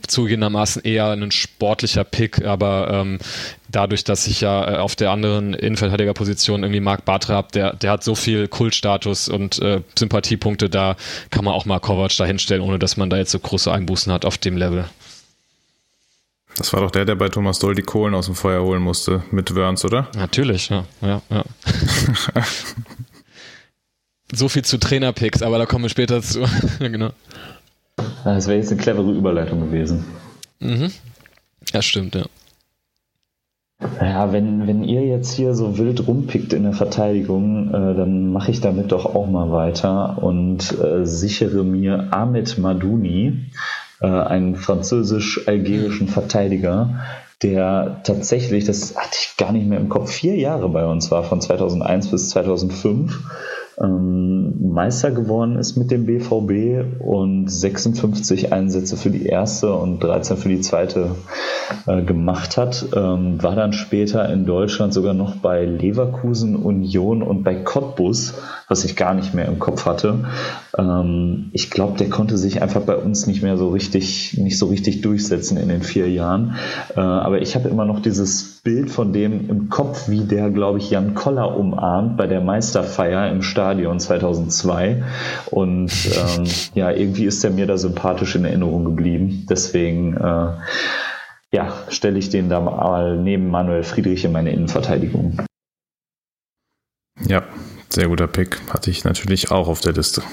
[0.07, 3.19] zugegebenermaßen eher ein sportlicher Pick, aber ähm,
[3.71, 7.91] dadurch, dass ich ja äh, auf der anderen Innenverteidigerposition irgendwie Marc Bartra habe, der, der
[7.91, 10.95] hat so viel Kultstatus und äh, Sympathiepunkte, da
[11.29, 14.11] kann man auch mal Kovac da hinstellen, ohne dass man da jetzt so große Einbußen
[14.11, 14.85] hat auf dem Level.
[16.57, 19.23] Das war doch der, der bei Thomas Doll die Kohlen aus dem Feuer holen musste,
[19.31, 20.09] mit Wörns, oder?
[20.15, 20.85] Natürlich, ja.
[21.01, 21.43] ja, ja.
[24.33, 26.45] so viel zu Trainerpicks, aber da kommen wir später zu.
[26.79, 27.11] genau.
[28.23, 30.05] Das wäre jetzt eine clevere Überleitung gewesen.
[30.59, 30.91] Mhm.
[31.73, 32.25] Ja, stimmt, ja.
[33.99, 38.51] Ja, wenn, wenn ihr jetzt hier so wild rumpickt in der Verteidigung, äh, dann mache
[38.51, 43.45] ich damit doch auch mal weiter und äh, sichere mir Ahmed Madouni,
[43.99, 47.01] äh, einen französisch-algerischen Verteidiger,
[47.41, 51.23] der tatsächlich, das hatte ich gar nicht mehr im Kopf, vier Jahre bei uns war,
[51.23, 53.19] von 2001 bis 2005
[53.81, 60.37] ähm, Meister geworden ist mit dem BVB und 56 Einsätze für die erste und 13
[60.37, 61.15] für die zweite
[61.87, 62.85] äh, gemacht hat.
[62.95, 68.35] Ähm, war dann später in Deutschland sogar noch bei Leverkusen, Union und bei Cottbus,
[68.71, 70.23] was ich gar nicht mehr im Kopf hatte.
[70.77, 74.67] Ähm, ich glaube, der konnte sich einfach bei uns nicht mehr so richtig, nicht so
[74.67, 76.55] richtig durchsetzen in den vier Jahren.
[76.95, 80.77] Äh, aber ich habe immer noch dieses Bild von dem im Kopf, wie der, glaube
[80.77, 85.03] ich, Jan Koller umarmt bei der Meisterfeier im Stadion 2002.
[85.47, 89.47] Und ähm, ja, irgendwie ist er mir da sympathisch in Erinnerung geblieben.
[89.49, 90.47] Deswegen äh,
[91.51, 95.41] ja, stelle ich den da mal neben Manuel Friedrich in meine Innenverteidigung.
[97.27, 97.43] Ja,
[97.91, 98.59] sehr guter Pick.
[98.71, 100.23] Hatte ich natürlich auch auf der Liste.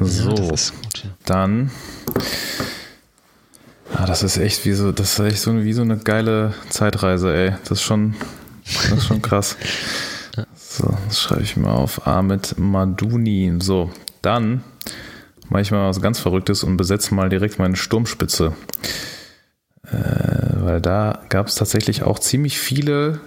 [0.00, 1.10] So, ja, gut, ja.
[1.26, 1.70] dann.
[3.94, 7.34] Ah, das ist echt wie so, das ist echt so, wie so eine geile Zeitreise,
[7.34, 7.50] ey.
[7.62, 8.14] Das ist schon,
[8.64, 9.56] das ist schon krass.
[10.56, 12.06] So, das schreibe ich mal auf.
[12.06, 13.54] Ahmed Maduni.
[13.60, 13.90] So,
[14.22, 14.64] dann
[15.50, 18.54] mache ich mal was ganz Verrücktes und besetze mal direkt meine Sturmspitze.
[19.92, 23.20] Äh, weil da gab es tatsächlich auch ziemlich viele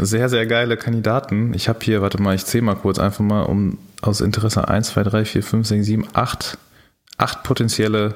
[0.00, 1.54] sehr, sehr geile Kandidaten.
[1.54, 4.90] Ich habe hier, warte mal, ich zähle mal kurz einfach mal um aus Interesse 1,
[4.90, 6.58] 2, 3, 4, 5, 6, 7, 8,
[7.16, 8.14] 8 potenzielle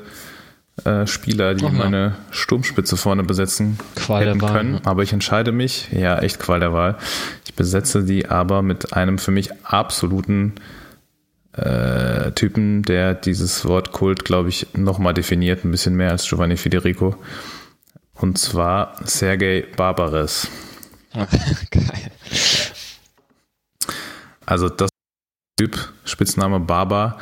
[0.84, 4.72] äh, Spieler, die meine Sturmspitze vorne besetzen Qual hätten können.
[4.72, 4.80] Ne?
[4.84, 6.96] Aber ich entscheide mich, ja, echt Qual der Wahl.
[7.44, 10.54] Ich besetze die aber mit einem für mich absoluten
[11.52, 16.56] äh, Typen, der dieses Wort Kult, glaube ich, nochmal definiert, ein bisschen mehr als Giovanni
[16.56, 17.14] Federico.
[18.14, 20.48] Und zwar Sergei Barbares.
[21.70, 22.12] Geil.
[24.46, 24.90] Also das
[25.58, 27.18] Typ, Spitzname Barbar,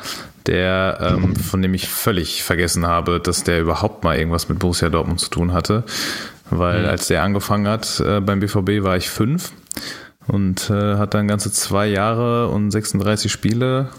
[0.47, 4.89] der, ähm, von dem ich völlig vergessen habe, dass der überhaupt mal irgendwas mit Borussia
[4.89, 5.83] Dortmund zu tun hatte.
[6.49, 6.89] Weil mhm.
[6.89, 9.51] als der angefangen hat äh, beim BVB war ich fünf
[10.27, 13.89] und äh, hat dann ganze zwei Jahre und 36 Spiele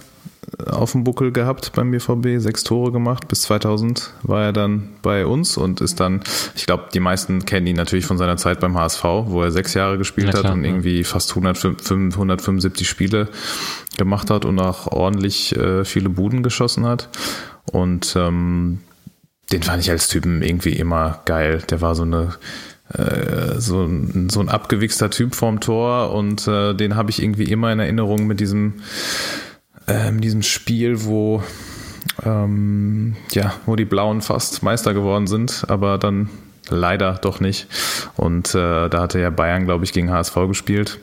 [0.66, 3.28] auf dem Buckel gehabt beim BVB, sechs Tore gemacht.
[3.28, 6.22] Bis 2000 war er dann bei uns und ist dann,
[6.54, 9.74] ich glaube, die meisten kennen ihn natürlich von seiner Zeit beim HSV, wo er sechs
[9.74, 10.70] Jahre gespielt klar, hat und ja.
[10.70, 13.28] irgendwie fast 105, 175 Spiele
[13.96, 17.08] gemacht hat und auch ordentlich äh, viele Buden geschossen hat.
[17.70, 18.80] Und ähm,
[19.52, 21.62] den fand ich als Typen irgendwie immer geil.
[21.70, 22.32] Der war so eine
[22.92, 23.88] äh, so,
[24.28, 28.26] so ein abgewichster Typ vorm Tor und äh, den habe ich irgendwie immer in Erinnerung
[28.26, 28.82] mit diesem
[29.86, 31.42] ähm, diesem Spiel, wo
[32.24, 36.28] ähm, ja, wo die Blauen fast Meister geworden sind, aber dann
[36.68, 37.66] leider doch nicht.
[38.16, 40.98] Und äh, da hatte ja Bayern, glaube ich, gegen HSV gespielt.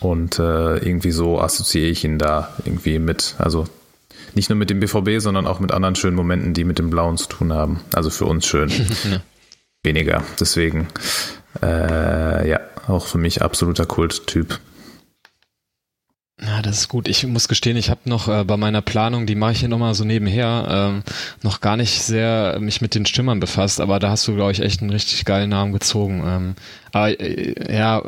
[0.00, 3.66] Und äh, irgendwie so assoziiere ich ihn da irgendwie mit, also
[4.34, 7.18] nicht nur mit dem BVB, sondern auch mit anderen schönen Momenten, die mit dem Blauen
[7.18, 7.80] zu tun haben.
[7.92, 8.70] Also für uns schön.
[9.82, 10.22] Weniger.
[10.40, 10.88] Deswegen,
[11.62, 14.58] äh, ja, auch für mich absoluter Kulttyp.
[16.44, 17.06] Ja, das ist gut.
[17.06, 19.94] Ich muss gestehen, ich habe noch äh, bei meiner Planung, die mache ich hier nochmal
[19.94, 21.02] so nebenher, ähm,
[21.42, 24.60] noch gar nicht sehr mich mit den Stimmern befasst, aber da hast du, glaube ich,
[24.60, 26.22] echt einen richtig geilen Namen gezogen.
[26.26, 26.54] Ähm,
[26.90, 28.02] aber äh, ja,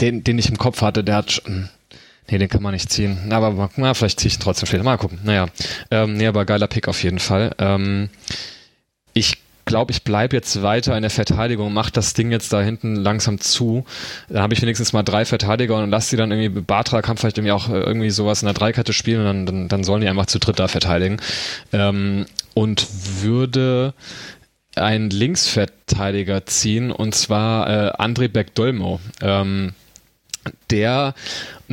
[0.00, 1.68] den, den ich im Kopf hatte, der hat schon,
[2.30, 3.30] Nee, den kann man nicht ziehen.
[3.30, 4.84] Aber na, vielleicht ziehe ich ihn trotzdem später.
[4.84, 5.18] Mal gucken.
[5.22, 5.48] Naja.
[5.90, 7.54] Ähm, nee, aber geiler Pick auf jeden Fall.
[7.58, 8.08] Ähm,
[9.12, 9.38] ich
[9.72, 13.40] glaube, ich bleibe jetzt weiter in der Verteidigung, mache das Ding jetzt da hinten langsam
[13.40, 13.86] zu.
[14.28, 17.38] Da habe ich wenigstens mal drei Verteidiger und lasse die dann irgendwie, Bartra kann vielleicht
[17.38, 20.08] irgendwie auch äh, irgendwie sowas in der Dreikette spielen und dann, dann, dann sollen die
[20.08, 21.22] einfach zu dritt da verteidigen.
[21.72, 22.86] Ähm, und
[23.22, 23.94] würde
[24.76, 29.00] einen Linksverteidiger ziehen und zwar äh, André Beck-Dolmo.
[29.22, 29.72] Ähm,
[30.70, 31.14] der,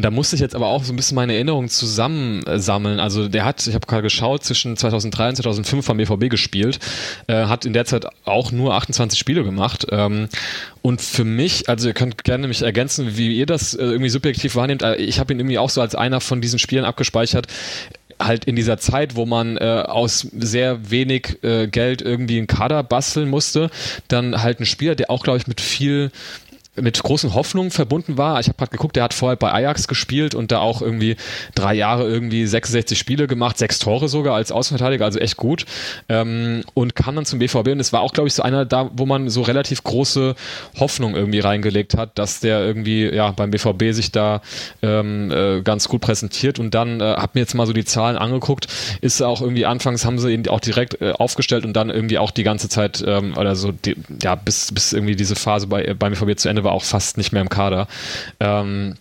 [0.02, 3.00] da musste ich jetzt aber auch so ein bisschen meine Erinnerungen zusammensammeln.
[3.00, 6.80] Also der hat, ich habe gerade geschaut, zwischen 2003 und 2005 vom BVB gespielt,
[7.28, 9.88] äh, hat in der Zeit auch nur 28 Spiele gemacht.
[9.90, 10.30] Ähm,
[10.82, 14.56] und für mich, also ihr könnt gerne mich ergänzen, wie ihr das äh, irgendwie subjektiv
[14.56, 14.82] wahrnehmt.
[14.82, 17.48] Äh, ich habe ihn irgendwie auch so als einer von diesen Spielen abgespeichert
[18.22, 22.84] halt in dieser Zeit, wo man äh, aus sehr wenig äh, Geld irgendwie einen Kader
[22.84, 23.70] basteln musste,
[24.10, 26.12] dann halt ein Spieler, der auch, glaube ich, mit viel
[26.82, 28.40] mit großen Hoffnungen verbunden war.
[28.40, 31.16] Ich habe gerade geguckt, der hat vorher bei Ajax gespielt und da auch irgendwie
[31.56, 35.66] drei Jahre irgendwie 66 Spiele gemacht, sechs Tore sogar als Außenverteidiger, also echt gut.
[36.08, 38.90] Ähm, und kam dann zum BVB und es war auch, glaube ich, so einer da,
[38.94, 40.36] wo man so relativ große
[40.80, 44.42] Hoffnung irgendwie reingelegt hat, dass der irgendwie ja beim BVB sich da
[44.82, 48.18] ähm, äh, ganz gut präsentiert und dann äh, habe mir jetzt mal so die Zahlen
[48.18, 48.68] angeguckt,
[49.02, 52.32] ist auch irgendwie anfangs haben sie ihn auch direkt äh, aufgestellt und dann irgendwie auch
[52.32, 56.14] die ganze Zeit ähm, oder so die, ja bis bis irgendwie diese Phase bei beim
[56.14, 57.88] BVB zu Ende war auch fast nicht mehr im Kader.
[58.40, 58.96] Ähm,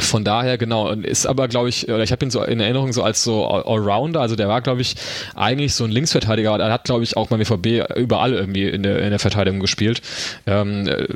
[0.00, 3.02] von daher, genau, ist aber, glaube ich, oder ich habe ihn so in Erinnerung so
[3.02, 4.96] als so Allrounder, also der war, glaube ich,
[5.34, 8.82] eigentlich so ein Linksverteidiger, aber er hat, glaube ich, auch beim BVB überall irgendwie in
[8.82, 10.00] der, in der Verteidigung gespielt.
[10.46, 11.06] Ähm, äh,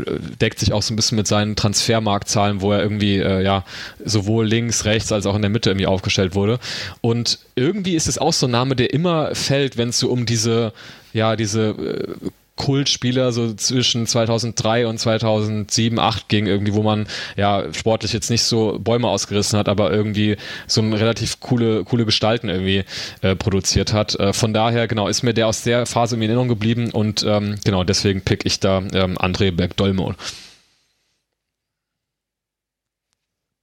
[0.41, 3.65] deckt sich auch so ein bisschen mit seinen Transfermarktzahlen, wo er irgendwie, äh, ja,
[4.05, 6.59] sowohl links, rechts als auch in der Mitte irgendwie aufgestellt wurde.
[7.01, 10.27] Und irgendwie ist es auch so ein Name, der immer fällt, wenn es so um
[10.27, 10.73] diese,
[11.13, 17.65] ja, diese äh, Kultspieler so zwischen 2003 und 2007, 8 ging irgendwie, wo man ja
[17.73, 20.37] sportlich jetzt nicht so Bäume ausgerissen hat, aber irgendwie
[20.67, 22.85] so ein relativ coole coole Gestalten irgendwie
[23.21, 24.15] äh, produziert hat.
[24.19, 27.57] Äh, von daher genau ist mir der aus der Phase in Erinnerung geblieben und ähm,
[27.65, 30.15] genau deswegen pick ich da ähm, André Berg-Dolmo.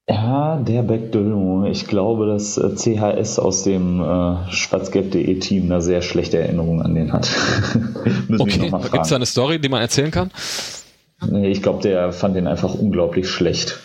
[0.10, 1.66] Ja, der Backdolmo.
[1.66, 6.94] Ich glaube, dass äh, CHS aus dem äh, schwarzgelb.de Team da sehr schlechte Erinnerungen an
[6.94, 7.30] den hat.
[8.38, 10.32] okay, gibt es da eine Story, die man erzählen kann?
[11.44, 13.80] Ich glaube, der fand den einfach unglaublich schlecht.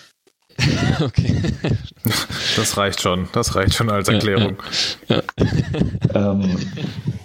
[1.01, 1.37] okay.
[2.57, 3.29] Das reicht schon.
[3.33, 4.57] Das reicht schon als Erklärung.
[5.09, 6.33] Ja, ja.
[6.33, 6.57] ähm,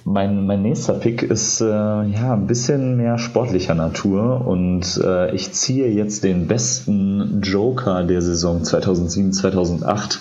[0.06, 5.54] mein, mein nächster Pick ist äh, ja ein bisschen mehr sportlicher Natur und äh, ich
[5.54, 10.20] ziehe jetzt den besten Joker der Saison 2007, 2008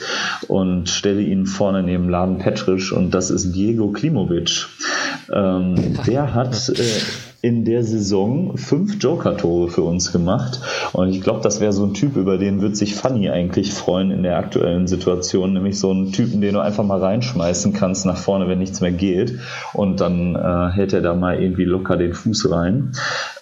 [0.49, 4.66] und stelle ihn vorne neben Laden Petrisch und das ist Diego Klimovic.
[5.33, 5.74] Ähm,
[6.07, 10.61] der hat äh, in der Saison fünf Joker-Tore für uns gemacht.
[10.93, 14.12] Und ich glaube, das wäre so ein Typ, über den wird sich Fanny eigentlich freuen
[14.12, 15.53] in der aktuellen Situation.
[15.53, 18.93] Nämlich so einen Typen, den du einfach mal reinschmeißen kannst nach vorne, wenn nichts mehr
[18.93, 19.40] geht.
[19.74, 22.93] Und dann äh, hält er da mal irgendwie locker den Fuß rein.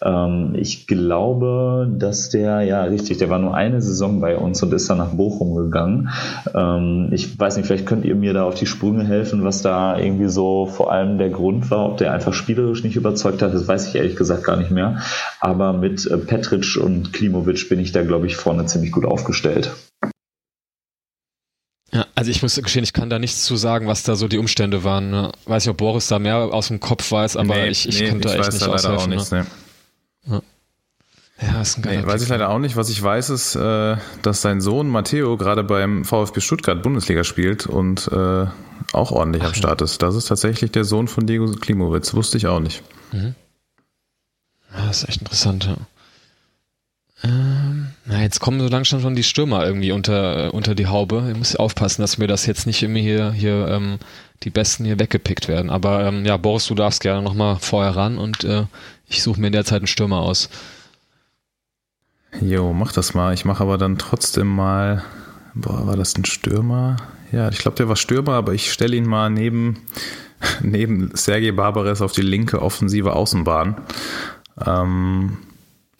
[0.03, 4.72] Ähm, ich glaube, dass der, ja richtig, der war nur eine Saison bei uns und
[4.72, 6.09] ist dann nach Bochum gegangen.
[6.55, 9.98] Ähm, ich weiß nicht, vielleicht könnt ihr mir da auf die Sprünge helfen, was da
[9.98, 13.53] irgendwie so vor allem der Grund war, ob der einfach spielerisch nicht überzeugt hat.
[13.53, 15.03] Das weiß ich ich ehrlich gesagt gar nicht mehr.
[15.41, 19.70] Aber mit äh, Petric und Klimovic bin ich da, glaube ich, vorne ziemlich gut aufgestellt.
[21.93, 24.38] Ja, also ich muss gestehen, ich kann da nichts zu sagen, was da so die
[24.38, 25.11] Umstände waren.
[25.11, 25.32] Ne?
[25.47, 28.09] Weiß nicht, ob Boris da mehr aus dem Kopf weiß, aber nee, ich, ich nee,
[28.09, 28.99] kann da echt nicht aushelfen.
[28.99, 29.47] Auch nichts, ne?
[30.28, 30.41] ja.
[31.43, 32.76] Ja, ist ein geiler nee, weiß ich leider auch nicht.
[32.76, 37.66] Was ich weiß, ist, äh, dass sein Sohn Matteo gerade beim VfB Stuttgart Bundesliga spielt
[37.66, 38.47] und äh,
[38.93, 40.03] auch ordentlich Ach, am Start ist.
[40.03, 42.12] Das ist tatsächlich der Sohn von Diego Klimowitz.
[42.14, 42.82] Wusste ich auch nicht.
[43.12, 43.34] Mhm.
[44.74, 45.76] Ja, das ist echt interessant, ja.
[47.22, 51.28] Ähm, na, jetzt kommen so langsam schon die Stürmer irgendwie unter, äh, unter die Haube.
[51.30, 53.98] Ich muss aufpassen, dass mir das jetzt nicht immer hier, hier ähm,
[54.42, 55.70] die Besten hier weggepickt werden.
[55.70, 58.64] Aber ähm, ja, Boris, du darfst gerne nochmal vorher ran und äh,
[59.06, 60.48] ich suche mir derzeit einen Stürmer aus.
[62.40, 63.34] Jo, mach das mal.
[63.34, 65.04] Ich mache aber dann trotzdem mal.
[65.54, 66.96] Boah, war das ein Stürmer?
[67.32, 69.82] Ja, ich glaube, der war Stürmer, aber ich stelle ihn mal neben,
[70.62, 73.76] neben Sergei Barbares auf die linke offensive Außenbahn.
[74.66, 75.38] Ähm,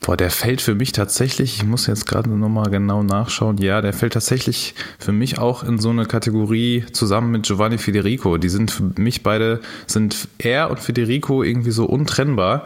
[0.01, 3.93] boah, der fällt für mich tatsächlich, ich muss jetzt gerade nochmal genau nachschauen, ja, der
[3.93, 8.37] fällt tatsächlich für mich auch in so eine Kategorie zusammen mit Giovanni Federico.
[8.37, 12.65] Die sind für mich beide, sind er und Federico irgendwie so untrennbar.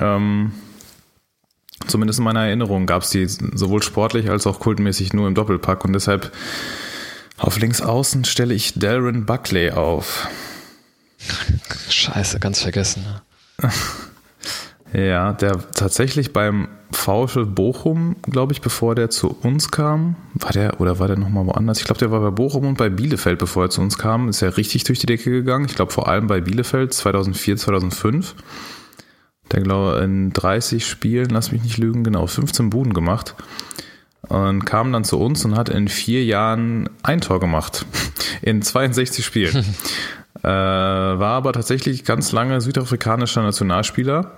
[0.00, 0.52] Ähm,
[1.86, 5.84] zumindest in meiner Erinnerung gab es die sowohl sportlich als auch kultmäßig nur im Doppelpack
[5.84, 6.32] und deshalb
[7.36, 10.26] auf links außen stelle ich Darren Buckley auf.
[11.88, 13.04] Scheiße, ganz vergessen.
[14.92, 20.80] Ja, der tatsächlich beim VfL Bochum, glaube ich, bevor der zu uns kam, war der
[20.80, 21.80] oder war der nochmal woanders?
[21.80, 24.40] Ich glaube, der war bei Bochum und bei Bielefeld, bevor er zu uns kam, ist
[24.40, 25.66] er richtig durch die Decke gegangen.
[25.66, 28.34] Ich glaube, vor allem bei Bielefeld 2004, 2005.
[29.52, 33.34] Der glaube in 30 Spielen, lass mich nicht lügen, genau 15 Buden gemacht
[34.28, 37.86] und kam dann zu uns und hat in vier Jahren ein Tor gemacht
[38.42, 39.56] in 62 Spielen.
[40.42, 44.32] äh, war aber tatsächlich ganz lange südafrikanischer Nationalspieler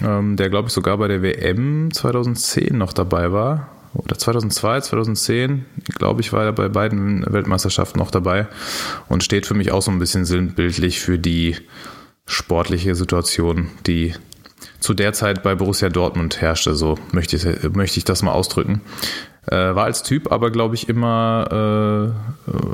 [0.00, 3.70] ähm, der glaube ich sogar bei der WM 2010 noch dabei war.
[3.94, 5.64] Oder 2002, 2010,
[5.98, 8.46] glaube ich, war er bei beiden Weltmeisterschaften noch dabei
[9.08, 11.56] und steht für mich auch so ein bisschen sinnbildlich für die
[12.26, 14.14] sportliche Situation, die
[14.80, 18.82] zu der Zeit bei Borussia Dortmund herrschte, so möchte ich, möchte ich das mal ausdrücken.
[19.48, 22.12] Äh, war als Typ aber, glaube ich, immer,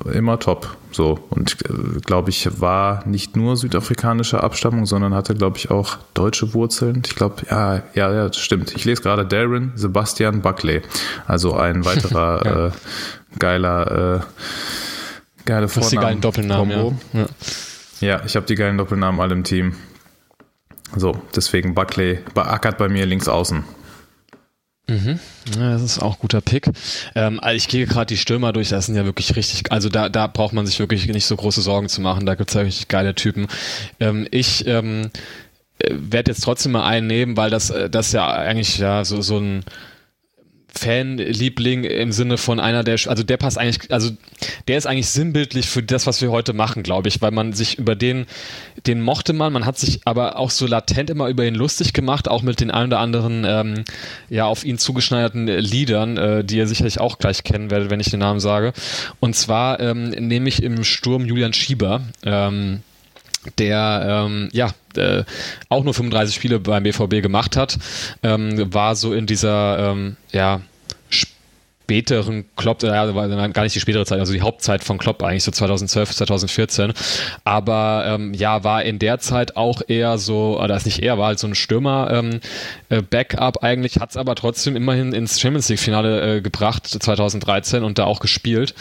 [0.09, 0.77] äh, immer top.
[0.91, 5.99] So und äh, glaube ich war nicht nur südafrikanischer Abstammung, sondern hatte glaube ich auch
[6.15, 7.03] deutsche Wurzeln.
[7.05, 8.75] Ich glaube ja ja ja stimmt.
[8.75, 10.83] Ich lese gerade Darren Sebastian Buckley,
[11.27, 12.67] also ein weiterer ja.
[12.67, 12.71] äh,
[13.39, 14.21] geiler äh,
[15.45, 15.91] geile Vornamen.
[15.91, 16.99] die geilen Doppelnamen.
[17.13, 17.21] Ja.
[17.21, 17.27] ja.
[18.01, 19.75] ja, ich habe die geilen Doppelnamen alle im Team.
[20.97, 23.65] So deswegen Buckley beackert bei mir links außen.
[24.93, 25.19] Mhm.
[25.59, 26.69] Ja, das ist auch ein guter Pick.
[27.15, 30.09] Ähm, also ich gehe gerade die Stürmer durch, das sind ja wirklich richtig, also da,
[30.11, 32.61] da braucht man sich wirklich nicht so große Sorgen zu machen, da gibt es ja
[32.61, 33.47] richtig geile Typen.
[34.01, 35.11] Ähm, ich ähm,
[35.79, 39.23] äh, werde jetzt trotzdem mal einen nehmen, weil das, äh, das ja eigentlich ja so,
[39.23, 39.65] so ein
[40.75, 44.11] Fanliebling im Sinne von einer der, also der passt eigentlich, also
[44.69, 47.79] der ist eigentlich sinnbildlich für das, was wir heute machen, glaube ich, weil man sich
[47.79, 48.27] über den,
[48.87, 52.29] den mochte man, man hat sich aber auch so latent immer über ihn lustig gemacht,
[52.29, 53.85] auch mit den ein oder anderen, ähm,
[54.31, 58.11] ja, auf ihn zugeschneiderten Liedern, äh, die ihr sicherlich auch gleich kennen werdet, wenn ich
[58.11, 58.73] den Namen sage.
[59.21, 62.83] Und zwar ähm, nehme ich im Sturm Julian Schieber, ähm,
[63.59, 65.25] der ähm, ja äh,
[65.69, 67.79] auch nur 35 Spiele beim BVB gemacht hat,
[68.23, 70.61] ähm, war so in dieser ähm, ja
[71.93, 75.51] späteren Klopp, äh, gar nicht die spätere Zeit, also die Hauptzeit von Klopp eigentlich, so
[75.51, 76.95] 2012, 2014.
[77.45, 81.27] Aber ähm, ja, war in der Zeit auch eher so, oder ist nicht eher, war
[81.27, 86.37] halt so ein Stürmer-Backup ähm, äh, eigentlich, hat es aber trotzdem immerhin ins Champions League-Finale
[86.37, 88.75] äh, gebracht, 2013 und da auch gespielt.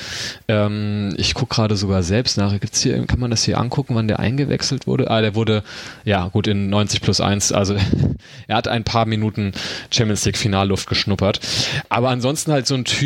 [0.48, 4.08] Ähm, ich gucke gerade sogar selbst nach, gibt's hier, kann man das hier angucken, wann
[4.08, 5.12] der eingewechselt wurde?
[5.12, 5.64] Ah, der wurde,
[6.06, 7.76] ja gut, in 90 plus 1, also
[8.48, 9.52] er hat ein paar Minuten
[9.92, 11.42] Champions League-Finalluft geschnuppert.
[11.90, 13.01] Aber ansonsten halt so ein Typ,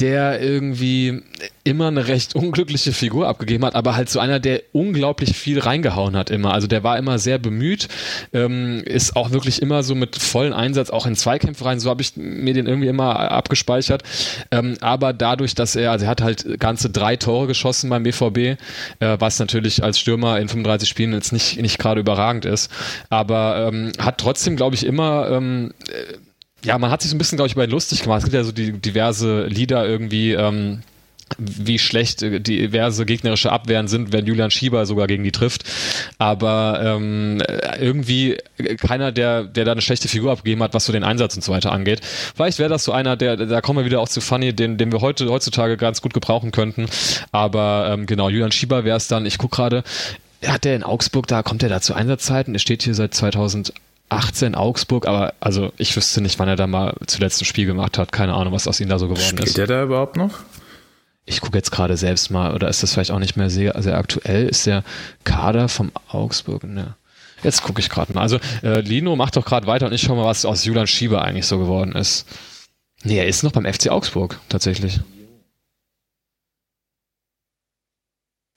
[0.00, 1.22] der irgendwie
[1.64, 6.16] immer eine recht unglückliche Figur abgegeben hat, aber halt so einer, der unglaublich viel reingehauen
[6.16, 6.52] hat immer.
[6.52, 7.88] Also der war immer sehr bemüht,
[8.34, 11.80] ähm, ist auch wirklich immer so mit vollen Einsatz auch in Zweikämpfe rein.
[11.80, 14.02] So habe ich mir den irgendwie immer abgespeichert.
[14.50, 18.38] Ähm, aber dadurch, dass er, also er hat halt ganze drei Tore geschossen beim BVB,
[18.38, 18.56] äh,
[19.18, 22.70] was natürlich als Stürmer in 35 Spielen jetzt nicht, nicht gerade überragend ist,
[23.08, 25.72] aber ähm, hat trotzdem, glaube ich, immer ähm,
[26.66, 28.18] ja, man hat sich so ein bisschen, glaube ich, bei lustig gemacht.
[28.18, 30.82] Es gibt ja so die diverse Lieder irgendwie, ähm,
[31.38, 35.64] wie schlecht diverse gegnerische Abwehren sind, wenn Julian Schieber sogar gegen die trifft.
[36.18, 37.40] Aber ähm,
[37.80, 38.38] irgendwie
[38.78, 41.52] keiner, der, der da eine schlechte Figur abgegeben hat, was so den Einsatz und so
[41.52, 42.00] weiter angeht.
[42.02, 44.90] Vielleicht wäre das so einer, der, da kommen wir wieder auch zu Funny, den, den
[44.90, 46.86] wir heute heutzutage ganz gut gebrauchen könnten.
[47.30, 49.84] Aber ähm, genau, Julian Schieber wäre es dann, ich gucke gerade,
[50.44, 53.72] hat der in Augsburg, da kommt er da zu Einsatzzeiten, er steht hier seit 2000
[54.08, 57.98] 18 Augsburg, aber also ich wüsste nicht, wann er da mal zuletzt ein Spiel gemacht
[57.98, 58.12] hat.
[58.12, 59.52] Keine Ahnung, was aus ihm da so geworden Spielt ist.
[59.52, 60.40] Spielt der da überhaupt noch?
[61.24, 63.98] Ich gucke jetzt gerade selbst mal, oder ist das vielleicht auch nicht mehr sehr, sehr
[63.98, 64.48] aktuell?
[64.48, 64.84] Ist der
[65.24, 66.62] Kader vom Augsburg?
[66.62, 66.94] Ne.
[67.42, 68.22] Jetzt gucke ich gerade mal.
[68.22, 71.22] Also äh, Lino macht doch gerade weiter und ich schaue mal, was aus Julian Schieber
[71.22, 72.26] eigentlich so geworden ist.
[73.02, 75.00] Nee, er ist noch beim FC Augsburg, tatsächlich.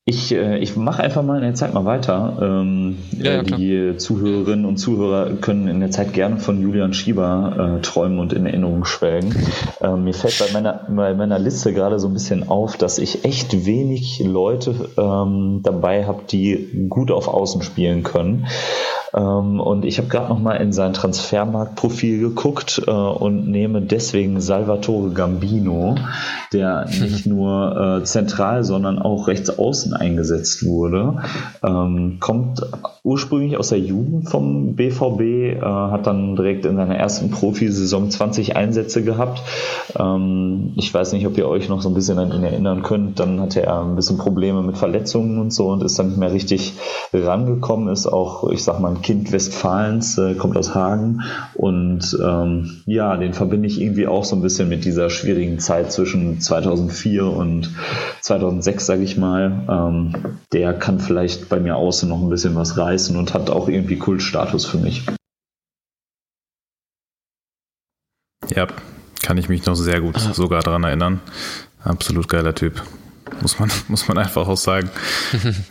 [0.10, 2.39] Ich, äh, ich mache einfach mal in der Zeit mal weiter.
[2.41, 7.78] Ähm, ja, ja, die Zuhörerinnen und Zuhörer können in der Zeit gerne von Julian Schieber
[7.78, 9.36] äh, träumen und in Erinnerung schwelgen.
[9.82, 13.24] Ähm, mir fällt bei meiner, bei meiner Liste gerade so ein bisschen auf, dass ich
[13.24, 18.47] echt wenig Leute ähm, dabei habe, die gut auf Außen spielen können.
[19.14, 24.41] Ähm, und ich habe gerade noch mal in sein Transfermarktprofil geguckt äh, und nehme deswegen
[24.41, 25.95] Salvatore Gambino,
[26.53, 31.22] der nicht nur äh, zentral, sondern auch rechts außen eingesetzt wurde.
[31.64, 32.62] Ähm, kommt
[33.03, 38.55] ursprünglich aus der Jugend vom BVB, äh, hat dann direkt in seiner ersten Profisaison 20
[38.55, 39.41] Einsätze gehabt.
[39.97, 43.20] Ähm, ich weiß nicht, ob ihr euch noch so ein bisschen an ihn erinnern könnt.
[43.20, 46.32] Dann hatte er ein bisschen Probleme mit Verletzungen und so und ist dann nicht mehr
[46.32, 46.74] richtig
[47.14, 51.22] rangekommen, ist auch, ich sag mal, Kind Westfalens, äh, kommt aus Hagen
[51.56, 55.91] und ähm, ja, den verbinde ich irgendwie auch so ein bisschen mit dieser schwierigen Zeit
[55.91, 57.70] zwischen 2004 und
[58.22, 59.66] 2006, sage ich mal.
[59.70, 63.68] Ähm, der kann vielleicht bei mir außen noch ein bisschen was reißen und hat auch
[63.70, 65.04] irgendwie Kultstatus für mich.
[68.56, 68.68] Ja,
[69.22, 71.22] kann ich mich noch sehr gut sogar daran erinnern.
[71.84, 72.82] Absolut geiler Typ.
[73.42, 74.90] Muss man, muss man einfach auch sagen.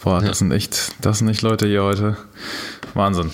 [0.02, 2.16] Boah, das sind echt, das sind echt Leute hier heute.
[2.94, 3.30] Wahnsinn.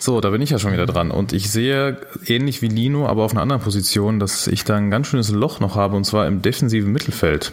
[0.00, 1.10] So, da bin ich ja schon wieder dran.
[1.10, 4.92] Und ich sehe, ähnlich wie Lino, aber auf einer anderen Position, dass ich da ein
[4.92, 7.52] ganz schönes Loch noch habe, und zwar im defensiven Mittelfeld.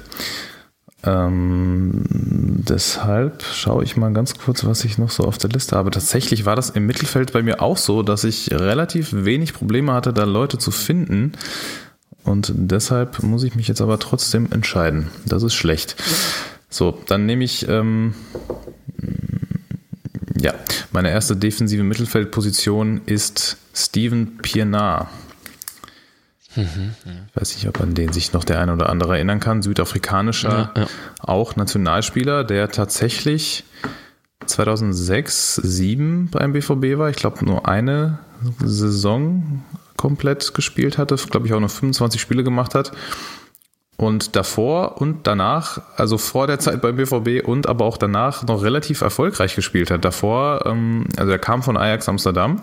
[1.03, 5.91] Ähm, deshalb schaue ich mal ganz kurz, was ich noch so auf der Liste habe.
[5.91, 10.13] Tatsächlich war das im Mittelfeld bei mir auch so, dass ich relativ wenig Probleme hatte,
[10.13, 11.33] da Leute zu finden.
[12.25, 15.09] Und deshalb muss ich mich jetzt aber trotzdem entscheiden.
[15.25, 15.95] Das ist schlecht.
[16.69, 18.15] So, dann nehme ich ähm,
[20.45, 20.53] ja,
[20.91, 25.09] meine erste defensive Mittelfeldposition ist Steven Pienaar.
[26.55, 27.11] Mhm, ja.
[27.33, 29.61] Weiß nicht, ob an den sich noch der eine oder andere erinnern kann.
[29.61, 30.87] Südafrikanischer, ja, ja.
[31.19, 33.63] auch Nationalspieler, der tatsächlich
[34.45, 37.09] 2006, 2007 beim BVB war.
[37.09, 38.19] Ich glaube, nur eine
[38.63, 39.63] Saison
[39.97, 41.15] komplett gespielt hatte.
[41.15, 42.91] Glaube ich, auch nur 25 Spiele gemacht hat.
[43.97, 48.61] Und davor und danach, also vor der Zeit beim BVB und aber auch danach noch
[48.61, 50.03] relativ erfolgreich gespielt hat.
[50.03, 52.61] Davor, ähm, also er kam von Ajax Amsterdam,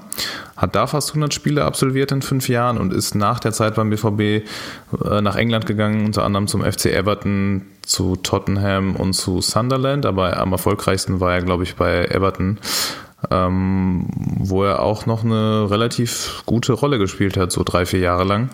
[0.58, 3.88] hat da fast 100 Spiele absolviert in fünf Jahren und ist nach der Zeit beim
[3.88, 4.42] BVB äh,
[5.22, 10.04] nach England gegangen, unter anderem zum FC Everton, zu Tottenham und zu Sunderland.
[10.04, 12.58] Aber am erfolgreichsten war er, glaube ich, bei Everton
[13.30, 14.06] ähm,
[14.38, 18.50] wo er auch noch eine relativ gute Rolle gespielt hat, so drei, vier Jahre lang.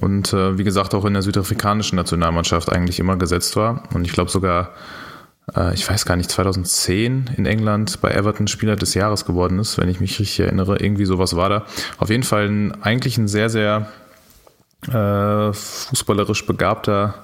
[0.00, 3.82] Und äh, wie gesagt, auch in der südafrikanischen Nationalmannschaft eigentlich immer gesetzt war.
[3.94, 4.70] Und ich glaube sogar,
[5.54, 9.78] äh, ich weiß gar nicht, 2010 in England bei Everton Spieler des Jahres geworden ist,
[9.78, 10.78] wenn ich mich richtig erinnere.
[10.80, 11.66] Irgendwie sowas war da.
[11.98, 13.88] Auf jeden Fall ein, eigentlich ein sehr, sehr
[14.88, 17.14] äh, fußballerisch begabter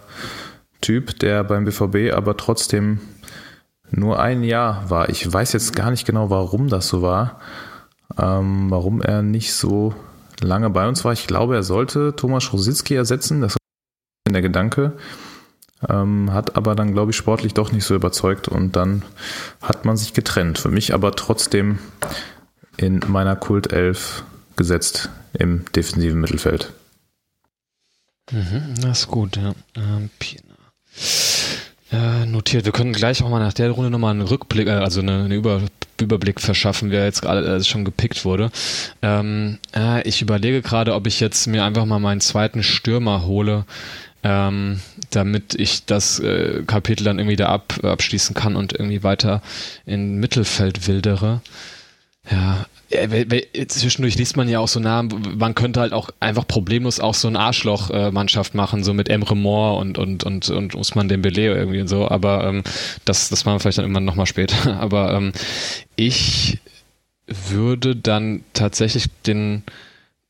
[0.80, 3.00] Typ, der beim BVB aber trotzdem
[3.92, 5.08] nur ein Jahr war.
[5.08, 7.40] Ich weiß jetzt gar nicht genau, warum das so war.
[8.18, 9.94] Ähm, warum er nicht so
[10.40, 11.12] lange bei uns war.
[11.12, 13.40] Ich glaube, er sollte Thomas Rositzky ersetzen.
[13.40, 14.92] Das war der Gedanke.
[15.88, 19.02] Ähm, hat aber dann, glaube ich, sportlich doch nicht so überzeugt und dann
[19.60, 20.58] hat man sich getrennt.
[20.58, 21.78] Für mich aber trotzdem
[22.76, 24.24] in meiner Kultelf
[24.56, 26.72] gesetzt im defensiven Mittelfeld.
[28.30, 29.54] Mhm, das ist gut, ja.
[29.76, 30.54] Ähm, Pina.
[31.92, 32.64] Ja, notiert.
[32.64, 35.60] Wir können gleich auch mal nach der Runde nochmal einen Rückblick, äh, also einen Über,
[36.00, 38.50] Überblick verschaffen, wer jetzt gerade äh, schon gepickt wurde.
[39.02, 43.66] Ähm, äh, ich überlege gerade, ob ich jetzt mir einfach mal meinen zweiten Stürmer hole,
[44.22, 44.80] ähm,
[45.10, 49.42] damit ich das äh, Kapitel dann irgendwie da ab, abschließen kann und irgendwie weiter
[49.84, 51.42] in Mittelfeld wildere.
[52.30, 52.64] Ja,
[53.68, 57.28] zwischendurch liest man ja auch so nah, man könnte halt auch einfach problemlos auch so
[57.28, 61.88] eine Arschloch-Mannschaft machen, so mit Emre Moore und, und, und, und Usman Dembele irgendwie und
[61.88, 62.62] so, aber ähm,
[63.04, 64.52] das, das machen wir vielleicht dann immer nochmal später.
[64.80, 65.32] Aber ähm,
[65.96, 66.58] ich
[67.26, 69.62] würde dann tatsächlich den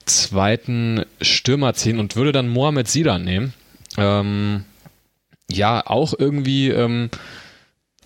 [0.05, 3.55] zweiten Stürmer ziehen und würde dann Mohamed Sidan nehmen.
[3.97, 4.65] Ähm,
[5.51, 7.11] ja, auch irgendwie ähm,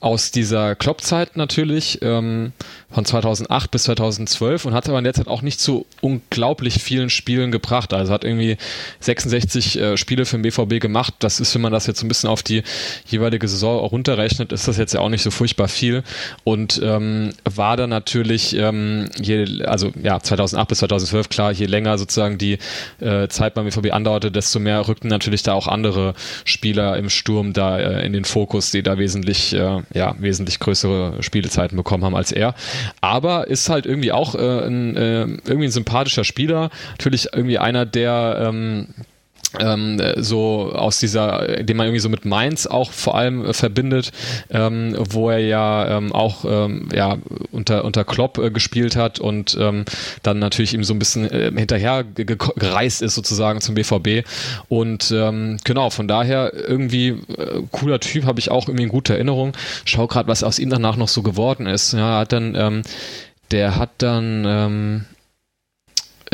[0.01, 2.53] aus dieser Klopp-Zeit natürlich, ähm,
[2.97, 7.11] von 2008 bis 2012 und hat aber in der Zeit auch nicht zu unglaublich vielen
[7.11, 7.93] Spielen gebracht.
[7.93, 8.57] Also hat irgendwie
[9.01, 11.13] 66 äh, Spiele für den BVB gemacht.
[11.19, 12.63] Das ist, wenn man das jetzt so ein bisschen auf die
[13.07, 16.05] jeweilige Saison runterrechnet, ist das jetzt ja auch nicht so furchtbar viel.
[16.45, 21.99] Und ähm, war dann natürlich, ähm, je, also ja, 2008 bis 2012, klar, je länger
[21.99, 22.59] sozusagen die
[23.01, 27.53] äh, Zeit beim BVB andauerte, desto mehr rückten natürlich da auch andere Spieler im Sturm
[27.53, 32.17] da äh, in den Fokus, die da wesentlich, äh, ja, wesentlich größere Spielzeiten bekommen haben
[32.17, 32.55] als er
[33.01, 36.71] aber ist halt irgendwie auch äh, ein, äh, irgendwie ein sympathischer Spieler.
[36.93, 38.89] Natürlich irgendwie einer, der ähm,
[39.61, 44.13] ähm, so aus dieser, den man irgendwie so mit Mainz auch vor allem äh, verbindet,
[44.51, 47.19] ähm, wo er ja ähm, auch ähm, ja
[47.53, 49.85] unter unter Klopp äh, gespielt hat und ähm,
[50.23, 54.27] dann natürlich ihm so ein bisschen äh, hinterher gereist ist sozusagen zum BVB
[54.69, 59.15] und ähm, genau von daher irgendwie äh, cooler Typ habe ich auch irgendwie eine gute
[59.15, 59.53] Erinnerung.
[59.85, 61.93] Schau gerade, was aus ihm danach noch so geworden ist.
[61.93, 62.83] Ja, hat dann
[63.51, 65.07] der hat dann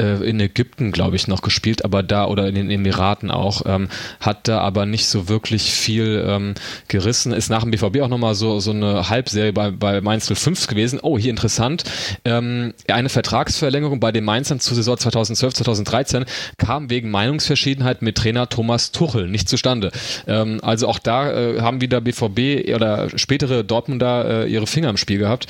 [0.01, 3.89] in Ägypten, glaube ich, noch gespielt, aber da oder in den Emiraten auch, ähm,
[4.21, 6.55] hat da aber nicht so wirklich viel ähm,
[6.89, 7.33] gerissen.
[7.33, 10.99] Ist nach dem BVB auch nochmal so, so eine Halbserie bei, bei Mainz 05 gewesen.
[11.03, 11.85] Oh, hier interessant.
[12.25, 16.25] Ähm, eine Vertragsverlängerung bei den Mainzern zur Saison 2012, 2013
[16.59, 19.93] kam wegen Meinungsverschiedenheit mit Trainer Thomas Tuchel nicht zustande.
[20.27, 24.97] Ähm, also auch da äh, haben wieder BVB oder spätere Dortmunder äh, ihre Finger im
[24.97, 25.47] Spiel gehabt.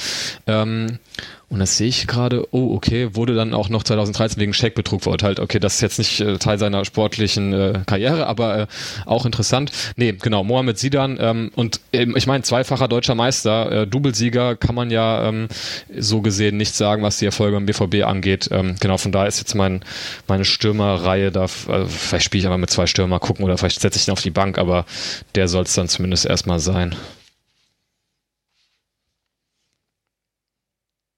[1.53, 5.39] Und das sehe ich gerade, oh, okay, wurde dann auch noch 2013 wegen Scheckbetrug verurteilt.
[5.39, 8.67] Okay, das ist jetzt nicht äh, Teil seiner sportlichen äh, Karriere, aber äh,
[9.05, 9.71] auch interessant.
[9.97, 14.75] Nee, genau, Mohamed Sidan ähm, und ähm, ich meine, zweifacher deutscher Meister, äh, Doublesieger kann
[14.75, 15.49] man ja ähm,
[15.95, 18.49] so gesehen nicht sagen, was die Erfolge beim BVB angeht.
[18.51, 19.85] Ähm, genau, von da ist jetzt mein,
[20.29, 23.99] meine Stürmerreihe da, also vielleicht spiele ich aber mit zwei Stürmer gucken oder vielleicht setze
[23.99, 24.87] ich ihn auf die Bank, aber
[25.35, 26.97] der soll es dann zumindest erstmal sein.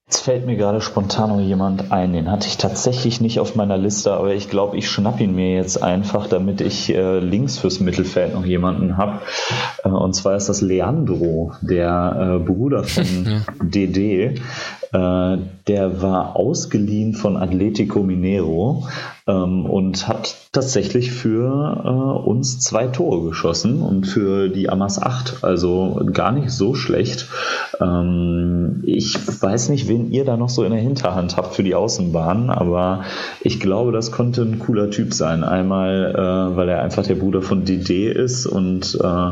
[0.06, 3.78] Jetzt fällt mir gerade spontan noch jemand ein, den hatte ich tatsächlich nicht auf meiner
[3.78, 7.80] Liste, aber ich glaube, ich schnapp ihn mir jetzt einfach, damit ich äh, links fürs
[7.80, 9.20] Mittelfeld noch jemanden habe.
[9.82, 14.34] Äh, und zwar ist das Leandro, der äh, Bruder von DD.
[14.92, 15.38] Äh,
[15.68, 18.86] der war ausgeliehen von Atletico Minero
[19.26, 25.42] ähm, und hat tatsächlich für äh, uns zwei Tore geschossen und für die Amas acht.
[25.42, 27.28] Also gar nicht so schlecht.
[27.80, 31.74] Ähm, ich weiß nicht, wen ihr da noch so in der Hinterhand habt für die
[31.74, 33.04] Außenbahn, aber
[33.40, 35.42] ich glaube, das konnte ein cooler Typ sein.
[35.42, 39.30] Einmal, äh, weil er einfach der Bruder von Didi ist und äh,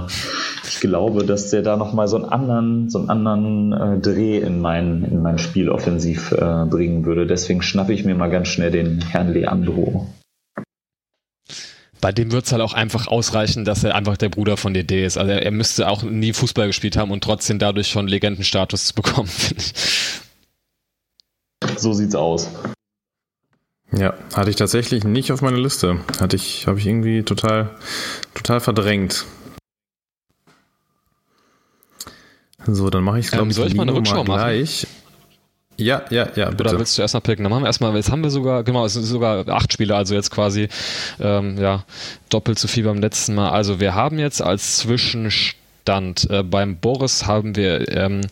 [0.66, 4.60] ich glaube, dass der da nochmal so einen anderen, so einen anderen äh, Dreh in
[4.60, 7.26] mein, in mein Spiel offensiv äh, bringen würde.
[7.26, 9.81] Deswegen schnappe ich mir mal ganz schnell den Herrn Leandro
[12.02, 15.06] bei dem wird es halt auch einfach ausreichen, dass er einfach der Bruder von DD
[15.06, 15.16] ist.
[15.16, 19.28] Also er, er, müsste auch nie Fußball gespielt haben und trotzdem dadurch schon Legendenstatus bekommen,
[19.28, 19.72] finde ich.
[21.76, 22.50] So sieht's aus.
[23.92, 26.00] Ja, hatte ich tatsächlich nicht auf meiner Liste.
[26.20, 27.76] Hatte ich, habe ich irgendwie total,
[28.34, 29.24] total verdrängt.
[32.66, 34.84] So, dann mache ich es, glaube ähm, ich, soll ich mal eine Rückschau mal gleich.
[34.84, 35.01] Machen?
[35.82, 36.70] Ja, ja, ja, bitte.
[36.70, 37.44] Oder willst du erstmal picken?
[37.44, 40.14] Dann machen wir erstmal, jetzt haben wir sogar, genau, es sind sogar acht Spiele, also
[40.14, 40.68] jetzt quasi
[41.20, 41.84] ähm, ja,
[42.28, 43.50] doppelt so viel beim letzten Mal.
[43.50, 48.22] Also wir haben jetzt als Zwischenstand äh, beim Boris haben wir ähm,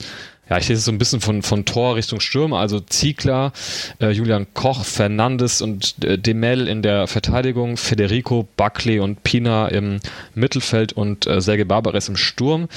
[0.51, 3.53] ja, ich lese so ein bisschen von, von Tor Richtung Stürmer, also Ziegler,
[4.01, 10.01] äh, Julian Koch, Fernandes und äh, Demel in der Verteidigung, Federico, Buckley und Pina im
[10.35, 12.69] Mittelfeld und äh, Sergei Barbares im Sturm.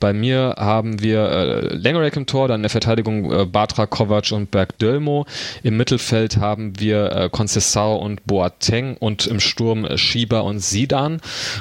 [0.00, 4.32] Bei mir haben wir äh, Lengerek im Tor, dann in der Verteidigung äh, Batra, Kovac
[4.32, 5.26] und Bergdölmo.
[5.62, 11.20] Im Mittelfeld haben wir äh, Concessao und Boateng und im Sturm äh, Schieber und Sidan.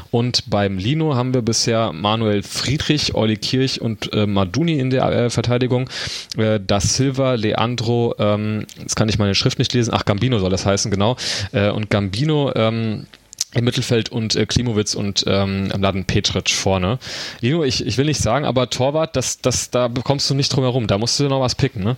[0.10, 5.12] Und beim Lino haben wir bisher Manuel Friedrich, Olli Kirch und äh, Maduni in der
[5.12, 5.90] äh, Verteidigung.
[6.38, 10.50] Äh, Da Silva, Leandro, ähm, jetzt kann ich meine Schrift nicht lesen, ach Gambino soll
[10.50, 11.18] das heißen, genau.
[11.52, 13.06] Äh, und Gambino ähm,
[13.54, 17.00] im Mittelfeld und äh, Klimowitz und ähm, Laden Petric vorne.
[17.42, 20.64] Lino, ich, ich will nicht sagen, aber Torwart, das, das, da bekommst du nicht drum
[20.64, 20.88] herum.
[20.88, 21.98] Da musst du noch was picken, ne?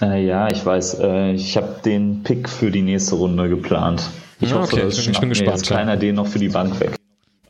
[0.00, 1.00] Äh, ja, ich weiß.
[1.00, 4.08] Äh, ich habe den Pick für die nächste Runde geplant.
[4.40, 5.56] Ich ja, hoffe, okay, ich bin, ich bin gespannt.
[5.56, 6.94] Jetzt kleiner den noch für die Bank weg.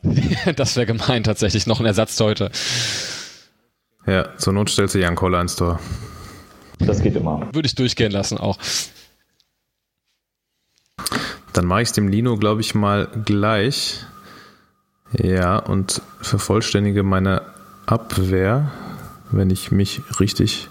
[0.55, 1.67] das wäre gemein tatsächlich.
[1.67, 2.51] Noch ein Ersatz heute.
[4.09, 5.79] Ja, zur Not stellst du Jan Koller ins Tor.
[6.79, 7.47] Das geht immer.
[7.53, 8.57] Würde ich durchgehen lassen auch.
[11.53, 14.03] Dann mache ich es dem Lino, glaube ich, mal gleich.
[15.11, 17.43] Ja, und vervollständige meine
[17.85, 18.71] Abwehr,
[19.29, 20.69] wenn ich mich richtig.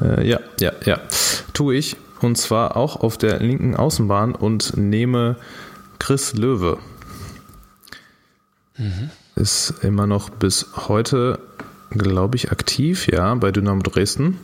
[0.00, 1.00] Äh, ja, ja, ja.
[1.52, 1.98] Tue ich.
[2.22, 5.36] Und zwar auch auf der linken Außenbahn und nehme
[5.98, 6.78] Chris Löwe.
[8.78, 9.10] Mhm.
[9.36, 11.38] Ist immer noch bis heute,
[11.98, 14.38] glaube ich, aktiv, ja, bei Dynamo Dresden.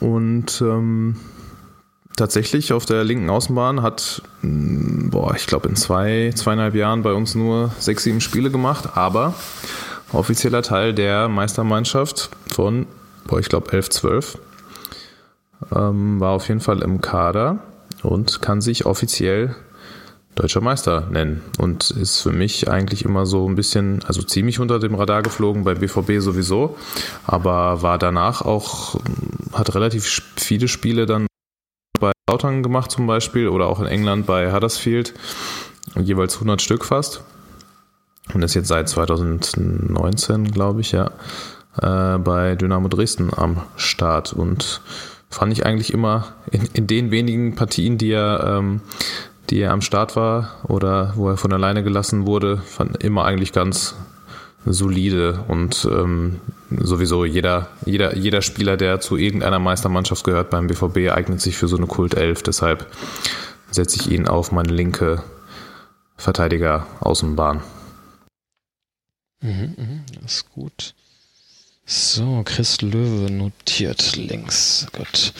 [0.00, 1.16] Und ähm,
[2.16, 7.12] tatsächlich auf der linken Außenbahn hat, mm, boah, ich glaube in zwei, zweieinhalb Jahren bei
[7.12, 9.34] uns nur sechs, sieben Spiele gemacht, aber
[10.12, 12.86] offizieller Teil der Meistermannschaft von,
[13.26, 14.38] boah, ich glaube 11, 12.
[15.74, 17.58] Ähm, war auf jeden Fall im Kader
[18.02, 19.56] und kann sich offiziell
[20.34, 24.78] deutscher Meister nennen und ist für mich eigentlich immer so ein bisschen, also ziemlich unter
[24.78, 26.76] dem Radar geflogen, bei BVB sowieso,
[27.24, 29.00] aber war danach auch,
[29.52, 31.26] hat relativ viele Spiele dann
[32.00, 35.14] bei Lautern gemacht zum Beispiel oder auch in England bei Huddersfield.
[35.94, 37.22] Jeweils 100 Stück fast.
[38.32, 41.10] Und ist jetzt seit 2019, glaube ich, ja,
[41.80, 44.32] äh, bei Dynamo Dresden am Start.
[44.32, 44.80] Und
[45.28, 48.80] fand ich eigentlich immer in, in den wenigen Partien, die er, ähm,
[49.50, 53.52] die er am Start war oder wo er von alleine gelassen wurde, fand immer eigentlich
[53.52, 53.94] ganz
[54.66, 56.40] solide und ähm,
[56.70, 61.68] sowieso jeder, jeder, jeder Spieler, der zu irgendeiner Meistermannschaft gehört beim BVB, eignet sich für
[61.68, 62.42] so eine Kult 11.
[62.44, 62.86] Deshalb
[63.70, 65.22] setze ich ihn auf meine linke
[66.16, 67.62] Verteidiger-Außenbahn.
[69.42, 70.94] Mhm, mhm, das ist gut.
[71.84, 74.86] So, Chris Löwe notiert links.
[74.92, 75.34] Gut.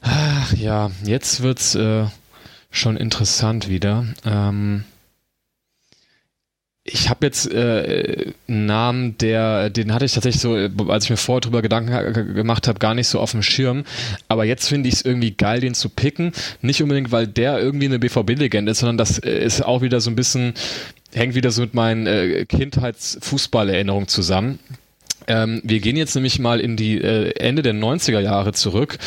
[0.00, 2.06] Ach ja, jetzt wird's äh,
[2.74, 4.04] schon interessant wieder.
[4.24, 4.84] Ähm,
[6.86, 10.54] ich habe jetzt äh, einen Namen, der, den hatte ich tatsächlich so,
[10.88, 13.84] als ich mir vorher drüber Gedanken gemacht habe, gar nicht so auf dem Schirm.
[14.28, 16.32] Aber jetzt finde ich es irgendwie geil, den zu picken.
[16.60, 20.16] Nicht unbedingt, weil der irgendwie eine BVB-Legende ist, sondern das ist auch wieder so ein
[20.16, 20.52] bisschen,
[21.14, 24.58] hängt wieder so mit meinen äh, Kindheitsfußballerinnerungen zusammen.
[25.26, 28.98] Ähm, wir gehen jetzt nämlich mal in die äh, Ende der 90er Jahre zurück.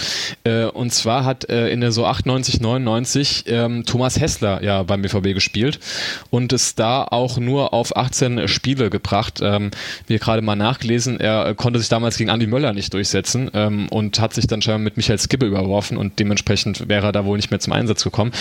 [0.44, 5.02] Äh, und zwar hat äh, in der so 98, 99 ähm, Thomas Hessler ja beim
[5.02, 5.80] BVB gespielt
[6.30, 9.40] und es da auch nur auf 18 Spiele gebracht.
[9.42, 9.72] Ähm,
[10.08, 14.20] wir gerade mal nachgelesen, er konnte sich damals gegen Andi Möller nicht durchsetzen ähm, und
[14.20, 17.52] hat sich dann scheinbar mit Michael Skibbe überworfen und dementsprechend wäre er da wohl nicht
[17.52, 18.32] mehr zum Einsatz gekommen.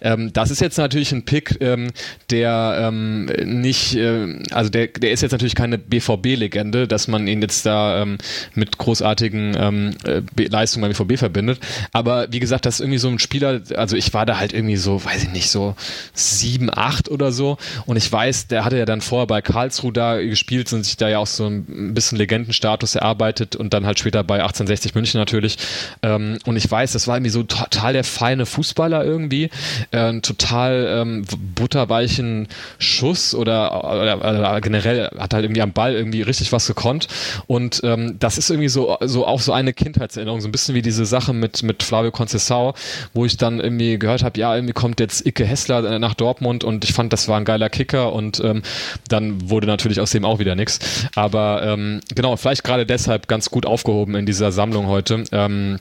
[0.00, 1.90] Ähm, das ist jetzt natürlich ein Pick, ähm,
[2.30, 7.42] der ähm, nicht, äh, also der, der ist jetzt natürlich keine BVB-Legende, dass man ihn
[7.42, 8.18] jetzt da ähm,
[8.54, 11.60] mit großartigen ähm, äh, Leistungen beim BVB verbindet.
[11.92, 14.76] Aber wie gesagt, das ist irgendwie so ein Spieler, also ich war da halt irgendwie
[14.76, 15.74] so, weiß ich nicht, so
[16.14, 17.58] sieben, acht oder so.
[17.86, 21.08] Und ich weiß, der hatte ja dann vorher bei Karlsruhe da gespielt und sich da
[21.08, 25.58] ja auch so ein bisschen Legendenstatus erarbeitet und dann halt später bei 1860 München natürlich.
[26.02, 29.50] Ähm, und ich weiß, das war irgendwie so total der feine Fußballer irgendwie,
[29.90, 31.24] äh, total ähm,
[31.54, 32.48] butterweichen
[32.78, 37.08] Schuss oder, oder, oder, generell hat halt irgendwie am Ball irgendwie richtig was gekonnt.
[37.46, 40.82] Und ähm, das ist irgendwie so, so auch so eine Kindheitserinnerung, so ein bisschen wie
[40.82, 42.74] diese Sache mit, mit Flavio Concesao,
[43.14, 46.84] wo ich dann irgendwie gehört habe, ja, irgendwie kommt jetzt Icke Hessler nach Dortmund und
[46.84, 48.62] ich fand, das war ein geiler Kicker und ähm,
[49.08, 50.78] dann wurde natürlich aus dem auch wieder nichts.
[51.14, 55.24] Aber ähm, genau, vielleicht gerade deshalb ganz gut aufgehoben in dieser Sammlung heute.
[55.32, 55.78] Ähm,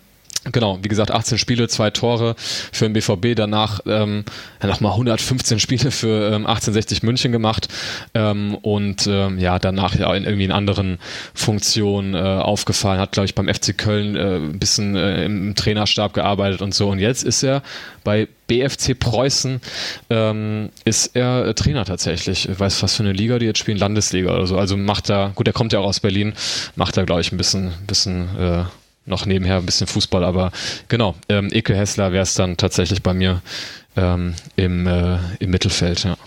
[0.52, 4.26] Genau, wie gesagt, 18 Spiele, zwei Tore für den BVB, danach ähm,
[4.62, 7.68] nochmal 115 Spiele für ähm, 1860 München gemacht.
[8.14, 11.00] Ähm, und ähm, ja, danach ja in irgendwie in anderen
[11.34, 16.14] Funktionen äh, aufgefallen, hat glaube ich beim FC Köln äh, ein bisschen äh, im Trainerstab
[16.14, 16.90] gearbeitet und so.
[16.90, 17.64] Und jetzt ist er
[18.04, 19.60] bei BFC Preußen
[20.12, 22.48] ähm, ist er äh, Trainer tatsächlich.
[22.48, 24.60] Ich weiß was für eine Liga die jetzt spielen, Landesliga oder so.
[24.60, 26.34] Also macht er, gut, er kommt ja auch aus Berlin,
[26.76, 28.64] macht er glaube ich ein bisschen, bisschen äh,
[29.06, 30.52] noch nebenher ein bisschen Fußball, aber
[30.88, 33.42] genau, ähm, Eke Hessler wäre es dann tatsächlich bei mir
[33.96, 36.18] ähm, im, äh, im Mittelfeld, ja.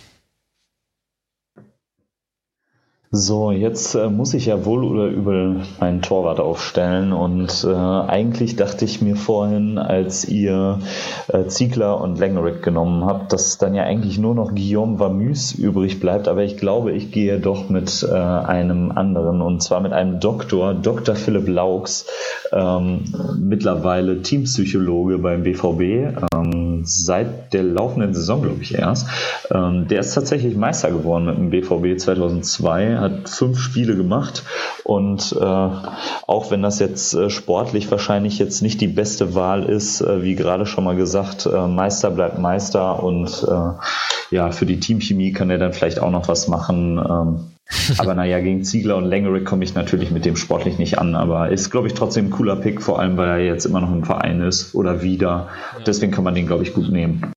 [3.11, 8.57] So, jetzt äh, muss ich ja wohl oder übel meinen Torwart aufstellen und äh, eigentlich
[8.57, 10.81] dachte ich mir vorhin, als ihr
[11.29, 16.01] äh, Ziegler und Langerick genommen habt, dass dann ja eigentlich nur noch Guillaume Vamus übrig
[16.01, 20.21] bleibt, aber ich glaube, ich gehe doch mit äh, einem anderen und zwar mit einem
[20.21, 21.15] Doktor, Dr.
[21.15, 22.05] Philipp Laux,
[22.53, 23.05] ähm,
[23.41, 29.09] mittlerweile Teampsychologe beim BVB, ähm, seit der laufenden Saison, glaube ich erst.
[29.51, 34.42] Ähm, der ist tatsächlich Meister geworden mit dem BVB 2002 hat fünf Spiele gemacht
[34.84, 40.01] und äh, auch wenn das jetzt äh, sportlich wahrscheinlich jetzt nicht die beste Wahl ist,
[40.01, 44.80] äh, wie gerade schon mal gesagt, äh, Meister bleibt Meister und äh, ja, für die
[44.80, 46.99] Teamchemie kann er dann vielleicht auch noch was machen.
[46.99, 47.44] Ähm,
[47.99, 51.51] aber naja, gegen Ziegler und Langerick komme ich natürlich mit dem sportlich nicht an, aber
[51.51, 54.05] ist, glaube ich, trotzdem ein cooler Pick, vor allem weil er jetzt immer noch im
[54.05, 55.49] Verein ist oder wieder.
[55.86, 57.32] Deswegen kann man den, glaube ich, gut nehmen.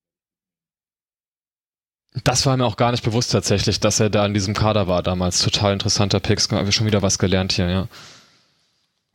[2.24, 5.02] Das war mir auch gar nicht bewusst tatsächlich, dass er da in diesem Kader war
[5.02, 5.42] damals.
[5.42, 6.40] Total interessanter Pick.
[6.50, 7.88] Haben wir schon wieder was gelernt hier, ja.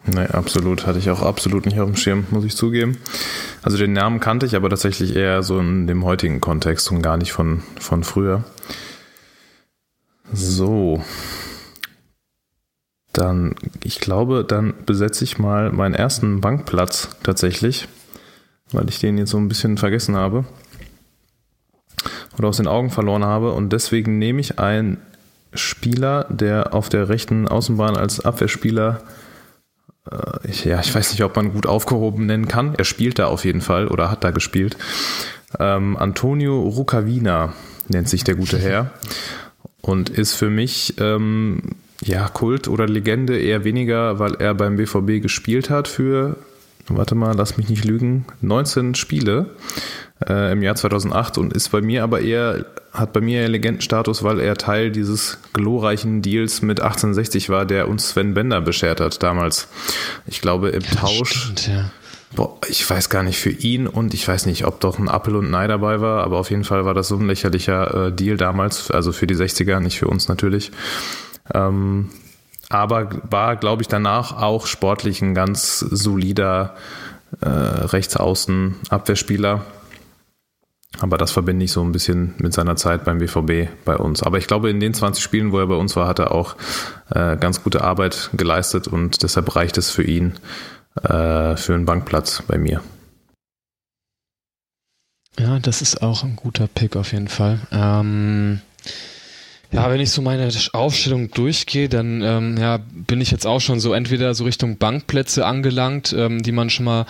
[0.05, 0.85] Nee, absolut.
[0.85, 2.97] Hatte ich auch absolut nicht auf dem Schirm, muss ich zugeben.
[3.61, 7.17] Also den Namen kannte ich, aber tatsächlich eher so in dem heutigen Kontext und gar
[7.17, 8.43] nicht von, von früher.
[10.33, 11.03] So.
[13.13, 17.87] Dann, ich glaube, dann besetze ich mal meinen ersten Bankplatz tatsächlich,
[18.71, 20.45] weil ich den jetzt so ein bisschen vergessen habe
[22.37, 23.51] oder aus den Augen verloren habe.
[23.51, 24.97] Und deswegen nehme ich einen
[25.53, 29.01] Spieler, der auf der rechten Außenbahn als Abwehrspieler,
[30.11, 32.75] äh, ich, ja, ich weiß nicht, ob man gut aufgehoben nennen kann.
[32.75, 34.77] Er spielt da auf jeden Fall oder hat da gespielt.
[35.59, 37.53] Ähm, Antonio Rucavina
[37.87, 38.91] nennt sich der gute Herr
[39.81, 41.61] und ist für mich ähm,
[42.03, 46.35] ja Kult oder Legende eher weniger, weil er beim BVB gespielt hat für,
[46.89, 49.51] warte mal, lass mich nicht lügen, 19 Spiele
[50.25, 54.39] äh, im Jahr 2008 und ist bei mir aber eher, hat bei mir Legendenstatus, weil
[54.39, 59.67] er Teil dieses glorreichen Deals mit 1860 war, der uns Sven Bender beschert hat damals.
[60.25, 61.33] Ich glaube im ja, Tausch.
[61.33, 61.91] Stimmt, ja.
[62.35, 65.37] Boah, ich weiß gar nicht für ihn und ich weiß nicht, ob doch ein Appel
[65.37, 68.11] und ein Ei dabei war, aber auf jeden Fall war das so ein lächerlicher äh,
[68.11, 70.71] Deal damals, also für die 60er, nicht für uns natürlich.
[71.53, 72.09] Ähm,
[72.69, 76.75] aber war, glaube ich, danach auch sportlich ein ganz solider
[77.39, 79.65] äh, Rechtsaußen Abwehrspieler
[80.99, 84.23] aber das verbinde ich so ein bisschen mit seiner Zeit beim BVB bei uns.
[84.23, 86.55] Aber ich glaube, in den 20 Spielen, wo er bei uns war, hat er auch
[87.09, 90.33] äh, ganz gute Arbeit geleistet und deshalb reicht es für ihn
[91.03, 92.81] äh, für einen Bankplatz bei mir.
[95.39, 97.59] Ja, das ist auch ein guter Pick auf jeden Fall.
[97.71, 98.61] Ähm
[99.71, 103.81] ja, wenn ich so meine Aufstellung durchgehe, dann ähm, ja, bin ich jetzt auch schon
[103.81, 107.05] so entweder so Richtung Bankplätze angelangt, ähm, die man schon mal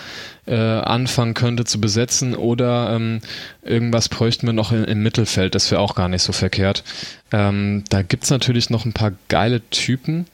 [0.48, 3.22] äh, anfangen könnte zu besetzen, oder ähm,
[3.62, 6.84] irgendwas bräuchten wir noch in, im Mittelfeld, das wäre auch gar nicht so verkehrt.
[7.32, 10.26] Ähm, da gibt's natürlich noch ein paar geile Typen.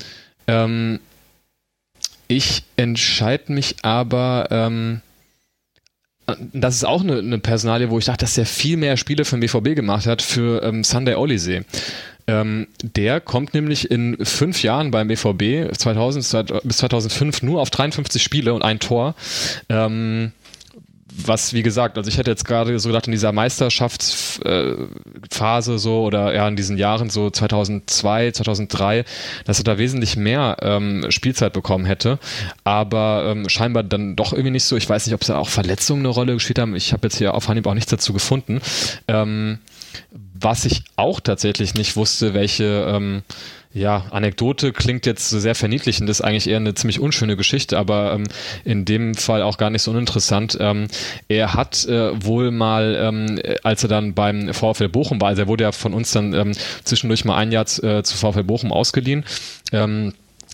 [0.47, 0.99] Ähm,
[2.27, 5.01] ich entscheide mich aber, ähm,
[6.53, 9.37] das ist auch eine, eine Personalie, wo ich dachte, dass er viel mehr Spiele für
[9.37, 11.65] den BVB gemacht hat, für ähm, Sunday Olise.
[12.27, 18.23] Ähm, der kommt nämlich in fünf Jahren beim BVB 2000 bis 2005 nur auf 53
[18.23, 19.15] Spiele und ein Tor.
[19.69, 20.31] Ähm,
[21.15, 26.33] was, wie gesagt, also ich hätte jetzt gerade so gedacht, in dieser Meisterschaftsphase so oder
[26.33, 29.05] ja in diesen Jahren so 2002, 2003,
[29.45, 32.17] dass er da wesentlich mehr ähm, Spielzeit bekommen hätte,
[32.63, 34.75] aber ähm, scheinbar dann doch irgendwie nicht so.
[34.75, 36.75] Ich weiß nicht, ob es da auch Verletzungen eine Rolle gespielt haben.
[36.75, 38.59] Ich habe jetzt hier auf Hanib auch nichts dazu gefunden.
[39.07, 39.59] Ähm,
[40.11, 43.23] was ich auch tatsächlich nicht wusste, welche ähm,
[43.73, 48.25] ja, Anekdote klingt jetzt sehr verniedlichend, ist eigentlich eher eine ziemlich unschöne Geschichte, aber ähm,
[48.63, 50.57] in dem Fall auch gar nicht so uninteressant.
[50.59, 50.87] Ähm,
[51.27, 55.47] er hat äh, wohl mal, ähm, als er dann beim VfL Bochum war, also er
[55.47, 56.51] wurde ja von uns dann ähm,
[56.83, 59.25] zwischendurch mal ein Jahr äh, zu VfL Bochum ausgeliehen.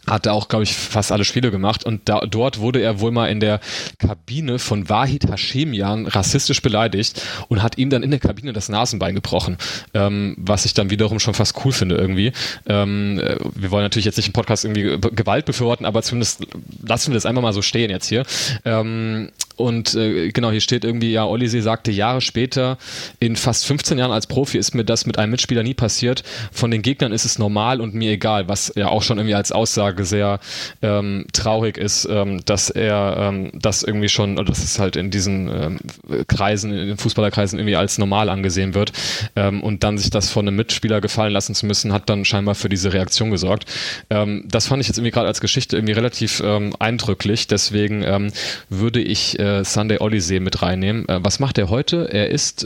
[0.08, 1.84] Hat auch, glaube ich, fast alle Spiele gemacht.
[1.84, 3.60] Und da, dort wurde er wohl mal in der
[4.00, 9.16] Kabine von Wahid Hashemian rassistisch beleidigt und hat ihm dann in der Kabine das Nasenbein
[9.16, 9.58] gebrochen.
[9.94, 12.32] Ähm, was ich dann wiederum schon fast cool finde irgendwie.
[12.68, 16.46] Ähm, äh, wir wollen natürlich jetzt nicht im Podcast irgendwie Gewalt befürworten, aber zumindest
[16.86, 18.24] lassen wir das einfach mal so stehen jetzt hier.
[18.66, 22.78] Ähm, und äh, genau, hier steht irgendwie, ja, Ollisee sagte Jahre später,
[23.20, 26.24] in fast 15 Jahren als Profi ist mir das mit einem Mitspieler nie passiert.
[26.54, 29.52] Von den Gegnern ist es normal und mir egal, was ja auch schon irgendwie als
[29.52, 30.40] Aussage sehr
[30.82, 35.12] ähm, traurig ist, ähm, dass er ähm, das irgendwie schon, oder dass es halt in
[35.12, 35.80] diesen ähm,
[36.28, 38.92] Kreisen, in den Fußballerkreisen irgendwie als normal angesehen wird.
[39.36, 42.56] Ähm, und dann sich das von einem Mitspieler gefallen lassen zu müssen, hat dann scheinbar
[42.56, 43.66] für diese Reaktion gesorgt.
[44.10, 46.42] Ähm, das fand ich jetzt irgendwie gerade als Geschichte irgendwie relativ
[46.80, 47.48] eindrücklich.
[47.48, 48.32] Deswegen
[48.70, 51.08] würde ich äh, Sunday Olisee mit reinnehmen.
[51.08, 52.10] Äh, was macht er heute?
[52.12, 52.66] Er ist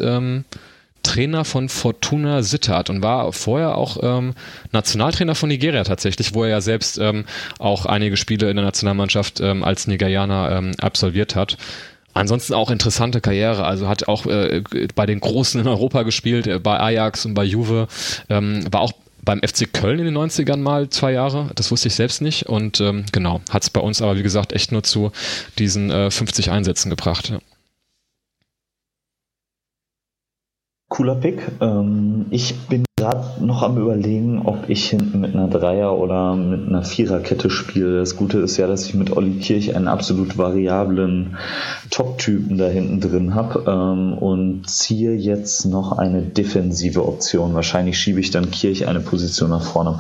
[1.03, 4.33] Trainer von Fortuna Sittard und war vorher auch ähm,
[4.71, 7.25] Nationaltrainer von Nigeria tatsächlich, wo er ja selbst ähm,
[7.59, 11.57] auch einige Spiele in der Nationalmannschaft ähm, als Nigerianer ähm, absolviert hat.
[12.13, 14.61] Ansonsten auch interessante Karriere, also hat auch äh,
[14.95, 17.87] bei den Großen in Europa gespielt, äh, bei Ajax und bei Juve,
[18.29, 18.93] ähm, war auch
[19.23, 22.81] beim FC Köln in den 90ern mal zwei Jahre, das wusste ich selbst nicht und
[22.81, 25.11] ähm, genau, hat es bei uns aber wie gesagt echt nur zu
[25.57, 27.29] diesen äh, 50 Einsätzen gebracht.
[27.29, 27.39] Ja.
[30.93, 31.41] Cooler Pick.
[31.59, 36.69] Ähm, ich bin gerade noch am überlegen, ob ich hinten mit einer Dreier- oder mit
[36.69, 37.99] einer Viererkette spiele.
[37.99, 41.35] Das Gute ist ja, dass ich mit Olli Kirch einen absolut variablen
[41.89, 47.53] Top-Typen da hinten drin habe ähm, und ziehe jetzt noch eine defensive Option.
[47.55, 49.99] Wahrscheinlich schiebe ich dann Kirch eine Position nach vorne.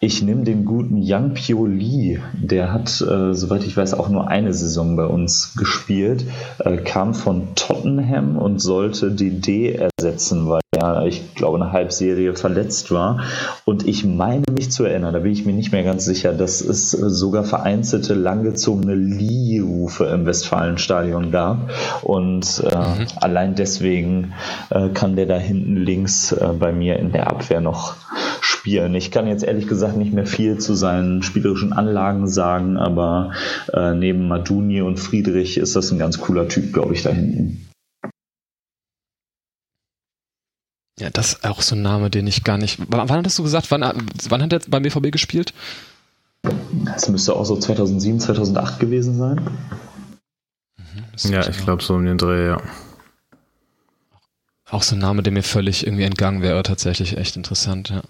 [0.00, 2.20] Ich nehme den guten Yang Pioli.
[2.32, 6.24] Der hat, äh, soweit ich weiß, auch nur eine Saison bei uns gespielt,
[6.60, 12.90] äh, kam von Tottenham und sollte DD ersetzen, weil er, ich glaube, eine Halbserie verletzt
[12.90, 13.20] war.
[13.64, 16.60] Und ich meine mich zu erinnern, da bin ich mir nicht mehr ganz sicher, dass
[16.60, 21.70] es sogar vereinzelte, langgezogene Lee-Rufe im Westfalenstadion gab.
[22.02, 23.06] Und äh, mhm.
[23.20, 24.32] allein deswegen
[24.70, 27.94] äh, kann der da hinten links äh, bei mir in der Abwehr noch
[28.40, 28.94] spielen.
[28.94, 33.32] Ich kann jetzt ehrlich gesagt nicht mehr viel zu seinen spielerischen Anlagen sagen, aber
[33.72, 37.69] äh, neben Maduni und Friedrich ist das ein ganz cooler Typ, glaube ich, da hinten.
[41.00, 42.78] Ja, das ist auch so ein Name, den ich gar nicht.
[42.88, 43.80] Wann, wann hattest du gesagt, wann,
[44.28, 45.54] wann hat er beim BVB gespielt?
[46.84, 49.40] Das müsste auch so 2007, 2008 gewesen sein.
[50.76, 52.62] Mhm, ja, ich glaube so um den Dreh, ja.
[54.70, 58.02] Auch so ein Name, der mir völlig irgendwie entgangen wäre, tatsächlich echt interessant, ja.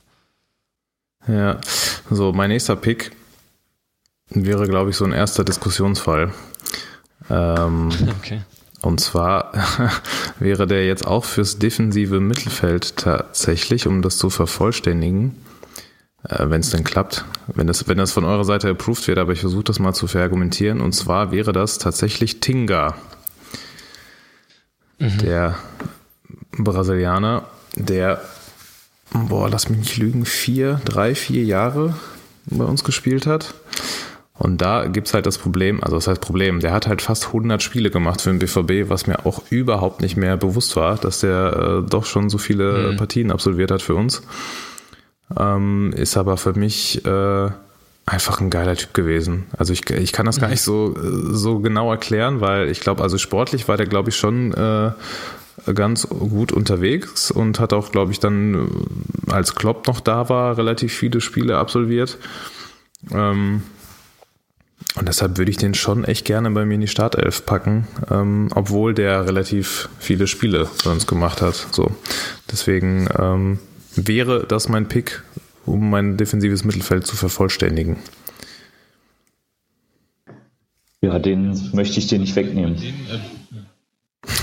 [1.28, 1.60] Ja,
[2.10, 3.12] so mein nächster Pick
[4.30, 6.32] wäre, glaube ich, so ein erster Diskussionsfall.
[7.30, 8.42] Ähm, okay.
[8.82, 9.52] Und zwar
[10.38, 15.36] wäre der jetzt auch fürs defensive Mittelfeld tatsächlich, um das zu vervollständigen,
[16.24, 19.32] äh, wenn es denn klappt, wenn das, wenn das von eurer Seite approved wird, aber
[19.32, 20.80] ich versuche das mal zu verargumentieren.
[20.80, 22.94] Und zwar wäre das tatsächlich Tinga,
[24.98, 25.18] mhm.
[25.18, 25.58] der
[26.52, 27.44] Brasilianer,
[27.76, 28.22] der,
[29.12, 31.94] boah, lass mich nicht lügen, vier, drei, vier Jahre
[32.46, 33.54] bei uns gespielt hat.
[34.40, 37.62] Und da gibt's halt das Problem, also das heißt Problem, der hat halt fast 100
[37.62, 41.82] Spiele gemacht für den BVB, was mir auch überhaupt nicht mehr bewusst war, dass der
[41.84, 42.96] äh, doch schon so viele mhm.
[42.96, 44.22] Partien absolviert hat für uns.
[45.38, 47.50] Ähm, ist aber für mich äh,
[48.06, 49.44] einfach ein geiler Typ gewesen.
[49.58, 50.52] Also ich, ich kann das gar mhm.
[50.52, 50.94] nicht so,
[51.32, 54.92] so genau erklären, weil ich glaube, also sportlich war der, glaube ich, schon äh,
[55.74, 58.70] ganz gut unterwegs und hat auch, glaube ich, dann,
[59.28, 62.16] als Klopp noch da war, relativ viele Spiele absolviert.
[63.12, 63.64] Ähm,
[64.96, 68.48] und deshalb würde ich den schon echt gerne bei mir in die Startelf packen, ähm,
[68.54, 71.68] obwohl der relativ viele Spiele uns gemacht hat.
[71.70, 71.94] So.
[72.50, 73.58] Deswegen ähm,
[73.94, 75.22] wäre das mein Pick,
[75.64, 77.96] um mein defensives Mittelfeld zu vervollständigen.
[81.02, 82.76] Ja, den möchte ich dir nicht wegnehmen.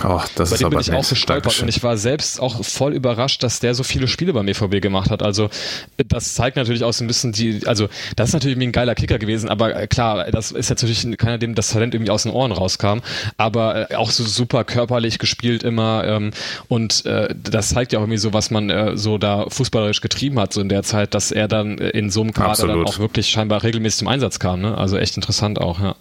[0.03, 2.63] Oh, das Bei ist dem aber bin ich auch gestolpert und ich war selbst auch
[2.65, 5.21] voll überrascht, dass der so viele Spiele beim BVB gemacht hat.
[5.21, 5.51] Also
[5.97, 9.19] das zeigt natürlich auch so ein bisschen die, also das ist natürlich ein geiler Kicker
[9.19, 12.31] gewesen, aber äh, klar, das ist jetzt natürlich keiner, dem das Talent irgendwie aus den
[12.31, 12.99] Ohren rauskam,
[13.37, 16.31] aber äh, auch so super körperlich gespielt immer ähm,
[16.67, 20.39] und äh, das zeigt ja auch irgendwie so, was man äh, so da fußballerisch getrieben
[20.39, 22.87] hat so in der Zeit, dass er dann äh, in so einem Kader dann Absolut.
[22.87, 24.61] auch wirklich scheinbar regelmäßig zum Einsatz kam.
[24.61, 24.75] Ne?
[24.75, 25.95] Also echt interessant auch, ja.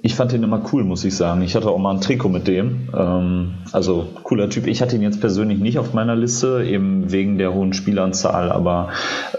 [0.00, 1.42] Ich fand den immer cool, muss ich sagen.
[1.42, 2.88] Ich hatte auch mal ein Trikot mit dem.
[2.96, 4.66] Ähm, also cooler Typ.
[4.66, 8.50] Ich hatte ihn jetzt persönlich nicht auf meiner Liste, eben wegen der hohen Spielanzahl.
[8.50, 8.90] Aber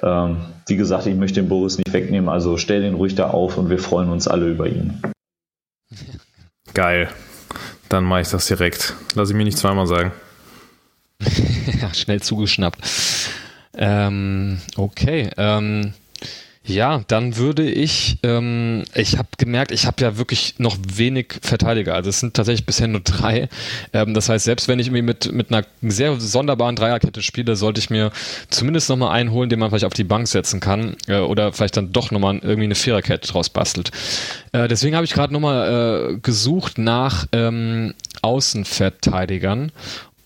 [0.03, 0.37] ähm,
[0.67, 2.29] wie gesagt, ich möchte den Boris nicht wegnehmen.
[2.29, 5.01] Also stell den ruhig da auf und wir freuen uns alle über ihn.
[6.73, 7.09] Geil.
[7.87, 8.93] Dann mache ich das direkt.
[9.15, 10.11] Lass ich mir nicht zweimal sagen.
[11.81, 12.79] ja, schnell zugeschnappt.
[13.75, 15.29] Ähm, okay.
[15.37, 15.93] Ähm,
[16.69, 21.95] ja, dann würde ich, ähm, ich habe gemerkt, ich habe ja wirklich noch wenig Verteidiger.
[21.95, 23.49] Also es sind tatsächlich bisher nur drei.
[23.93, 27.79] Ähm, das heißt, selbst wenn ich irgendwie mit, mit einer sehr sonderbaren Dreierkette spiele, sollte
[27.79, 28.11] ich mir
[28.49, 31.75] zumindest nochmal einen holen, den man vielleicht auf die Bank setzen kann äh, oder vielleicht
[31.75, 33.91] dann doch nochmal irgendwie eine Viererkette draus bastelt.
[34.51, 39.71] Äh, deswegen habe ich gerade nochmal äh, gesucht nach ähm, Außenverteidigern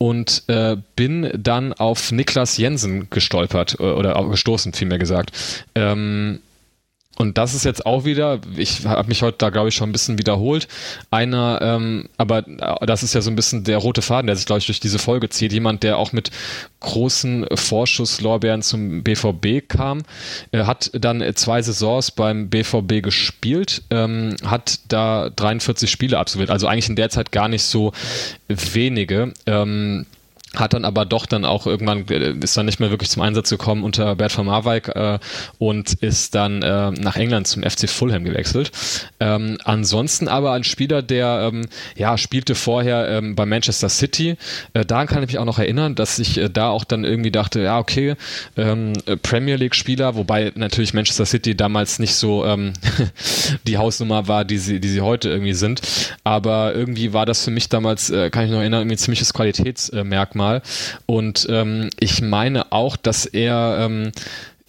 [0.03, 5.31] und äh, bin dann auf Niklas Jensen gestolpert äh, oder auch gestoßen, vielmehr gesagt.
[5.75, 6.41] Ähm,
[7.17, 9.91] und das ist jetzt auch wieder, ich habe mich heute da, glaube ich, schon ein
[9.91, 10.67] bisschen wiederholt.
[11.11, 14.59] Einer, ähm, aber das ist ja so ein bisschen der rote Faden, der sich, glaube
[14.59, 15.53] ich, durch diese Folge zieht.
[15.53, 16.31] Jemand, der auch mit
[16.79, 20.01] großen Vorschusslorbeeren zum BVB kam,
[20.51, 26.67] äh, hat dann zwei Saisons beim BVB gespielt, ähm, hat da 43 Spiele absolviert, also
[26.67, 27.93] eigentlich in der Zeit gar nicht so
[28.47, 29.33] wenige.
[29.45, 30.07] Ähm,
[30.55, 33.49] hat dann aber doch dann auch irgendwann äh, ist dann nicht mehr wirklich zum Einsatz
[33.49, 35.19] gekommen unter Bert van Marwijk äh,
[35.57, 38.71] und ist dann äh, nach England zum FC Fulham gewechselt.
[39.19, 44.37] Ähm, ansonsten aber ein Spieler, der ähm, ja spielte vorher ähm, bei Manchester City.
[44.73, 47.31] Äh, daran kann ich mich auch noch erinnern, dass ich äh, da auch dann irgendwie
[47.31, 48.15] dachte, ja okay,
[48.57, 52.73] ähm, äh, Premier League Spieler, wobei natürlich Manchester City damals nicht so ähm,
[53.67, 55.81] die Hausnummer war, die sie, die sie heute irgendwie sind.
[56.23, 59.33] Aber irgendwie war das für mich damals, äh, kann ich noch erinnern, irgendwie ein ziemliches
[59.33, 60.42] Qualitätsmerkmal.
[61.05, 64.11] Und ähm, ich meine auch, dass er ähm,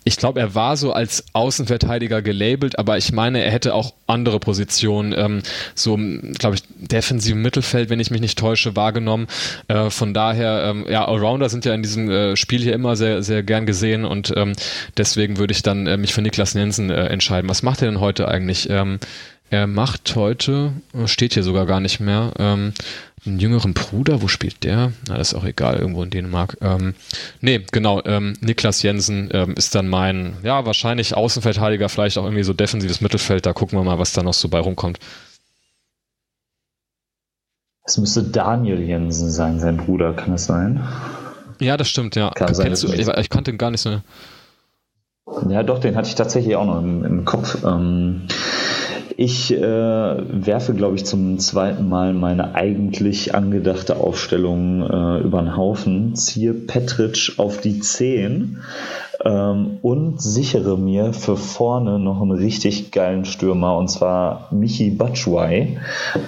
[0.04, 4.38] ich glaube, er war so als Außenverteidiger gelabelt, aber ich meine, er hätte auch andere
[4.38, 5.42] Positionen, ähm,
[5.74, 5.98] so,
[6.38, 9.26] glaube ich, defensiv Mittelfeld, wenn ich mich nicht täusche, wahrgenommen.
[9.68, 13.22] Äh, von daher, ähm, ja, Allrounder sind ja in diesem äh, Spiel hier immer sehr,
[13.22, 14.52] sehr gern gesehen und ähm,
[14.98, 17.48] deswegen würde ich dann äh, mich für Niklas Jensen äh, entscheiden.
[17.48, 18.68] Was macht er denn heute eigentlich?
[19.54, 20.72] Er macht heute,
[21.04, 22.72] steht hier sogar gar nicht mehr, ähm,
[23.24, 24.90] einen jüngeren Bruder, wo spielt der?
[25.06, 26.56] Na, das ist auch egal, irgendwo in Dänemark.
[26.60, 26.96] Ähm,
[27.40, 32.42] nee, genau, ähm, Niklas Jensen ähm, ist dann mein, ja, wahrscheinlich Außenverteidiger, vielleicht auch irgendwie
[32.42, 34.98] so defensives Mittelfeld, da gucken wir mal, was da noch so bei rumkommt.
[37.84, 40.82] Es müsste Daniel Jensen sein, sein Bruder, kann es sein?
[41.60, 42.30] Ja, das stimmt, ja.
[42.30, 44.00] Kann sein, du, ich- ich kannte ihn gar nicht so.
[45.48, 47.64] Ja, doch, den hatte ich tatsächlich auch noch im, im Kopf.
[47.64, 48.22] Ähm,
[49.16, 55.56] ich äh, werfe, glaube ich, zum zweiten Mal meine eigentlich angedachte Aufstellung äh, über den
[55.56, 58.58] Haufen, ziehe Petric auf die 10
[59.24, 65.78] ähm, und sichere mir für vorne noch einen richtig geilen Stürmer, und zwar Michi Batshuayi,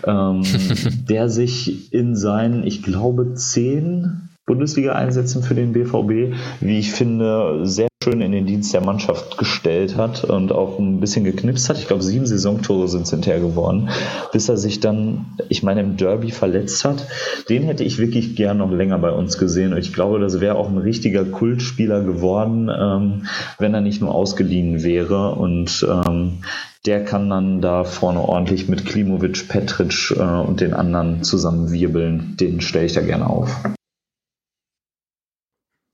[0.07, 0.43] ähm,
[1.09, 7.89] der sich in seinen, ich glaube, zehn Bundesliga-Einsätzen für den BVB, wie ich finde, sehr
[8.07, 11.77] schön in den Dienst der Mannschaft gestellt hat und auch ein bisschen geknipst hat.
[11.77, 13.89] Ich glaube, sieben Saisontore sind es hinterher geworden,
[14.33, 17.05] bis er sich dann, ich meine, im Derby verletzt hat.
[17.49, 20.55] Den hätte ich wirklich gern noch länger bei uns gesehen und ich glaube, das wäre
[20.55, 23.27] auch ein richtiger Kultspieler geworden, ähm,
[23.59, 26.39] wenn er nicht nur ausgeliehen wäre und ähm,
[26.87, 32.37] der kann dann da vorne ordentlich mit Klimovic, Petric äh, und den anderen zusammen wirbeln.
[32.39, 33.76] Den stelle ich da gerne auf.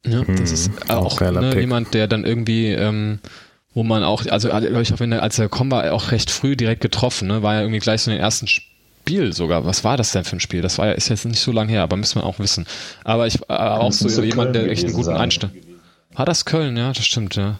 [0.04, 3.20] Ja, das Mhm, ist auch auch, ne, jemand, der dann irgendwie, ähm,
[3.74, 6.30] wo man auch, also glaube ich, auch wenn er, als er gekommen war, auch recht
[6.30, 9.64] früh direkt getroffen, ne, war ja irgendwie gleich so in den ersten Spiel sogar.
[9.64, 10.60] Was war das denn für ein Spiel?
[10.60, 12.66] Das war ja, ist jetzt nicht so lange her, aber müssen wir auch wissen.
[13.04, 15.10] Aber ich, äh, auch so müsste jemand, der echt einen guten.
[15.10, 15.52] Einstand.
[16.14, 16.76] War das Köln?
[16.76, 17.58] Ja, das stimmt, ja.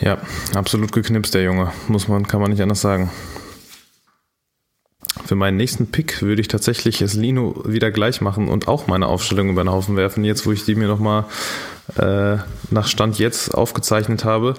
[0.00, 0.18] Ja,
[0.54, 1.72] absolut geknipst, der Junge.
[1.88, 3.10] Muss man, kann man nicht anders sagen.
[5.26, 9.06] Für meinen nächsten Pick würde ich tatsächlich es Lino wieder gleich machen und auch meine
[9.06, 11.24] Aufstellung über den Haufen werfen, jetzt wo ich die mir nochmal
[11.96, 12.38] äh,
[12.70, 14.54] nach Stand jetzt aufgezeichnet habe.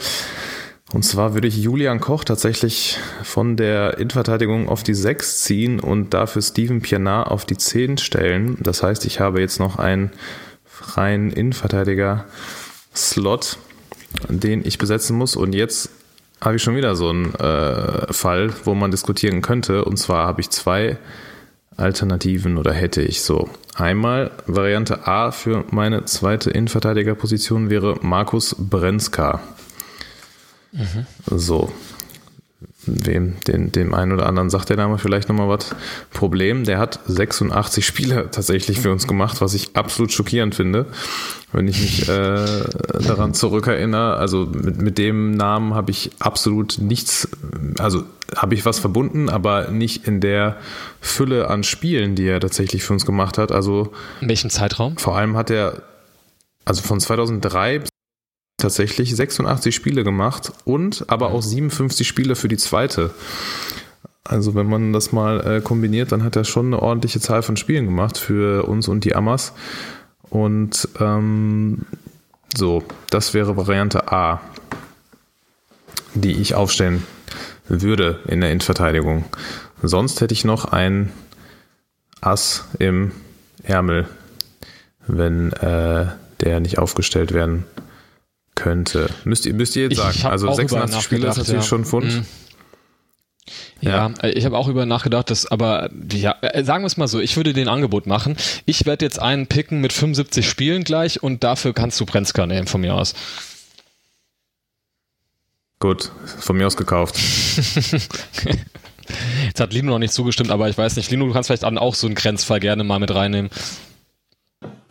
[0.94, 6.14] Und zwar würde ich Julian Koch tatsächlich von der Innenverteidigung auf die 6 ziehen und
[6.14, 8.58] dafür Steven Pienaar auf die 10 stellen.
[8.62, 10.12] Das heißt, ich habe jetzt noch einen
[10.64, 13.58] freien Innenverteidiger-Slot,
[14.30, 15.36] den ich besetzen muss.
[15.36, 15.90] Und jetzt
[16.46, 19.84] habe ich schon wieder so einen äh, Fall, wo man diskutieren könnte.
[19.84, 20.98] Und zwar habe ich zwei
[21.76, 23.50] Alternativen oder hätte ich so.
[23.74, 29.42] Einmal Variante A für meine zweite Innenverteidigerposition wäre Markus Brenzka.
[30.72, 31.08] Mhm.
[31.26, 31.72] So,
[32.88, 35.76] wem, den, dem einen oder anderen sagt der Name vielleicht nochmal was.
[36.12, 40.86] Problem, der hat 86 Spiele tatsächlich für uns gemacht, was ich absolut schockierend finde,
[41.52, 42.46] wenn ich mich äh,
[43.08, 44.18] daran zurückerinnere.
[44.18, 47.28] Also mit, mit dem Namen habe ich absolut nichts,
[47.80, 48.04] also
[48.36, 50.58] habe ich was verbunden, aber nicht in der
[51.02, 53.52] Fülle an Spielen, die er tatsächlich für uns gemacht hat.
[53.52, 53.92] Also
[54.22, 54.98] in welchem Zeitraum?
[54.98, 55.82] Vor allem hat er
[56.66, 57.90] also von 2003 bis
[58.58, 63.12] tatsächlich 86 Spiele gemacht und aber auch 57 Spiele für die zweite.
[64.24, 67.58] Also wenn man das mal äh, kombiniert, dann hat er schon eine ordentliche Zahl von
[67.58, 69.54] Spielen gemacht für uns und die Amas.
[70.30, 71.86] Und ähm,
[72.58, 74.42] so, das wäre Variante A,
[76.16, 77.04] die ich aufstellen
[77.68, 79.26] würde in der Innenverteidigung.
[79.84, 81.12] Sonst hätte ich noch ein
[82.22, 83.12] Ass im
[83.62, 84.08] Ärmel,
[85.06, 86.08] wenn äh,
[86.42, 87.66] der nicht aufgestellt werden
[88.56, 89.10] könnte.
[89.24, 90.24] Müsst ihr, müsst ihr jetzt sagen.
[90.24, 91.68] Also 86 Spiele ist natürlich ja.
[91.68, 92.06] schon Fund.
[92.06, 92.26] Mhm.
[93.82, 97.08] Ja, ja, ich habe auch über nachgedacht, dass, aber ja, äh, sagen wir es mal
[97.08, 98.36] so, ich würde den Angebot machen.
[98.66, 102.68] Ich werde jetzt einen picken mit 75 Spielen gleich und dafür kannst du Prenzka nehmen
[102.68, 103.14] von mir aus.
[105.80, 107.16] Gut, von mir aus gekauft.
[109.46, 111.96] Jetzt hat Lino noch nicht zugestimmt, aber ich weiß nicht, Lino, du kannst vielleicht auch
[111.96, 113.52] so einen Grenzfall gerne mal mit reinnehmen.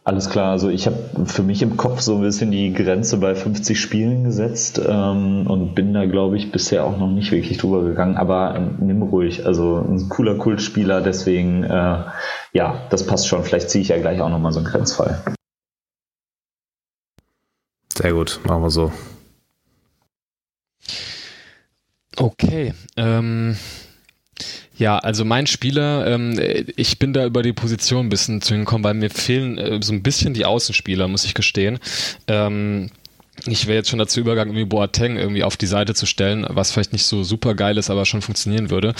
[0.06, 3.35] Alles klar, also ich habe für mich im Kopf so ein bisschen die Grenze bei
[3.35, 7.82] 50 Spielen gesetzt ähm, und bin da, glaube ich, bisher auch noch nicht wirklich drüber
[7.82, 9.47] gegangen, aber ähm, nimm ruhig.
[9.47, 12.05] Also ein cooler Kultspieler, deswegen, äh,
[12.52, 13.44] ja, das passt schon.
[13.44, 15.24] Vielleicht ziehe ich ja gleich auch nochmal so einen Grenzfall.
[17.94, 18.93] Sehr gut, machen wir so.
[22.18, 23.56] Okay, ähm,
[24.77, 26.40] ja, also mein Spieler, ähm,
[26.77, 29.93] ich bin da über die Position ein bisschen zu hinkommen, weil mir fehlen äh, so
[29.93, 31.78] ein bisschen die Außenspieler, muss ich gestehen.
[32.27, 32.90] Ähm,
[33.47, 36.73] ich wäre jetzt schon dazu übergegangen, irgendwie Boateng irgendwie auf die Seite zu stellen, was
[36.73, 38.94] vielleicht nicht so super geil ist, aber schon funktionieren würde.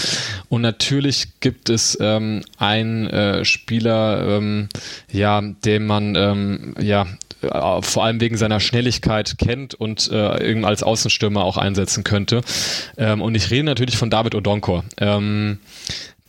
[0.49, 4.69] Und natürlich gibt es ähm, einen äh, Spieler, ähm,
[5.11, 7.07] ja, den man ähm, ja
[7.45, 12.41] äh, vor allem wegen seiner Schnelligkeit kennt und äh, als Außenstürmer auch einsetzen könnte.
[12.97, 14.83] Ähm, und ich rede natürlich von David Odonkor.
[14.97, 15.59] Ähm,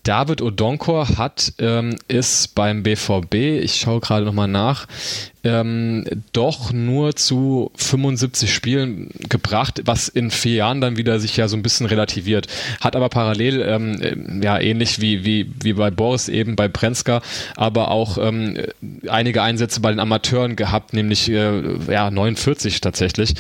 [0.07, 4.87] David Odonkor hat ähm, ist beim BVB, ich schaue gerade nochmal nach,
[5.43, 11.49] ähm, doch nur zu 75 Spielen gebracht, was in vier Jahren dann wieder sich ja
[11.49, 12.47] so ein bisschen relativiert.
[12.81, 17.20] Hat aber parallel, ähm, ja, ähnlich wie, wie, wie bei Boris eben, bei Prenzka,
[17.57, 18.59] aber auch ähm,
[19.09, 23.35] einige Einsätze bei den Amateuren gehabt, nämlich äh, ja, 49 tatsächlich.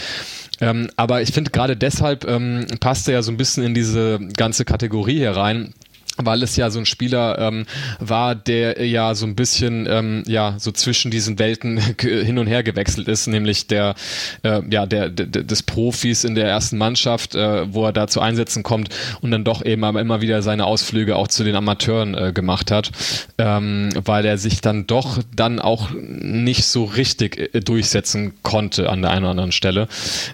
[0.60, 4.18] Ähm, aber ich finde gerade deshalb ähm, passt er ja so ein bisschen in diese
[4.36, 5.74] ganze Kategorie hier rein
[6.16, 7.66] weil es ja so ein Spieler ähm,
[7.98, 12.62] war, der ja so ein bisschen ähm, ja so zwischen diesen Welten hin und her
[12.62, 13.94] gewechselt ist, nämlich der
[14.42, 18.20] äh, ja der, der des Profis in der ersten Mannschaft, äh, wo er da zu
[18.20, 18.88] Einsätzen kommt
[19.20, 22.70] und dann doch eben aber immer wieder seine Ausflüge auch zu den Amateuren äh, gemacht
[22.70, 22.90] hat,
[23.38, 29.02] ähm, weil er sich dann doch dann auch nicht so richtig äh, durchsetzen konnte an
[29.02, 29.88] der einen oder anderen Stelle.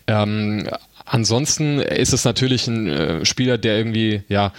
[0.07, 0.69] Ähm,
[1.05, 4.53] Ansonsten ist es natürlich ein äh, Spieler, der irgendwie, ja,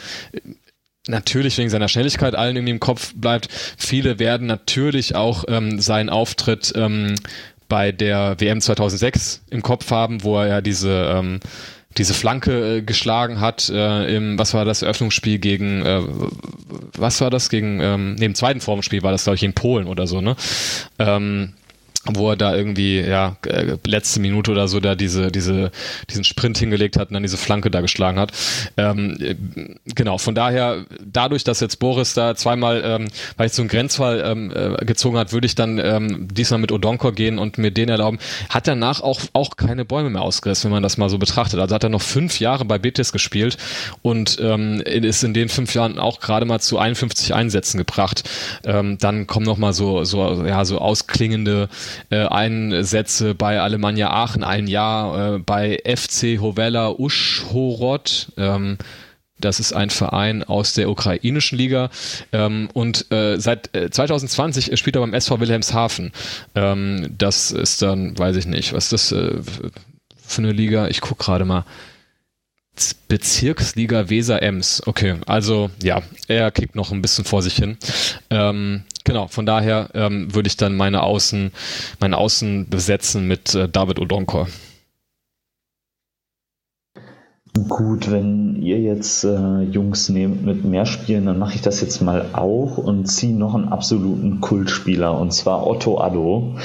[1.07, 3.49] natürlich wegen seiner Schnelligkeit allen irgendwie im Kopf bleibt.
[3.77, 7.15] Viele werden natürlich auch ähm, seinen Auftritt ähm,
[7.67, 11.39] bei der WM 2006 im Kopf haben, wo er ja diese ähm,
[11.97, 16.01] diese Flanke äh, geschlagen hat äh, im was war das Eröffnungsspiel gegen äh,
[16.97, 20.07] was war das gegen ähm, neben zweiten Formspiel war das glaube ich in Polen oder
[20.07, 20.35] so ne
[20.99, 21.53] ähm,
[22.05, 25.71] wo er da irgendwie, ja, äh, letzte Minute oder so da diese, diese,
[26.09, 28.34] diesen Sprint hingelegt hat und dann diese Flanke da geschlagen hat.
[28.75, 29.35] Ähm, äh,
[29.95, 33.07] genau, von daher, dadurch, dass jetzt Boris da zweimal, ähm,
[33.38, 36.71] weil ich so einen Grenzfall ähm, äh, gezogen hat, würde ich dann ähm, diesmal mit
[36.71, 38.19] Odonkor gehen und mir den erlauben.
[38.49, 41.59] Hat danach auch, auch keine Bäume mehr ausgerissen, wenn man das mal so betrachtet.
[41.59, 43.57] Also hat er noch fünf Jahre bei Betis gespielt
[44.01, 48.30] und ähm, ist in den fünf Jahren auch gerade mal zu 51 Einsätzen gebracht.
[48.65, 51.69] Ähm, dann kommen noch mal so, so, ja, so ausklingende
[52.10, 58.32] äh, Einsätze bei Alemannia Aachen ein Jahr, äh, bei FC Hovella Uschhorod.
[58.38, 58.78] Ähm,
[59.40, 61.90] das ist ein Verein aus der ukrainischen Liga
[62.32, 66.11] ähm, und äh, seit äh, 2020 spielt er beim SV Wilhelmshaven.
[66.56, 69.41] Ähm, das ist dann, weiß ich nicht, was das äh,
[70.26, 70.88] für eine Liga?
[70.88, 71.65] Ich gucke gerade mal.
[73.07, 74.82] Bezirksliga Weser Ems.
[74.88, 77.78] Okay, also ja, er kickt noch ein bisschen vor sich hin.
[78.32, 81.51] Ähm, genau, von daher ähm, würde ich dann meine Außen,
[81.99, 84.47] meine Außen besetzen mit äh, David Odonkor.
[87.69, 92.01] Gut, wenn ihr jetzt äh, Jungs nehmt mit mehr Spielen, dann mache ich das jetzt
[92.01, 96.55] mal auch und ziehe noch einen absoluten Kultspieler und zwar Otto Addo.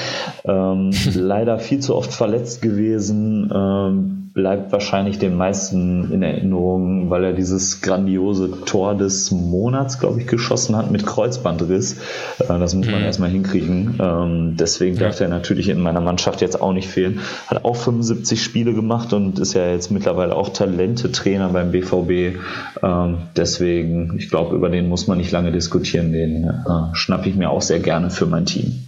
[0.45, 3.51] Ähm, leider viel zu oft verletzt gewesen.
[3.55, 10.21] Ähm, bleibt wahrscheinlich den meisten in Erinnerung, weil er dieses grandiose Tor des Monats, glaube
[10.21, 11.95] ich, geschossen hat mit Kreuzbandriss.
[12.39, 13.07] Äh, das muss man mhm.
[13.07, 13.99] erstmal hinkriegen.
[14.01, 15.09] Ähm, deswegen ja.
[15.09, 17.19] darf er natürlich in meiner Mannschaft jetzt auch nicht fehlen.
[17.49, 22.39] Hat auch 75 Spiele gemacht und ist ja jetzt mittlerweile auch Talente-Trainer beim BVB.
[22.81, 26.13] Ähm, deswegen, ich glaube, über den muss man nicht lange diskutieren.
[26.13, 28.87] Den äh, schnappe ich mir auch sehr gerne für mein Team.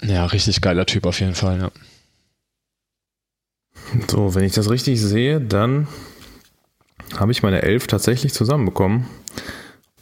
[0.00, 1.70] Ja, richtig geiler Typ auf jeden Fall, ja.
[4.08, 5.86] So, wenn ich das richtig sehe, dann
[7.16, 9.06] habe ich meine Elf tatsächlich zusammenbekommen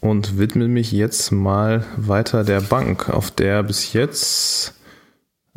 [0.01, 4.75] und widme mich jetzt mal weiter der Bank, auf der bis jetzt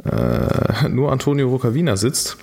[0.03, 2.37] äh, nur Antonio Rocavina sitzt.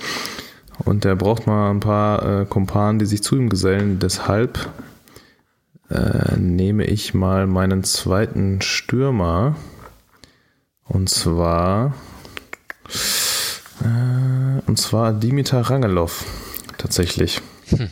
[0.85, 3.99] Und der braucht mal ein paar äh, Kumpanen, die sich zu ihm gesellen.
[3.99, 4.71] Deshalb
[5.91, 9.57] äh, nehme ich mal meinen zweiten Stürmer.
[10.85, 11.95] Und zwar
[14.73, 16.25] und zwar Dimitar Rangelov.
[16.79, 17.43] Tatsächlich.
[17.69, 17.91] Hm.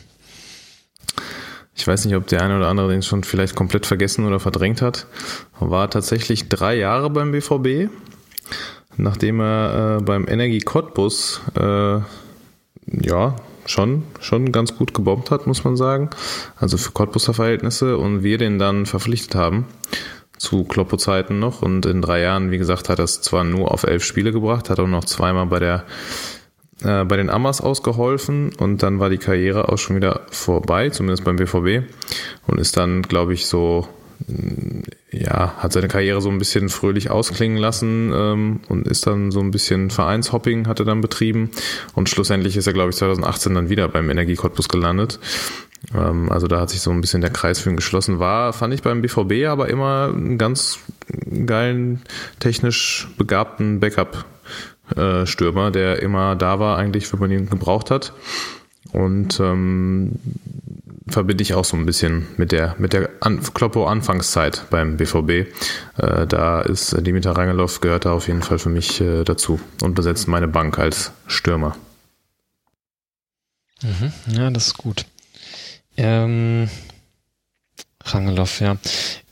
[1.75, 4.81] Ich weiß nicht, ob der eine oder andere den schon vielleicht komplett vergessen oder verdrängt
[4.81, 5.05] hat.
[5.59, 7.91] War tatsächlich drei Jahre beim BVB,
[8.97, 11.99] nachdem er äh, beim Energie Cottbus äh,
[12.87, 13.35] ja
[13.67, 16.09] schon schon ganz gut gebombt hat, muss man sagen.
[16.55, 19.67] Also für Cottbuser Verhältnisse und wir den dann verpflichtet haben
[20.41, 23.83] zu Kloppo-Zeiten noch und in drei Jahren, wie gesagt, hat er es zwar nur auf
[23.83, 25.83] elf Spiele gebracht, hat auch noch zweimal bei der
[26.83, 31.23] äh, bei den Amas ausgeholfen und dann war die Karriere auch schon wieder vorbei, zumindest
[31.23, 31.87] beim BVB
[32.47, 33.87] und ist dann, glaube ich, so
[35.11, 39.39] ja, hat seine Karriere so ein bisschen fröhlich ausklingen lassen ähm, und ist dann so
[39.39, 41.49] ein bisschen Vereinshopping hat er dann betrieben
[41.95, 45.19] und schlussendlich ist er, glaube ich, 2018 dann wieder beim Energie Cottbus gelandet
[45.95, 48.19] ähm, also da hat sich so ein bisschen der Kreis für ihn geschlossen.
[48.19, 50.79] War, fand ich beim BVB aber immer einen ganz
[51.45, 52.01] geilen,
[52.39, 54.25] technisch begabten Backup-Stürmer,
[54.97, 58.13] äh, der immer da war, eigentlich, wenn man ihn gebraucht hat.
[58.93, 60.13] Und ähm,
[61.07, 65.29] verbinde ich auch so ein bisschen mit der, mit der An Kloppo-Anfangszeit beim BVB.
[65.97, 69.93] Äh, da ist Dimitar Rangelov gehört da auf jeden Fall für mich äh, dazu und
[69.95, 71.75] besetzt meine Bank als Stürmer.
[73.83, 75.05] Mhm, ja, das ist gut.
[75.97, 76.69] Ähm,
[78.03, 78.77] Rangeloff, ja.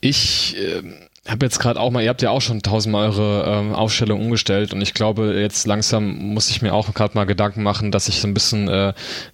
[0.01, 0.83] Ich äh,
[1.31, 4.73] habe jetzt gerade auch mal, ihr habt ja auch schon tausendmal eure ähm, Aufstellung umgestellt
[4.73, 8.21] und ich glaube, jetzt langsam muss ich mir auch gerade mal Gedanken machen, dass ich
[8.21, 8.93] so ein bisschen äh,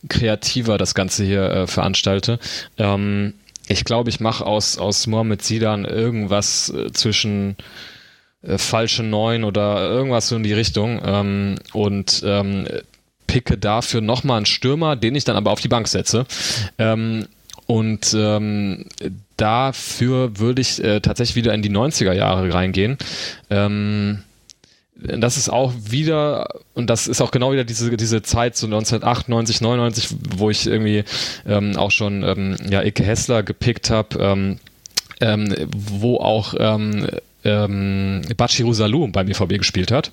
[0.09, 2.39] kreativer das Ganze hier äh, veranstalte.
[2.77, 3.33] Ähm,
[3.67, 7.55] ich glaube, ich mache aus, aus Mohamed Sidan irgendwas äh, zwischen
[8.41, 12.67] äh, falsche Neun oder irgendwas so in die Richtung ähm, und ähm,
[13.27, 16.25] picke dafür nochmal einen Stürmer, den ich dann aber auf die Bank setze.
[16.77, 17.27] Ähm,
[17.65, 18.85] und ähm,
[19.37, 22.97] dafür würde ich äh, tatsächlich wieder in die 90er Jahre reingehen.
[23.49, 24.19] Ähm,
[24.95, 29.61] das ist auch wieder, und das ist auch genau wieder diese, diese Zeit, so 1998,
[29.61, 31.03] 99, wo ich irgendwie
[31.45, 34.59] ähm, auch schon ähm, ja, Ike Hessler gepickt habe, ähm,
[35.19, 37.07] ähm, wo auch ähm,
[37.43, 40.11] ähm, Bachiru Salou beim BVB gespielt hat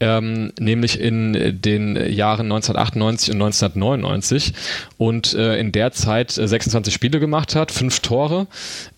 [0.00, 4.52] ähm, nämlich in den Jahren 1998 und 1999
[4.98, 8.46] und äh, in der Zeit 26 äh, Spiele gemacht hat, fünf Tore.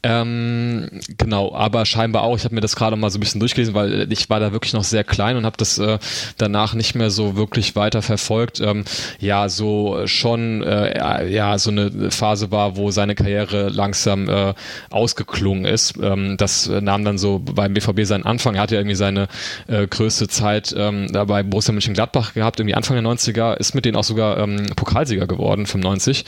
[0.02, 3.74] Ähm, genau, aber scheinbar auch, ich habe mir das gerade mal so ein bisschen durchgelesen,
[3.74, 5.98] weil ich war da wirklich noch sehr klein und habe das äh,
[6.38, 8.60] danach nicht mehr so wirklich weiter verfolgt.
[8.60, 8.84] Ähm,
[9.18, 14.54] ja, so schon äh, ja so eine Phase war, wo seine Karriere langsam äh,
[14.90, 15.94] ausgeklungen ist.
[16.00, 18.54] Ähm, das nahm dann so beim BVB seinen Anfang.
[18.54, 19.28] Er hatte ja irgendwie seine
[19.66, 23.74] äh, größte Zeit äh, ähm, da bei Borussia Mönchengladbach gehabt, irgendwie Anfang der 90er, ist
[23.74, 26.24] mit denen auch sogar ähm, Pokalsieger geworden, 95.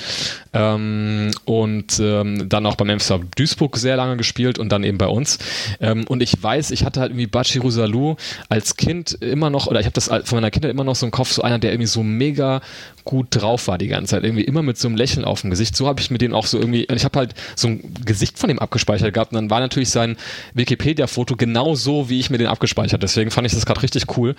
[0.53, 5.09] Ähm, und ähm, dann auch beim MSV Duisburg sehr lange gespielt und dann eben bei
[5.09, 5.39] uns.
[5.81, 8.17] Ähm, und ich weiß, ich hatte halt irgendwie Bachiru Salou
[8.49, 11.13] als Kind immer noch, oder ich habe das von meiner Kindheit immer noch so im
[11.13, 12.61] Kopf, so einer, der irgendwie so mega
[13.09, 15.75] gut drauf war die ganze Zeit, irgendwie immer mit so einem Lächeln auf dem Gesicht.
[15.75, 18.49] So habe ich mit denen auch so irgendwie, ich habe halt so ein Gesicht von
[18.49, 20.19] dem abgespeichert gehabt und dann war natürlich sein
[20.53, 23.03] Wikipedia-Foto genau so, wie ich mir den abgespeichert.
[23.03, 24.37] Deswegen fand ich das gerade richtig cool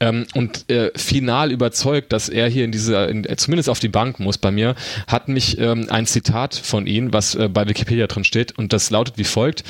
[0.00, 4.20] ähm, und äh, final überzeugt, dass er hier in dieser, in, zumindest auf die Bank
[4.20, 4.74] muss bei mir,
[5.06, 8.90] hat mich ähm, ein Zitat von ihm, was äh, bei Wikipedia drin steht und das
[8.90, 9.64] lautet wie folgt.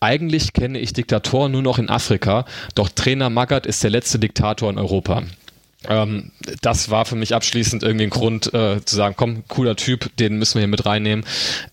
[0.00, 4.70] Eigentlich kenne ich Diktatoren nur noch in Afrika, doch Trainer Magath ist der letzte Diktator
[4.70, 5.22] in Europa.
[5.88, 6.30] Ähm,
[6.60, 10.38] das war für mich abschließend irgendwie ein Grund äh, zu sagen, komm, cooler Typ, den
[10.38, 11.24] müssen wir hier mit reinnehmen.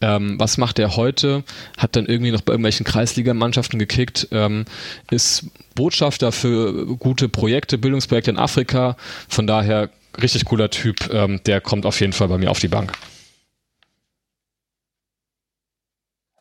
[0.01, 1.43] Ähm, was macht er heute?
[1.77, 4.65] Hat dann irgendwie noch bei irgendwelchen Kreisligamannschaften gekickt, ähm,
[5.11, 5.45] ist
[5.75, 8.97] Botschafter für gute Projekte, Bildungsprojekte in Afrika.
[9.27, 9.89] Von daher
[10.21, 11.11] richtig cooler Typ.
[11.13, 12.93] Ähm, der kommt auf jeden Fall bei mir auf die Bank.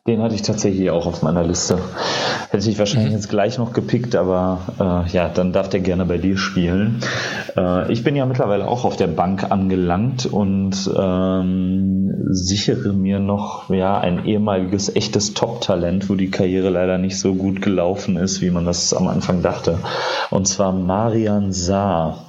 [0.09, 1.77] Den hatte ich tatsächlich auch auf meiner Liste.
[2.49, 3.15] Hätte ich wahrscheinlich mhm.
[3.15, 7.01] jetzt gleich noch gepickt, aber äh, ja, dann darf der gerne bei dir spielen.
[7.55, 13.69] Äh, ich bin ja mittlerweile auch auf der Bank angelangt und ähm, sichere mir noch
[13.69, 18.49] ja ein ehemaliges echtes Top-Talent, wo die Karriere leider nicht so gut gelaufen ist, wie
[18.49, 19.77] man das am Anfang dachte.
[20.31, 22.25] Und zwar Marian Saar.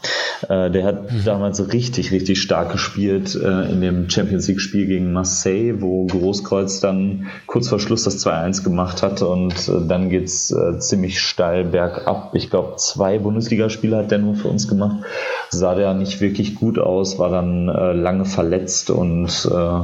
[0.48, 1.24] Äh, der hat mhm.
[1.24, 7.26] damals richtig, richtig stark gespielt äh, in dem Champions League-Spiel gegen Marseille, wo Großkreuz dann
[7.46, 12.34] kurz vor Schluss das 2-1 gemacht hat und äh, dann geht's äh, ziemlich steil bergab.
[12.34, 15.04] Ich glaube, zwei Bundesligaspiele hat der nur für uns gemacht.
[15.48, 19.80] Sah der nicht wirklich gut aus, war dann äh, lange verletzt und äh,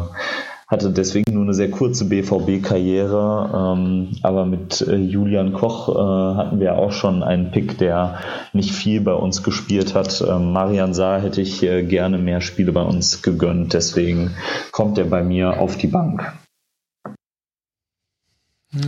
[0.69, 6.59] hatte deswegen nur eine sehr kurze BVB-Karriere, ähm, aber mit äh, Julian Koch äh, hatten
[6.59, 8.19] wir auch schon einen Pick, der
[8.53, 10.25] nicht viel bei uns gespielt hat.
[10.29, 14.33] Ähm, Marian Saar hätte ich gerne mehr Spiele bei uns gegönnt, deswegen
[14.73, 16.33] kommt er bei mir auf die Bank.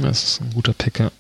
[0.03, 1.11] Das ist ein guter Pick, ja.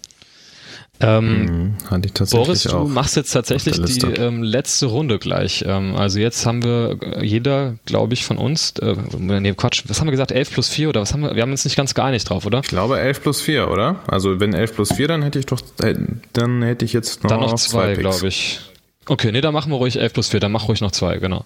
[1.01, 5.65] Ähm, mhm, hatte ich tatsächlich Boris, du machst jetzt tatsächlich die ähm, letzte Runde gleich.
[5.65, 10.01] Ähm, also jetzt haben wir äh, jeder, glaube ich, von uns, äh, nee, Quatsch, was
[10.01, 11.95] haben wir gesagt, 11 plus 4 oder was haben wir, wir haben uns nicht ganz
[11.95, 12.61] geeinigt drauf, oder?
[12.65, 14.01] Ich glaube 11 plus 4, oder?
[14.09, 15.95] Also wenn 11 plus 4, dann hätte ich doch, äh,
[16.33, 18.61] dann hätte ich jetzt noch, dann noch zwei, zwei glaube ich.
[19.07, 21.45] Okay, nee, dann machen wir ruhig 11 plus 4, dann mach ruhig noch zwei, genau.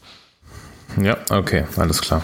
[1.00, 2.22] Ja, okay, alles klar.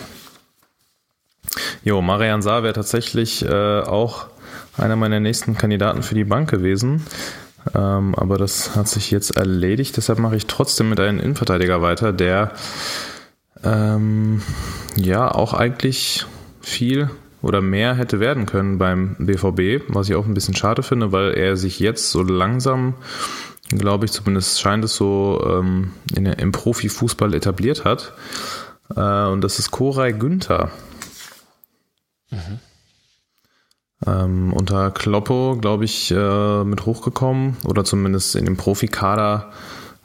[1.85, 4.27] Jo, Marian Saar wäre tatsächlich äh, auch
[4.79, 7.03] einer meiner nächsten Kandidaten für die Bank gewesen.
[7.75, 9.97] Ähm, aber das hat sich jetzt erledigt.
[9.97, 12.53] Deshalb mache ich trotzdem mit einem Innenverteidiger weiter, der
[13.65, 14.43] ähm,
[14.97, 16.27] ja auch eigentlich
[16.61, 17.11] viel
[17.43, 21.35] oder mehr hätte werden können beim BVB, was ich auch ein bisschen schade finde, weil
[21.35, 22.95] er sich jetzt so langsam,
[23.69, 28.13] glaube ich, zumindest scheint es so, ähm, in, im Profifußball etabliert hat.
[28.95, 30.71] Äh, und das ist Koray Günther.
[32.31, 32.61] Mhm.
[34.07, 39.51] Ähm, unter Kloppo, glaube ich, äh, mit hochgekommen oder zumindest in dem Profikader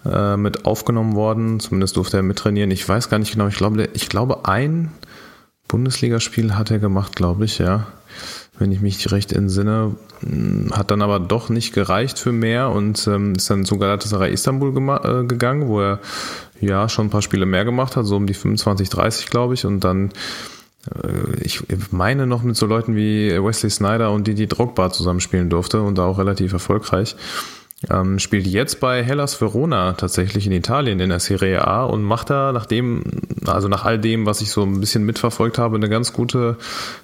[0.06, 1.60] äh, mit aufgenommen worden.
[1.60, 2.72] Zumindest durfte er mittrainieren.
[2.72, 3.48] Ich weiß gar nicht genau.
[3.48, 4.91] Ich glaube, ich glaube, ein
[5.68, 7.88] Bundesligaspiel hat er gemacht, glaube ich, ja.
[8.60, 13.07] Wenn ich mich recht entsinne, hm, hat dann aber doch nicht gereicht für mehr und
[13.07, 14.70] ähm, ist dann zu Galatasaray Istanbul
[15.03, 15.99] äh, gegangen, wo er
[16.61, 19.65] ja schon ein paar Spiele mehr gemacht hat, so um die 25, 30, glaube ich,
[19.65, 20.11] und dann
[21.41, 25.81] ich meine noch mit so Leuten wie Wesley Snyder und die die Drogba zusammenspielen durfte
[25.81, 27.15] und da auch relativ erfolgreich.
[27.89, 32.30] Ähm, spielt jetzt bei Hellas Verona tatsächlich in Italien in der Serie A und macht
[32.30, 33.03] da nach dem,
[33.45, 36.57] also nach all dem, was ich so ein bisschen mitverfolgt habe, eine ganz gute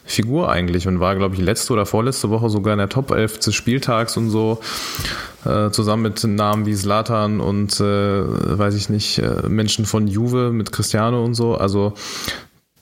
[0.06, 3.40] Figur eigentlich und war, glaube ich, letzte oder vorletzte Woche sogar in der Top 11
[3.40, 4.62] des Spieltags und so,
[5.44, 10.52] äh, zusammen mit Namen wie Slatan und, äh, weiß ich nicht, äh, Menschen von Juve
[10.52, 11.56] mit Cristiano und so.
[11.56, 11.94] Also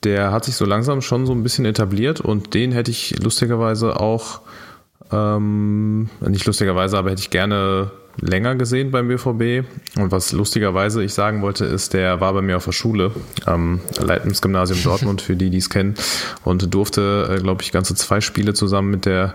[0.04, 3.98] der hat sich so langsam schon so ein bisschen etabliert und den hätte ich lustigerweise
[4.00, 4.40] auch,
[5.12, 9.66] ähm, nicht lustigerweise, aber hätte ich gerne länger gesehen beim BVB.
[9.96, 13.12] Und was lustigerweise ich sagen wollte, ist, der war bei mir auf der Schule
[13.46, 15.94] am Leitensgymnasium Dortmund, für die, die es kennen,
[16.44, 19.34] und durfte, äh, glaube ich, ganze zwei Spiele zusammen mit der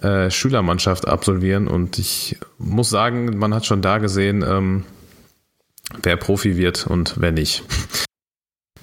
[0.00, 1.68] äh, Schülermannschaft absolvieren.
[1.68, 4.84] Und ich muss sagen, man hat schon da gesehen, ähm,
[6.02, 7.64] wer Profi wird und wer nicht.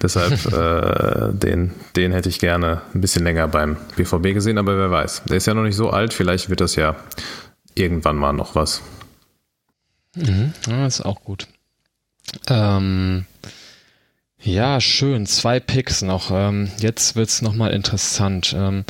[0.02, 4.90] Deshalb äh, den, den hätte ich gerne ein bisschen länger beim BVB gesehen, aber wer
[4.90, 5.22] weiß.
[5.28, 6.96] Der ist ja noch nicht so alt, vielleicht wird das ja
[7.74, 8.82] irgendwann mal noch was.
[10.16, 11.46] Mhm, das ist auch gut.
[12.48, 13.26] Ähm,
[14.40, 15.26] ja, schön.
[15.26, 16.30] Zwei Picks noch.
[16.32, 18.54] Ähm, jetzt wird es nochmal interessant.
[18.56, 18.84] Ähm,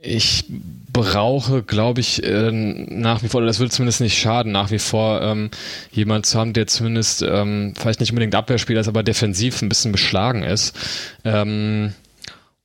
[0.00, 0.44] ich
[0.92, 5.20] brauche, glaube ich, äh, nach wie vor, das würde zumindest nicht schaden, nach wie vor
[5.22, 5.50] ähm,
[5.90, 9.92] jemand zu haben, der zumindest ähm, vielleicht nicht unbedingt Abwehrspieler ist, aber defensiv ein bisschen
[9.92, 10.76] beschlagen ist.
[11.24, 11.92] Ähm,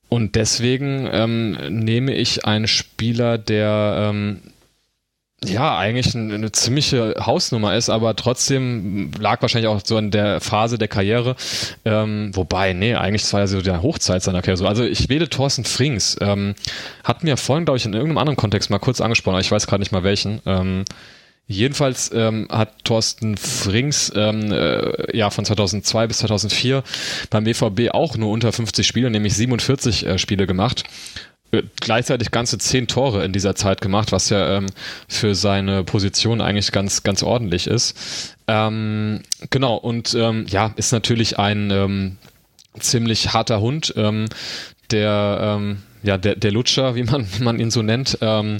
[0.08, 4.40] und deswegen ähm, nehme ich einen Spieler, der ähm,
[5.44, 10.40] ja, eigentlich eine, eine ziemliche Hausnummer ist, aber trotzdem lag wahrscheinlich auch so in der
[10.40, 11.36] Phase der Karriere.
[11.84, 14.68] Ähm, wobei, nee, eigentlich war ja so der Hochzeit seiner Karriere.
[14.68, 16.16] Also ich wähle Thorsten Frings.
[16.20, 16.54] Ähm,
[17.04, 19.66] hat mir vorhin, glaube ich, in irgendeinem anderen Kontext mal kurz angesprochen, aber ich weiß
[19.66, 20.40] gerade nicht mal welchen.
[20.46, 20.84] Ähm,
[21.48, 26.82] Jedenfalls ähm, hat Thorsten Frings ähm, äh, ja von 2002 bis 2004
[27.30, 30.84] beim BVB auch nur unter 50 Spiele, nämlich 47 äh, Spiele gemacht
[31.80, 34.66] gleichzeitig ganze zehn Tore in dieser Zeit gemacht, was ja ähm,
[35.08, 38.34] für seine Position eigentlich ganz, ganz ordentlich ist.
[38.48, 39.20] Ähm,
[39.50, 42.16] genau, und ähm, ja, ist natürlich ein ähm,
[42.78, 44.26] ziemlich harter Hund, ähm,
[44.90, 48.18] der ähm, ja, der, der Lutscher, wie man, wie man ihn so nennt.
[48.20, 48.58] Ähm,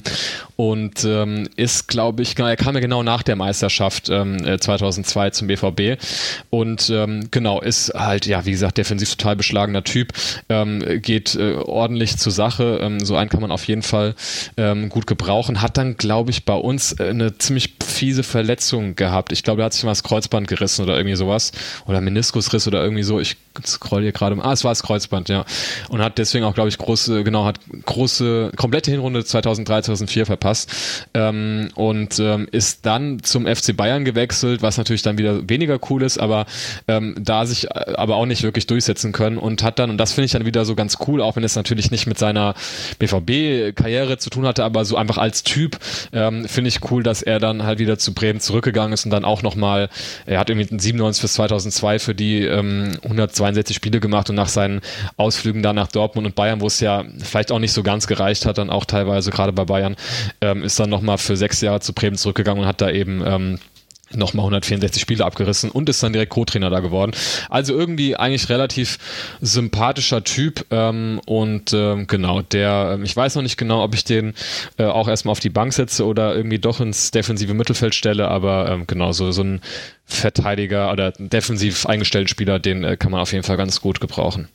[0.55, 5.31] und ähm, ist, glaube ich, er kam ja genau nach der Meisterschaft ähm, 2002 äh,
[5.31, 6.01] zum BVB
[6.49, 10.13] und ähm, genau, ist halt, ja, wie gesagt, defensiv total beschlagener Typ,
[10.49, 14.15] ähm, geht äh, ordentlich zur Sache, ähm, so einen kann man auf jeden Fall
[14.57, 19.31] ähm, gut gebrauchen, hat dann, glaube ich, bei uns äh, eine ziemlich fiese Verletzung gehabt.
[19.31, 21.51] Ich glaube, er hat sich mal das Kreuzband gerissen oder irgendwie sowas
[21.85, 23.19] oder Meniskusriss oder irgendwie so.
[23.19, 25.45] Ich scroll hier gerade, ah, es war das Kreuzband, ja.
[25.89, 30.71] Und hat deswegen auch, glaube ich, große, genau, hat große, komplette Hinrunde 2003, 2004 verpasst
[31.13, 36.03] ähm, und ähm, ist dann zum FC Bayern gewechselt, was natürlich dann wieder weniger cool
[36.03, 36.45] ist, aber
[36.87, 40.13] ähm, da sich äh, aber auch nicht wirklich durchsetzen können und hat dann, und das
[40.13, 42.55] finde ich dann wieder so ganz cool, auch wenn es natürlich nicht mit seiner
[42.99, 45.77] BVB-Karriere zu tun hatte, aber so einfach als Typ
[46.11, 49.25] ähm, finde ich cool, dass er dann halt wieder zu Bremen zurückgegangen ist und dann
[49.25, 49.89] auch nochmal,
[50.25, 52.91] er hat irgendwie 97 bis 2002 für die ähm,
[53.43, 54.81] 162 Spiele gemacht und nach seinen
[55.17, 58.45] Ausflügen da nach Dortmund und Bayern, wo es ja vielleicht auch nicht so ganz gereicht
[58.45, 59.95] hat, dann auch teilweise gerade bei Bayern,
[60.41, 63.59] ähm, ist dann nochmal für sechs Jahre zu Bremen zurückgegangen und hat da eben ähm,
[64.15, 67.11] nochmal 164 Spiele abgerissen und ist dann direkt Co-Trainer da geworden.
[67.49, 68.97] Also irgendwie eigentlich relativ
[69.41, 74.03] sympathischer Typ ähm, und ähm, genau, der, ähm, ich weiß noch nicht genau, ob ich
[74.03, 74.33] den
[74.77, 78.69] äh, auch erstmal auf die Bank setze oder irgendwie doch ins defensive Mittelfeld stelle, aber
[78.69, 79.61] ähm, genau, so, so ein
[80.05, 84.47] Verteidiger oder defensiv eingestellten Spieler, den äh, kann man auf jeden Fall ganz gut gebrauchen.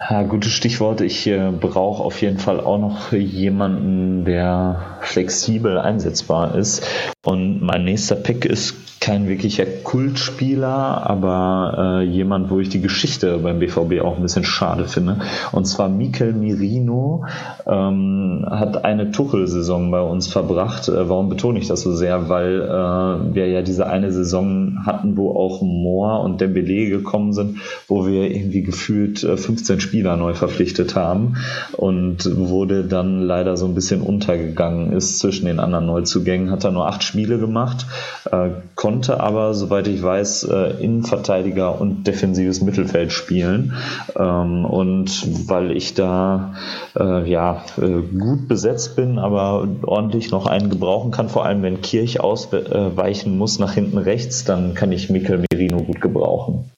[0.00, 1.00] Ja, gutes Stichwort.
[1.02, 6.84] Ich äh, brauche auf jeden Fall auch noch jemanden, der flexibel einsetzbar ist.
[7.24, 13.36] Und mein nächster Pick ist kein wirklicher Kultspieler, aber äh, jemand, wo ich die Geschichte
[13.36, 15.18] beim BVB auch ein bisschen schade finde.
[15.52, 17.26] Und zwar Mikel Mirino
[17.66, 20.88] ähm, hat eine Tuchel-Saison bei uns verbracht.
[20.88, 22.30] Äh, warum betone ich das so sehr?
[22.30, 27.58] Weil äh, wir ja diese eine Saison hatten, wo auch Moore und Dembele gekommen sind,
[27.88, 31.36] wo wir irgendwie gefühlt äh, 15 Spieler neu verpflichtet haben
[31.72, 36.50] und wurde dann leider so ein bisschen untergegangen ist zwischen den anderen Neuzugängen.
[36.50, 37.86] Hat er nur acht Spiele gemacht,
[38.30, 43.74] äh, konnte aber, soweit ich weiß, äh, Innenverteidiger und defensives Mittelfeld spielen.
[44.18, 46.54] Ähm, und weil ich da
[46.98, 51.82] äh, ja äh, gut besetzt bin, aber ordentlich noch einen gebrauchen kann, vor allem wenn
[51.82, 56.70] Kirch ausweichen muss nach hinten rechts, dann kann ich Mikel Merino gut gebrauchen.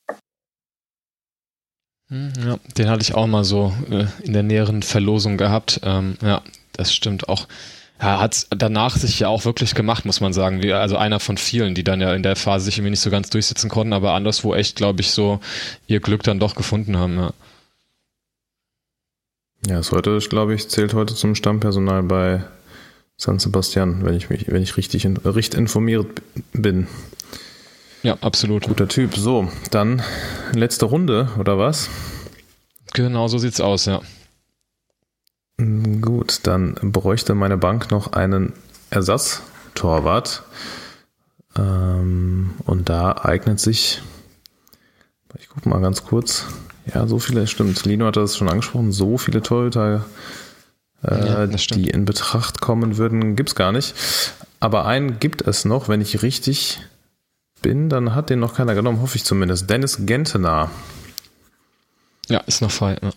[2.09, 5.81] Hm, ja, den hatte ich auch mal so äh, in der näheren Verlosung gehabt.
[5.83, 6.43] Ähm, ja,
[6.73, 7.49] das stimmt auch.
[8.01, 10.63] Ja, hat danach sich ja auch wirklich gemacht, muss man sagen.
[10.63, 13.11] Wie, also einer von vielen, die dann ja in der Phase sich irgendwie nicht so
[13.11, 15.41] ganz durchsetzen konnten, aber anderswo echt, glaube ich, so
[15.87, 17.17] ihr Glück dann doch gefunden haben.
[17.17, 17.33] Ja,
[19.67, 22.45] ja ist heute, glaube ich, zählt heute zum Stammpersonal bei
[23.17, 26.07] San Sebastian, wenn ich mich, wenn ich richtig, richtig informiert
[26.53, 26.87] bin.
[28.03, 28.65] Ja, absolut.
[28.65, 29.17] Guter Typ.
[29.17, 30.03] So, dann
[30.53, 31.89] letzte Runde, oder was?
[32.93, 34.01] Genau, so sieht's aus, ja.
[35.59, 38.53] Gut, dann bräuchte meine Bank noch einen
[38.91, 40.45] Ersatztorwart.
[41.57, 44.03] Ähm, und da eignet sich,
[45.39, 46.45] ich gucke mal ganz kurz,
[46.95, 50.05] ja, so viele, stimmt, Lino hat das schon angesprochen, so viele Torhüter,
[51.03, 53.95] äh, ja, die in Betracht kommen würden, gibt es gar nicht.
[54.61, 56.81] Aber einen gibt es noch, wenn ich richtig
[57.63, 59.69] bin, dann hat den noch keiner genommen, hoffe ich zumindest.
[59.69, 60.71] Dennis Gentener.
[62.29, 62.97] Ja, ist noch frei.
[63.03, 63.11] Ja.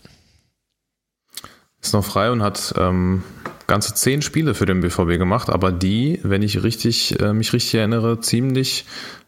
[1.82, 3.24] Ist noch frei und hat ähm,
[3.68, 7.76] ganze zehn Spiele für den BVB gemacht, aber die, wenn ich richtig, äh, mich richtig
[7.76, 8.86] erinnere, ziemlich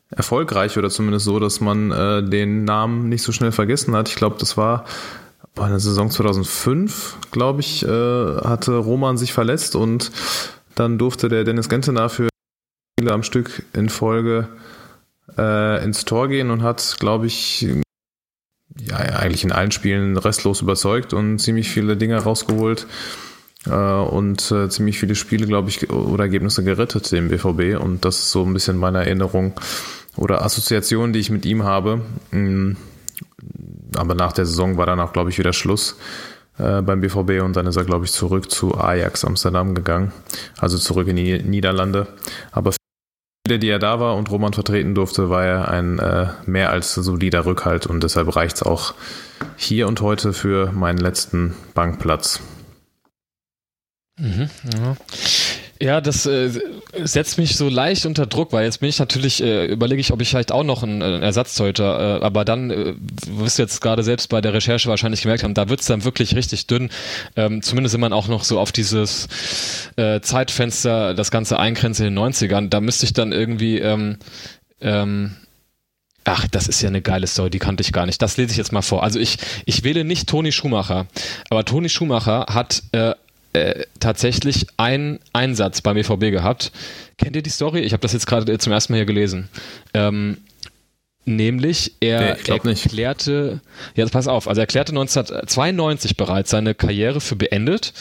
[0.09, 4.09] erfolgreich oder zumindest so, dass man äh, den Namen nicht so schnell vergessen hat.
[4.09, 4.85] Ich glaube, das war
[5.55, 10.11] bei der Saison 2005, glaube ich, äh, hatte Roman sich verletzt und
[10.75, 12.29] dann durfte der Dennis Gentener für
[12.97, 14.49] Spiele am Stück in Folge
[15.37, 17.67] äh, ins Tor gehen und hat, glaube ich,
[18.79, 22.87] ja, eigentlich in allen Spielen restlos überzeugt und ziemlich viele Dinge rausgeholt
[23.65, 27.81] äh, und äh, ziemlich viele Spiele, glaube ich, oder Ergebnisse gerettet dem BVB.
[27.81, 29.53] Und das ist so ein bisschen meine Erinnerung
[30.15, 32.01] oder Assoziation, die ich mit ihm habe.
[32.31, 32.73] Mm,
[33.95, 35.97] aber nach der Saison war dann auch, glaube ich, wieder Schluss
[36.57, 40.11] äh, beim BVB und dann ist er, glaube ich, zurück zu Ajax Amsterdam gegangen,
[40.57, 42.07] also zurück in die Niederlande.
[42.51, 42.71] Aber
[43.45, 46.93] Spiele, die er da war und Roman vertreten durfte, war er ein äh, mehr als
[46.93, 48.93] solider Rückhalt und deshalb reicht es auch
[49.57, 52.39] hier und heute für meinen letzten Bankplatz.
[54.19, 54.95] Mhm, ja.
[55.81, 56.51] Ja, das äh,
[57.03, 60.21] setzt mich so leicht unter Druck, weil jetzt bin ich natürlich, äh, überlege ich, ob
[60.21, 62.93] ich vielleicht auch noch einen, einen Ersatzteuter, äh, aber dann, äh,
[63.25, 66.35] wirst du jetzt gerade selbst bei der Recherche wahrscheinlich gemerkt haben, da wird's dann wirklich
[66.35, 66.91] richtig dünn.
[67.35, 69.27] Ähm, zumindest wenn man auch noch so auf dieses
[69.95, 74.17] äh, Zeitfenster das Ganze eingrenzt in den 90ern, da müsste ich dann irgendwie ähm,
[74.81, 75.35] ähm,
[76.23, 78.21] Ach, das ist ja eine geile Story, die kannte ich gar nicht.
[78.21, 79.01] Das lese ich jetzt mal vor.
[79.01, 81.07] Also ich, ich wähle nicht Toni Schumacher,
[81.49, 83.13] aber Toni Schumacher hat äh,
[83.53, 86.71] äh, tatsächlich einen Einsatz beim BVB gehabt.
[87.17, 87.79] Kennt ihr die Story?
[87.81, 89.49] Ich habe das jetzt gerade zum ersten Mal hier gelesen.
[89.93, 90.37] Ähm,
[91.23, 93.61] Nämlich, er nee, erklärte,
[93.95, 97.93] ja, pass auf, also er erklärte 1992 bereits seine Karriere für beendet.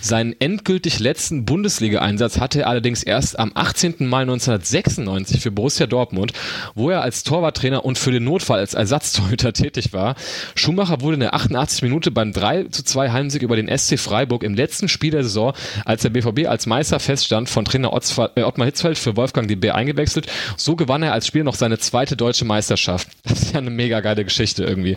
[0.00, 3.96] Seinen endgültig letzten Bundesliga-Einsatz hatte er allerdings erst am 18.
[4.08, 6.32] Mai 1996 für Borussia Dortmund,
[6.74, 10.14] wo er als Torwarttrainer und für den Notfall als Ersatztorhüter tätig war.
[10.54, 14.42] Schumacher wurde in der 88 Minute beim 3 zu 2 Heimsieg über den SC Freiburg
[14.42, 15.52] im letzten Spiel der Saison,
[15.84, 20.26] als der BVB als Meister feststand, von Trainer äh, Ottmar Hitzfeld für Wolfgang DB eingewechselt.
[20.56, 23.08] So gewann er als Spieler noch seine zweite deutsche Meisterschaft Meisterschaft.
[23.24, 24.96] Das ist ja eine mega geile Geschichte irgendwie.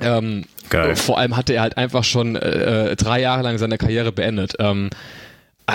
[0.00, 0.96] Ähm, Geil.
[0.96, 4.54] Vor allem hatte er halt einfach schon äh, drei Jahre lang seine Karriere beendet.
[4.58, 4.90] Ähm,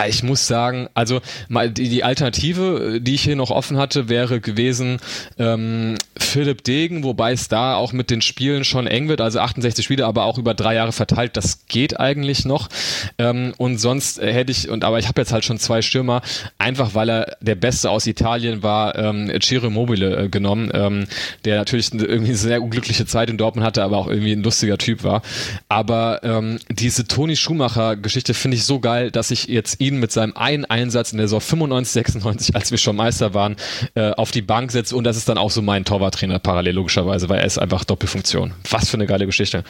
[0.07, 4.39] ich muss sagen, also mal die, die Alternative, die ich hier noch offen hatte, wäre
[4.39, 4.99] gewesen
[5.39, 9.83] ähm, Philipp Degen, wobei es da auch mit den Spielen schon eng wird, also 68
[9.83, 11.37] Spiele, aber auch über drei Jahre verteilt.
[11.37, 12.69] Das geht eigentlich noch.
[13.17, 16.21] Ähm, und sonst hätte ich, und aber ich habe jetzt halt schon zwei Stürmer,
[16.59, 21.07] einfach weil er der Beste aus Italien war, ähm, Ciro Mobile äh, genommen, ähm,
[21.45, 24.77] der natürlich irgendwie eine sehr unglückliche Zeit in Dortmund hatte, aber auch irgendwie ein lustiger
[24.77, 25.23] Typ war.
[25.67, 30.35] Aber ähm, diese Toni Schumacher-Geschichte finde ich so geil, dass ich jetzt ihn mit seinem
[30.35, 33.55] einen Einsatz in der Saison 95, 96, als wir schon Meister waren,
[33.95, 37.29] äh, auf die Bank setzt und das ist dann auch so mein Torwarttrainer parallel logischerweise,
[37.29, 38.53] weil er ist einfach Doppelfunktion.
[38.69, 39.63] Was für eine geile Geschichte.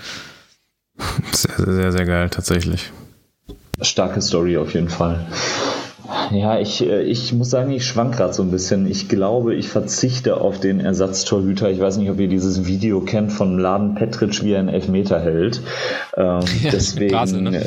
[1.31, 2.91] Sehr, sehr, sehr geil, tatsächlich.
[3.81, 5.26] Starke Story auf jeden Fall.
[6.31, 8.90] Ja, ich, äh, ich muss sagen, ich schwank gerade so ein bisschen.
[8.90, 11.69] Ich glaube, ich verzichte auf den Ersatztorhüter.
[11.69, 15.19] Ich weiß nicht, ob ihr dieses Video kennt von Laden Petric, wie er einen Elfmeter
[15.19, 15.61] hält.
[16.18, 17.11] Ähm, ja, deswegen.
[17.11, 17.64] Basel, ne?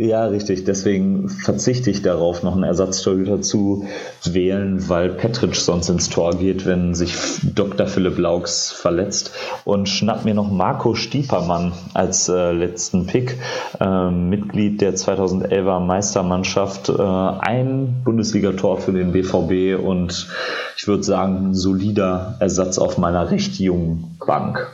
[0.00, 0.62] Ja, richtig.
[0.62, 3.88] Deswegen verzichte ich darauf, noch einen Ersatztorhüter zu
[4.24, 7.88] wählen, weil Petric sonst ins Tor geht, wenn sich Dr.
[7.88, 9.32] Philipp Laux verletzt.
[9.64, 13.38] Und schnapp mir noch Marco Stiepermann als äh, letzten Pick.
[13.80, 16.90] Äh, Mitglied der 2011er Meistermannschaft.
[16.90, 20.28] Äh, ein Bundesligator für den BVB und
[20.76, 24.70] ich würde sagen, ein solider Ersatz auf meiner recht jungen Bank.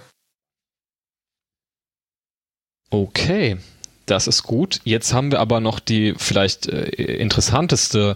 [2.91, 3.57] Okay,
[4.07, 4.81] das ist gut.
[4.85, 6.85] Jetzt haben wir aber noch die vielleicht äh,
[7.17, 8.15] interessanteste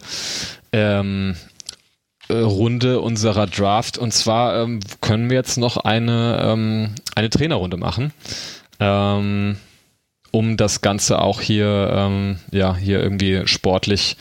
[0.73, 1.37] ähm,
[2.29, 3.99] äh, Runde unserer Draft.
[3.99, 8.13] Und zwar ähm, können wir jetzt noch eine, ähm, eine Trainerrunde machen.
[8.81, 9.57] Ähm,
[10.31, 14.17] um das Ganze auch hier, ähm, ja, hier irgendwie sportlich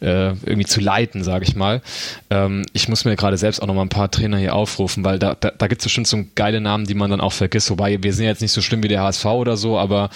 [0.00, 1.82] äh, irgendwie zu leiten, sage ich mal.
[2.30, 5.18] Ähm, ich muss mir gerade selbst auch noch mal ein paar Trainer hier aufrufen, weil
[5.18, 7.70] da, da, da gibt es bestimmt so geile Namen, die man dann auch vergisst.
[7.70, 10.10] Wobei wir sind jetzt nicht so schlimm wie der HSV oder so, aber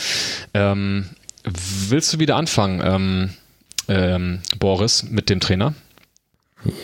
[0.54, 1.06] ähm,
[1.44, 3.30] willst du wieder anfangen, ähm,
[3.88, 5.74] ähm, Boris, mit dem Trainer?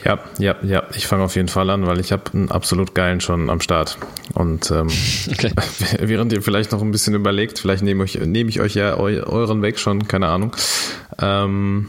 [0.04, 3.20] Ja, ja, ja, ich fange auf jeden Fall an, weil ich habe einen absolut geilen
[3.20, 3.96] schon am Start.
[4.34, 4.88] Und ähm,
[5.32, 5.52] okay.
[6.00, 9.22] während ihr vielleicht noch ein bisschen überlegt, vielleicht nehme ich, nehm ich euch ja eu
[9.24, 10.54] euren weg schon, keine Ahnung.
[11.18, 11.88] Ähm,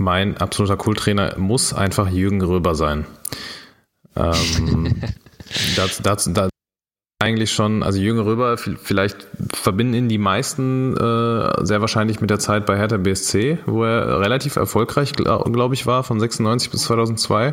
[0.00, 3.06] mein absoluter Kulttrainer muss einfach Jürgen Röber sein.
[4.16, 5.02] Ähm,
[5.76, 6.50] das, das, das,
[7.22, 12.38] eigentlich schon, also Jürgen Röber, vielleicht verbinden ihn die meisten äh, sehr wahrscheinlich mit der
[12.38, 16.84] Zeit bei Hertha BSC, wo er relativ erfolgreich, glaube glaub ich, war, von 96 bis
[16.84, 17.52] 2002.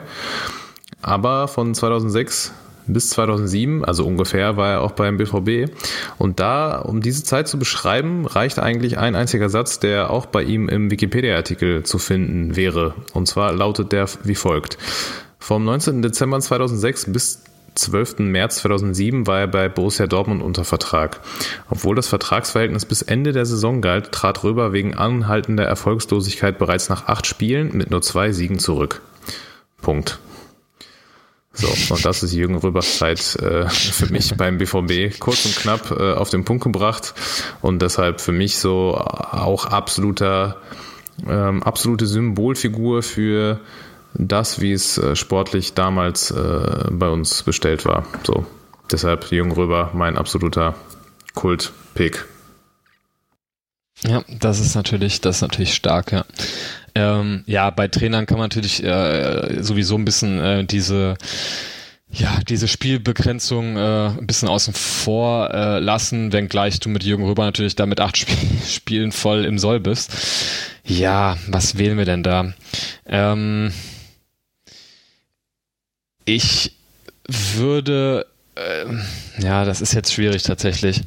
[1.01, 2.53] Aber von 2006
[2.87, 5.71] bis 2007, also ungefähr, war er auch beim BVB.
[6.17, 10.43] Und da, um diese Zeit zu beschreiben, reicht eigentlich ein einziger Satz, der auch bei
[10.43, 12.95] ihm im Wikipedia-Artikel zu finden wäre.
[13.13, 14.77] Und zwar lautet der wie folgt.
[15.39, 16.01] Vom 19.
[16.01, 17.43] Dezember 2006 bis
[17.77, 18.19] 12.
[18.19, 21.21] März 2007 war er bei Borussia Dortmund unter Vertrag.
[21.69, 27.07] Obwohl das Vertragsverhältnis bis Ende der Saison galt, trat Röber wegen anhaltender Erfolgslosigkeit bereits nach
[27.07, 29.01] acht Spielen mit nur zwei Siegen zurück.
[29.81, 30.19] Punkt.
[31.59, 35.91] So, und das ist Jürgen Röbers Zeit äh, für mich beim BVB kurz und knapp
[35.91, 37.15] äh, auf den Punkt gebracht
[37.61, 40.57] und deshalb für mich so auch absoluter,
[41.27, 43.59] ähm, absolute Symbolfigur für
[44.13, 48.05] das, wie es äh, sportlich damals äh, bei uns bestellt war.
[48.23, 48.45] So,
[48.91, 50.75] deshalb Jürgen Röber mein absoluter
[51.33, 52.25] Kult-Pick.
[54.03, 56.23] Ja, das ist natürlich, das ist natürlich stark, ja.
[56.97, 61.15] Ähm, ja, bei Trainern kann man natürlich äh, sowieso ein bisschen äh, diese
[62.09, 67.43] ja, diese Spielbegrenzung äh, ein bisschen außen vor äh, lassen, wenngleich du mit Jürgen Röber
[67.43, 68.31] natürlich da mit acht Sp
[68.65, 70.11] Spielen voll im Soll bist.
[70.85, 72.53] Ja, was wählen wir denn da?
[73.05, 73.73] Ähm,
[76.25, 76.71] ich
[77.27, 78.25] würde,
[78.55, 78.85] äh,
[79.43, 81.01] ja, das ist jetzt schwierig tatsächlich.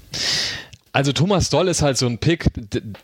[0.93, 2.47] Also Thomas Doll ist halt so ein Pick,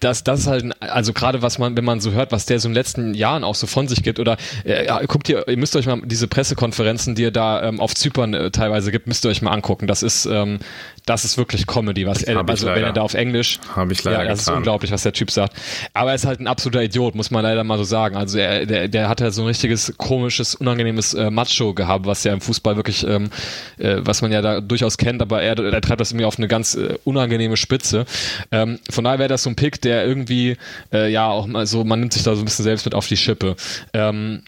[0.01, 2.67] das, das ist halt, also gerade was man, wenn man so hört, was der so
[2.67, 5.77] in den letzten Jahren auch so von sich gibt, oder äh, guckt ihr, ihr müsst
[5.77, 9.31] euch mal diese Pressekonferenzen, die er da ähm, auf Zypern äh, teilweise gibt, müsst ihr
[9.31, 9.87] euch mal angucken.
[9.87, 10.59] Das ist, ähm,
[11.07, 14.25] das ist wirklich Comedy, was er, also wenn er da auf Englisch, habe ich leider
[14.25, 14.55] ja, das getan.
[14.55, 15.57] ist unglaublich, was der Typ sagt.
[15.95, 18.17] Aber er ist halt ein absoluter Idiot, muss man leider mal so sagen.
[18.17, 22.25] Also er, der, der hat ja so ein richtiges komisches, unangenehmes äh, Macho gehabt, was
[22.25, 23.31] ja im Fußball wirklich, ähm,
[23.79, 26.49] äh, was man ja da durchaus kennt, aber er, er treibt das irgendwie auf eine
[26.49, 27.76] ganz äh, unangenehme Spitze.
[28.53, 30.57] Ähm, von daher wäre das so ein Pick, der irgendwie,
[30.93, 33.07] äh, ja, auch mal so, man nimmt sich da so ein bisschen selbst mit auf
[33.07, 33.57] die Schippe.
[33.93, 34.43] Ähm,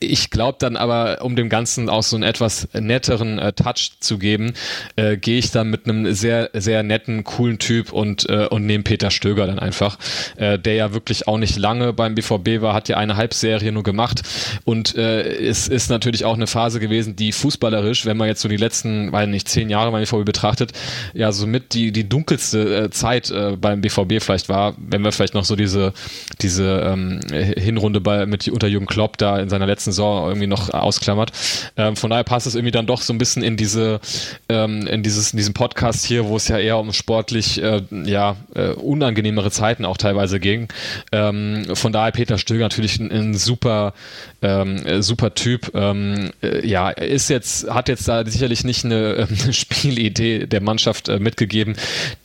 [0.00, 4.18] ich glaube dann aber, um dem Ganzen auch so einen etwas netteren äh, Touch zu
[4.18, 4.54] geben,
[4.96, 8.84] äh, gehe ich dann mit einem sehr, sehr netten, coolen Typ und, äh, und nehme
[8.84, 9.98] Peter Stöger dann einfach,
[10.36, 13.82] äh, der ja wirklich auch nicht lange beim BVB war, hat ja eine Halbserie nur
[13.82, 14.22] gemacht.
[14.64, 18.48] Und äh, es ist natürlich auch eine Phase gewesen, die fußballerisch, wenn man jetzt so
[18.48, 20.72] die letzten, weil nicht zehn Jahre beim BVB betrachtet,
[21.14, 25.34] ja somit die, die dunkelste äh, Zeit äh, beim BVB vielleicht war, wenn wir vielleicht
[25.34, 25.92] noch so diese,
[26.40, 30.48] diese ähm, Hinrunde bei, mit unter Jürgen Klopp da in seiner letzten letzten Saison irgendwie
[30.48, 31.30] noch ausklammert.
[31.76, 34.00] Ähm, von daher passt es irgendwie dann doch so ein bisschen in diese,
[34.48, 38.36] ähm, in dieses, in diesem Podcast hier, wo es ja eher um sportlich, äh, ja,
[38.54, 40.68] äh, unangenehmere Zeiten auch teilweise ging.
[41.12, 43.94] Ähm, von daher Peter Stöger natürlich ein, ein super,
[44.42, 45.70] ähm, äh, super Typ.
[45.74, 51.08] Ähm, äh, ja, ist jetzt, hat jetzt da sicherlich nicht eine, eine Spielidee der Mannschaft
[51.08, 51.76] äh, mitgegeben,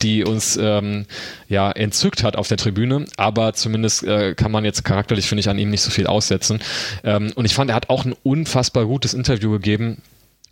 [0.01, 1.05] die uns ähm,
[1.49, 5.49] ja entzückt hat auf der Tribüne, aber zumindest äh, kann man jetzt charakterlich, finde ich,
[5.49, 6.59] an ihm nicht so viel aussetzen.
[7.03, 10.01] Ähm, und ich fand, er hat auch ein unfassbar gutes Interview gegeben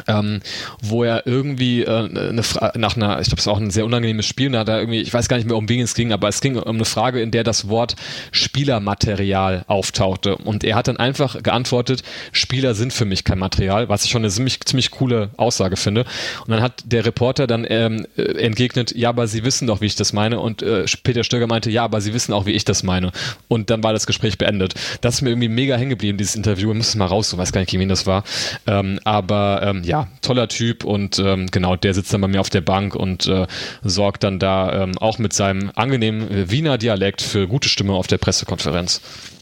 [0.08, 0.42] ähm,
[0.82, 2.42] wo er irgendwie äh, eine
[2.76, 5.02] nach einer, ich glaube, es war auch ein sehr unangenehmes Spiel, da hat er irgendwie,
[5.02, 7.22] ich weiß gar nicht mehr, um wen es ging, aber es ging um eine Frage,
[7.22, 7.96] in der das Wort
[8.32, 10.36] Spielermaterial auftauchte.
[10.38, 14.22] Und er hat dann einfach geantwortet, Spieler sind für mich kein Material, was ich schon
[14.22, 16.06] eine ziemlich, ziemlich coole Aussage finde.
[16.46, 19.86] Und dann hat der Reporter dann ähm, äh, entgegnet, ja, aber Sie wissen doch, wie
[19.86, 20.40] ich das meine.
[20.40, 23.12] Und äh, Peter Stöger meinte, ja, aber Sie wissen auch, wie ich das meine.
[23.48, 24.74] Und dann war das Gespräch beendet.
[25.02, 26.72] Das ist mir irgendwie mega hängen geblieben, dieses Interview.
[26.72, 28.24] Ich muss es mal raus, so weiß gar nicht, wen das war.
[28.68, 29.91] Ähm, aber ähm, ja,
[30.22, 33.46] toller Typ und ähm, genau, der sitzt dann bei mir auf der Bank und äh,
[33.84, 38.18] sorgt dann da ähm, auch mit seinem angenehmen Wiener Dialekt für gute Stimme auf der
[38.18, 39.02] Pressekonferenz.
[39.02, 39.42] Ah,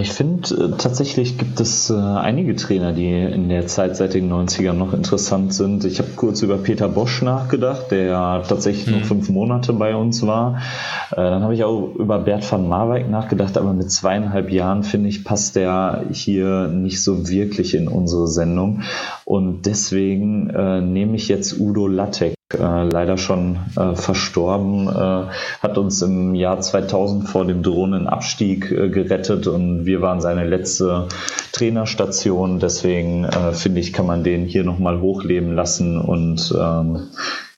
[0.00, 4.32] ich finde, äh, tatsächlich gibt es äh, einige Trainer, die in der Zeit seit den
[4.32, 5.84] 90ern noch interessant sind.
[5.84, 8.92] Ich habe kurz über Peter Bosch nachgedacht, der ja tatsächlich mhm.
[8.92, 10.62] nur fünf Monate bei uns war.
[11.10, 15.08] Äh, dann habe ich auch über Bert van Marwijk nachgedacht, aber mit zweieinhalb Jahren, finde
[15.08, 18.82] ich, passt der hier nicht so wirklich in unsere Sendung.
[19.24, 25.78] Und deswegen äh, nehme ich jetzt Udo Lattek äh, leider schon äh, verstorben, äh, hat
[25.78, 31.08] uns im Jahr 2000 vor dem Drohnenabstieg äh, gerettet und wir waren seine letzte
[31.52, 32.60] Trainerstation.
[32.60, 37.08] Deswegen äh, finde ich, kann man den hier nochmal hochleben lassen und ähm,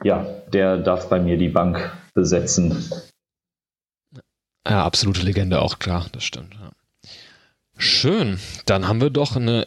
[0.03, 2.85] ja, der darf bei mir die Bank besetzen.
[4.67, 6.57] Ja, absolute Legende auch, klar, das stimmt.
[7.77, 9.67] Schön, dann haben wir doch eine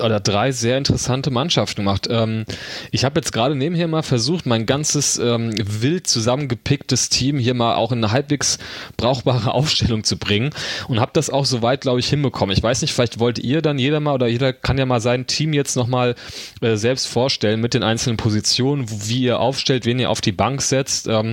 [0.00, 2.06] oder drei sehr interessante Mannschaften gemacht.
[2.08, 2.44] Ähm,
[2.92, 7.74] ich habe jetzt gerade nebenher mal versucht, mein ganzes ähm, wild zusammengepicktes Team hier mal
[7.74, 8.58] auch in eine halbwegs
[8.96, 10.50] brauchbare Aufstellung zu bringen
[10.88, 12.56] und habe das auch soweit, glaube ich, hinbekommen.
[12.56, 15.26] Ich weiß nicht, vielleicht wollt ihr dann jeder mal oder jeder kann ja mal sein
[15.26, 16.14] Team jetzt nochmal
[16.60, 20.62] äh, selbst vorstellen mit den einzelnen Positionen, wie ihr aufstellt, wen ihr auf die Bank
[20.62, 21.08] setzt.
[21.08, 21.32] Ähm,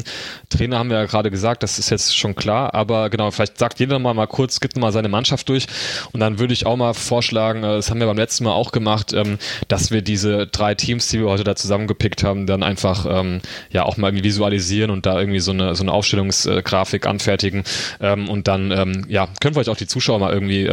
[0.51, 3.79] Trainer haben wir ja gerade gesagt, das ist jetzt schon klar, aber genau, vielleicht sagt
[3.79, 5.67] jeder mal, mal kurz, gibt mal seine Mannschaft durch
[6.11, 8.71] und dann würde ich auch mal vorschlagen, äh, das haben wir beim letzten Mal auch
[8.71, 9.37] gemacht, ähm,
[9.67, 13.41] dass wir diese drei Teams, die wir heute da zusammengepickt haben, dann einfach ähm,
[13.71, 17.63] ja auch mal irgendwie visualisieren und da irgendwie so eine so eine Aufstellungsgrafik anfertigen
[17.99, 20.69] ähm, und dann ja können wir euch auch die Zuschauer mal irgendwie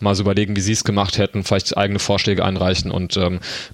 [0.00, 3.18] mal so überlegen, wie sie es gemacht hätten, vielleicht eigene Vorschläge einreichen und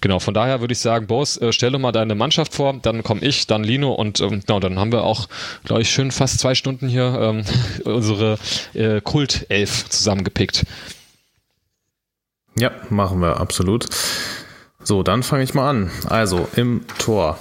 [0.01, 3.03] genau von daher würde ich sagen, Boris, äh, stell doch mal deine Mannschaft vor, dann
[3.03, 5.29] komme ich, dann Lino und genau dann haben wir auch,
[5.65, 7.45] glaube ich, schön fast zwei Stunden hier ähm,
[7.85, 8.39] unsere
[8.75, 10.65] äh, Kult-Elf zusammengepickt.
[12.59, 13.87] Ja, machen wir, absolut.
[14.83, 15.91] So, dann fange ich mal an.
[16.09, 17.39] Also im Tor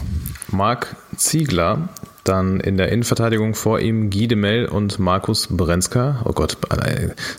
[0.50, 1.90] Marc Ziegler,
[2.30, 6.22] dann in der Innenverteidigung vor ihm Guy Demel und Markus Brenzka.
[6.26, 6.58] Oh Gott,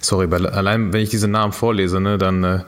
[0.00, 2.60] sorry, allein wenn ich diese Namen vorlese, ne, dann äh,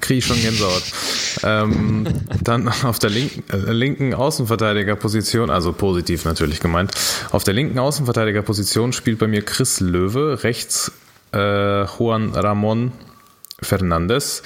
[0.00, 0.82] kriege ich schon Gänsehaut.
[1.42, 2.06] ähm,
[2.42, 6.92] dann auf der linken, äh, linken Außenverteidigerposition, also positiv natürlich gemeint,
[7.30, 10.90] auf der linken Außenverteidigerposition spielt bei mir Chris Löwe, rechts
[11.32, 12.92] äh, Juan Ramon
[13.60, 14.42] Fernandes.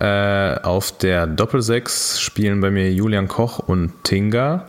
[0.00, 4.66] Äh, auf der Doppelsechs spielen bei mir Julian Koch und Tinga.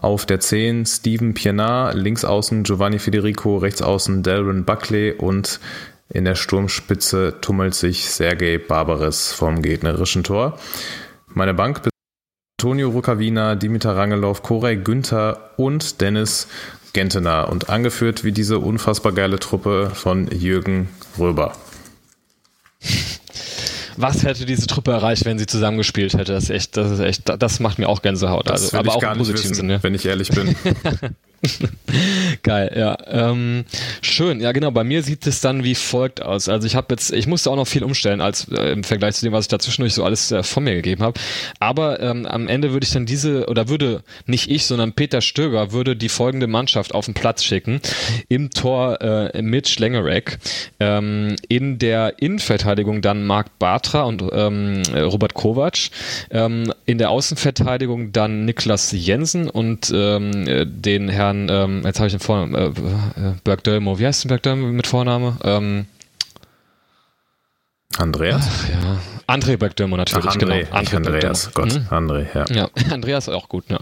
[0.00, 5.58] Auf der 10 Steven Pienaar, links außen Giovanni Federico, rechts außen Delvin Buckley und
[6.08, 10.58] in der Sturmspitze tummelt sich Sergei Barbares vom gegnerischen Tor.
[11.26, 11.82] Meine Bank
[12.60, 16.48] Antonio Rukavina, Dimitar Rangelov, Korey Günther und Dennis
[16.92, 20.88] Gentener und angeführt wie diese unfassbar geile Truppe von Jürgen
[21.18, 21.52] Röber.
[24.00, 26.32] Was hätte diese Truppe erreicht, wenn sie zusammengespielt hätte?
[26.32, 28.48] Das ist echt, das ist echt, das macht mir auch Gänsehaut.
[28.48, 29.82] Das also, aber auch im positiven Sinne.
[29.82, 30.54] Wenn ich ehrlich bin.
[32.42, 32.96] Geil, ja.
[33.06, 33.64] Ähm,
[34.02, 34.70] schön, ja genau.
[34.70, 36.48] Bei mir sieht es dann wie folgt aus.
[36.48, 39.24] Also ich habe jetzt, ich musste auch noch viel umstellen als äh, im Vergleich zu
[39.24, 41.18] dem, was ich dazwischendurch so alles äh, von mir gegeben habe.
[41.60, 45.72] Aber ähm, am Ende würde ich dann diese oder würde nicht ich, sondern Peter Stöger
[45.72, 47.80] würde die folgende Mannschaft auf den Platz schicken.
[48.28, 50.38] Im Tor äh, Mitch Lengerek,
[50.80, 55.78] ähm, in der Innenverteidigung dann Marc Bartra und ähm, Robert Kovac,
[56.30, 60.44] ähm, in der Außenverteidigung dann Niklas Jensen und ähm,
[60.82, 64.28] den Herrn Herrn, ähm, jetzt habe ich den Vornamen, äh, äh, Bergdölmo, wie heißt denn
[64.30, 65.36] Bergdölmo mit Vorname?
[65.44, 65.86] Ähm,
[67.98, 68.48] Andreas?
[68.48, 68.98] Ach, ja,
[69.28, 70.78] André Bergdörmer natürlich, Ach, André, genau.
[70.78, 71.86] André Andreas, Gott, mhm.
[71.90, 72.46] André, ja.
[72.50, 73.78] Ja, Andreas auch gut, ja.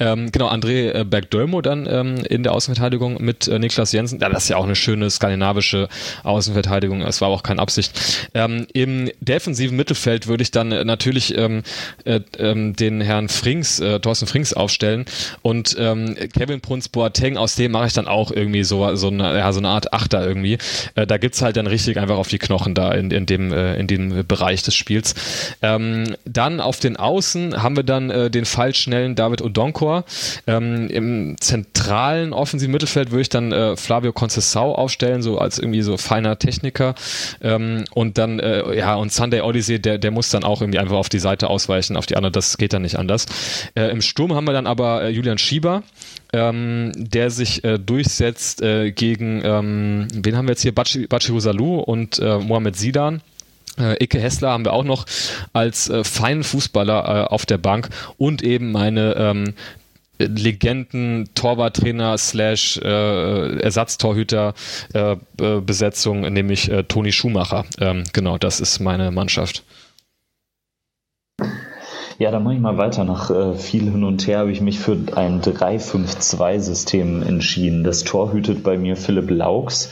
[0.00, 4.18] Ähm, genau, André äh, Bergdölmo dann ähm, in der Außenverteidigung mit äh, Niklas Jensen.
[4.18, 5.88] Ja, das ist ja auch eine schöne skandinavische
[6.24, 7.02] Außenverteidigung.
[7.02, 8.28] Es war aber auch keine Absicht.
[8.34, 11.62] Ähm, Im defensiven Mittelfeld würde ich dann äh, natürlich ähm,
[12.04, 15.04] äh, ähm, den Herrn Frings, äh, Thorsten Frings aufstellen
[15.42, 19.38] und ähm, Kevin Prinz Boateng, aus dem mache ich dann auch irgendwie so, so, eine,
[19.38, 20.58] ja, so eine Art Achter irgendwie.
[20.96, 23.76] Äh, da gibt's halt dann richtig einfach auf die Knochen da in, in, dem, äh,
[23.76, 24.87] in dem Bereich des Spiels.
[24.88, 25.14] Spiels.
[25.60, 30.04] Ähm, dann auf den Außen haben wir dann äh, den fallschnellen David Odonkor.
[30.46, 35.82] Ähm, Im zentralen offensiven Mittelfeld würde ich dann äh, Flavio Concesao aufstellen, so als irgendwie
[35.82, 36.94] so feiner Techniker.
[37.42, 40.96] Ähm, und dann, äh, ja, und Sunday Odyssey, der, der muss dann auch irgendwie einfach
[40.96, 43.26] auf die Seite ausweichen, auf die andere, das geht dann nicht anders.
[43.74, 45.82] Äh, Im Sturm haben wir dann aber äh, Julian Schieber,
[46.32, 50.74] ähm, der sich äh, durchsetzt äh, gegen, ähm, wen haben wir jetzt hier?
[50.74, 53.20] Bachi, Bachiru Salou und äh, Mohamed Sidan.
[53.78, 55.06] Äh, Icke Hessler haben wir auch noch
[55.52, 59.54] als äh, feinen Fußballer äh, auf der Bank und eben meine ähm,
[60.18, 64.54] Legenden, Torwarttrainer slash äh, Ersatztorhüter
[64.92, 65.16] äh,
[65.60, 67.64] Besetzung, nämlich äh, Toni Schumacher.
[67.78, 69.62] Ähm, genau, das ist meine Mannschaft.
[72.20, 73.04] Ja, dann mache ich mal weiter.
[73.04, 77.84] Nach äh, viel hin und her habe ich mich für ein 3-5-2-System entschieden.
[77.84, 79.88] Das Tor hütet bei mir Philipp Laux.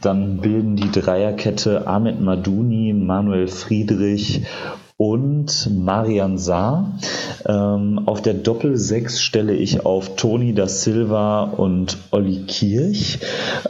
[0.00, 4.46] Dann bilden die Dreierkette Ahmed Maduni, Manuel Friedrich
[4.96, 6.98] und Marian Saar.
[7.46, 13.18] Ähm, auf der Doppel-6 stelle ich auf Toni da Silva und Olli Kirch.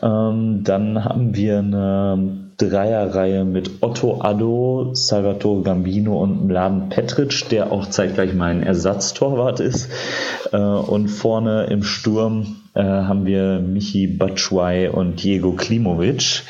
[0.02, 7.72] Ähm, dann haben wir eine Dreierreihe mit Otto Addo, Salvatore Gambino und Mladen Petric, der
[7.72, 9.90] auch zeitgleich mein Ersatztorwart ist.
[10.52, 16.42] Äh, und vorne im Sturm äh, haben wir Michi Batshuayi und Diego Klimovic.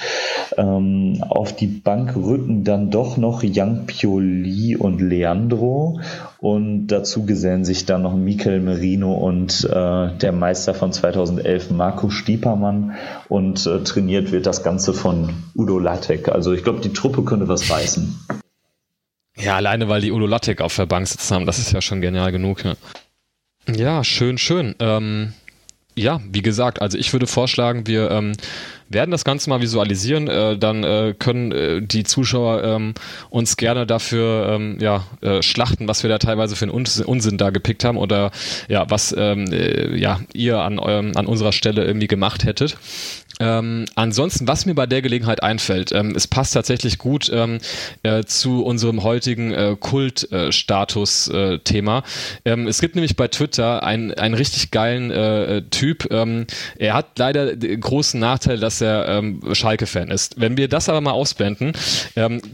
[0.57, 6.01] Ähm, auf die Bank rücken dann doch noch Jan Pioli und Leandro
[6.39, 12.11] und dazu gesellen sich dann noch Mikel Merino und äh, der Meister von 2011 Marco
[12.11, 12.97] Stiepermann
[13.29, 16.29] und äh, trainiert wird das Ganze von Udo Lattek.
[16.29, 18.19] Also ich glaube, die Truppe könnte was reißen.
[19.37, 22.01] Ja, alleine weil die Udo Lattek auf der Bank sitzen haben, das ist ja schon
[22.01, 22.65] genial genug.
[22.65, 22.75] Ja,
[23.69, 24.75] ja schön, schön.
[24.81, 25.35] Ähm,
[25.97, 28.33] ja, wie gesagt, also ich würde vorschlagen, wir ähm,
[28.89, 30.29] werden das Ganze mal visualisieren.
[30.29, 32.95] Äh, dann äh, können äh, die Zuschauer ähm,
[33.31, 37.51] uns gerne dafür ähm, ja, äh, schlachten, was wir da teilweise für einen Unsinn da
[37.51, 38.31] gepickt haben oder
[38.69, 42.77] ja, was ähm, äh, ja, ihr an, eurem, an unserer Stelle irgendwie gemacht hättet.
[43.39, 47.59] Ähm, ansonsten, was mir bei der Gelegenheit einfällt, ähm, es passt tatsächlich gut ähm,
[48.03, 52.03] äh, zu unserem heutigen äh, Kultstatus-Thema.
[52.45, 56.11] Äh, ähm, es gibt nämlich bei Twitter einen, einen richtig geilen äh, Typ.
[56.11, 56.47] Ähm,
[56.79, 60.41] er hat leider den großen Nachteil, dass er ähm, Schalke-Fan ist.
[60.41, 61.73] Wenn wir das aber mal ausblenden,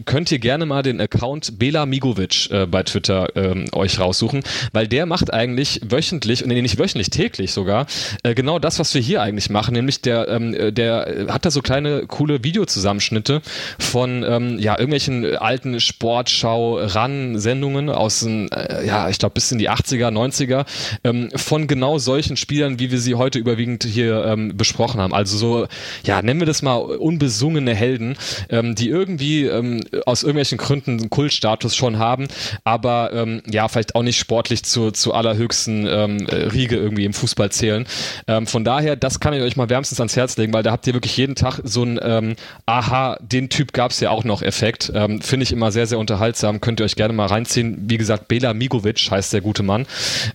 [0.05, 3.29] könnt ihr gerne mal den Account Bela Migovic äh, bei Twitter
[3.73, 4.43] euch raussuchen,
[4.73, 7.87] weil der macht eigentlich wöchentlich, nee, nicht wöchentlich, täglich sogar,
[8.23, 11.61] äh, genau das, was wir hier eigentlich machen, nämlich der äh, der hat da so
[11.63, 13.43] kleine coole Videozusammenschnitte
[13.79, 19.71] von ähm, ja irgendwelchen alten Sportschau-Ran-Sendungen aus den, äh, ja, ich glaube bis in die
[19.71, 20.65] 80er, 90er
[21.05, 25.15] ähm, von genau solchen Spielern, wie wir sie heute überwiegend hier ähm, besprochen haben.
[25.15, 25.67] Also so,
[26.05, 28.17] ja, nennen wir das mal unbesungene Helden,
[28.49, 32.29] ähm, die irgendwie ähm, aus irgendwelchen Gründen einen Kultstatus schon haben,
[32.65, 37.51] aber ähm, ja, vielleicht auch nicht sportlich zu, zu allerhöchsten ähm, Riege irgendwie im Fußball
[37.51, 37.87] zählen.
[38.27, 40.71] Ähm, von daher, das kann ich euch mal wärmstens ans Herz legen, weil weil da
[40.71, 42.37] habt ihr wirklich jeden Tag so ein ähm,
[42.67, 44.93] Aha, den Typ gab es ja auch noch Effekt.
[44.95, 46.61] Ähm, Finde ich immer sehr, sehr unterhaltsam.
[46.61, 47.83] Könnt ihr euch gerne mal reinziehen.
[47.89, 49.87] Wie gesagt, Bela Migovic heißt der gute Mann.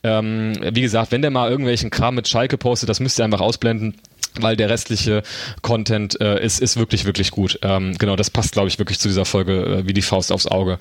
[0.04, 3.40] Ähm, wie gesagt, wenn der mal irgendwelchen Kram mit Schalke postet, das müsst ihr einfach
[3.40, 3.95] ausblenden
[4.40, 5.24] weil der restliche
[5.64, 7.58] Content äh, ist, ist wirklich, wirklich gut.
[7.64, 10.45] Ähm, genau, das passt, glaube ich, wirklich zu dieser Folge äh, wie die Faust aufs
[10.45, 10.78] Auge.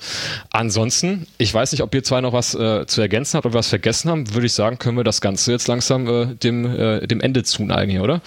[0.51, 3.69] Ansonsten, ich weiß nicht, ob ihr zwei noch was äh, zu ergänzen habt oder was
[3.69, 7.19] vergessen haben, würde ich sagen, können wir das Ganze jetzt langsam äh, dem, äh, dem
[7.19, 8.21] Ende zuneigen hier, oder?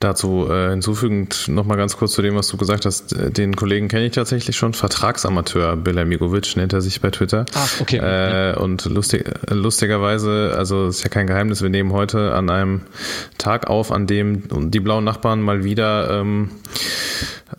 [0.00, 3.14] Dazu äh, hinzufügend nochmal ganz kurz zu dem, was du gesagt hast.
[3.16, 4.74] Den Kollegen kenne ich tatsächlich schon.
[4.74, 7.46] Vertragsamateur Bela Migovic nennt er sich bei Twitter.
[7.54, 7.96] Ach, okay.
[7.96, 12.82] Äh, und lustig, lustigerweise, also ist ja kein Geheimnis, wir nehmen heute an einem
[13.38, 16.50] Tag auf, an dem die blauen Nachbarn mal wieder, ähm,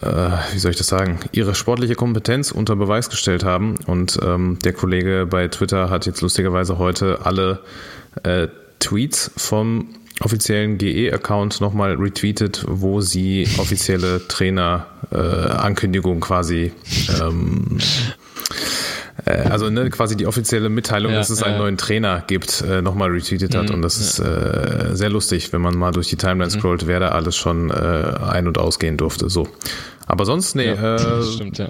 [0.01, 0.07] äh,
[0.53, 3.75] wie soll ich das sagen, ihre sportliche Kompetenz unter Beweis gestellt haben.
[3.87, 7.61] Und ähm, der Kollege bei Twitter hat jetzt lustigerweise heute alle
[8.23, 8.49] äh,
[8.79, 9.89] Tweets vom
[10.21, 16.71] offiziellen GE-Account nochmal retweetet, wo sie offizielle Trainer-Ankündigung äh, quasi
[17.21, 17.79] ähm,
[19.25, 21.61] äh, also ne, quasi die offizielle Mitteilung, ja, dass es einen ja.
[21.61, 23.69] neuen Trainer gibt, äh, nochmal retweetet hat.
[23.69, 26.59] Mhm, und das ist äh, sehr lustig, wenn man mal durch die Timeline mhm.
[26.59, 29.29] scrollt, wer da alles schon äh, ein- und ausgehen durfte.
[29.29, 29.47] So.
[30.05, 31.69] Aber sonst, nee, ja, äh, stimmt, ja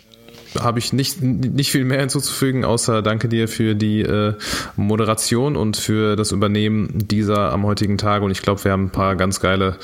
[0.62, 4.34] habe ich nicht, nicht viel mehr hinzuzufügen, außer danke dir für die äh,
[4.76, 8.22] Moderation und für das Übernehmen dieser am heutigen Tag.
[8.22, 9.78] Und ich glaube, wir haben ein paar ganz geile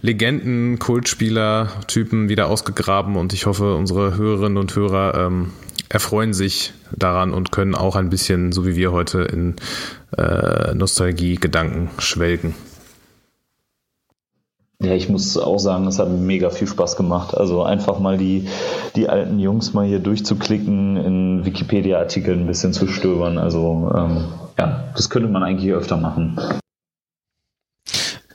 [0.00, 5.50] Legenden, Kultspieler, Typen wieder ausgegraben und ich hoffe, unsere Hörerinnen und Hörer ähm,
[5.88, 9.56] erfreuen sich daran und können auch ein bisschen, so wie wir heute, in
[10.16, 12.54] äh, Nostalgie-Gedanken schwelgen.
[14.82, 17.36] Ja, ich muss auch sagen, es hat mega viel Spaß gemacht.
[17.36, 18.48] Also einfach mal die,
[18.96, 23.38] die alten Jungs mal hier durchzuklicken, in Wikipedia-Artikeln ein bisschen zu stöbern.
[23.38, 24.24] Also ähm,
[24.58, 26.36] ja, das könnte man eigentlich öfter machen.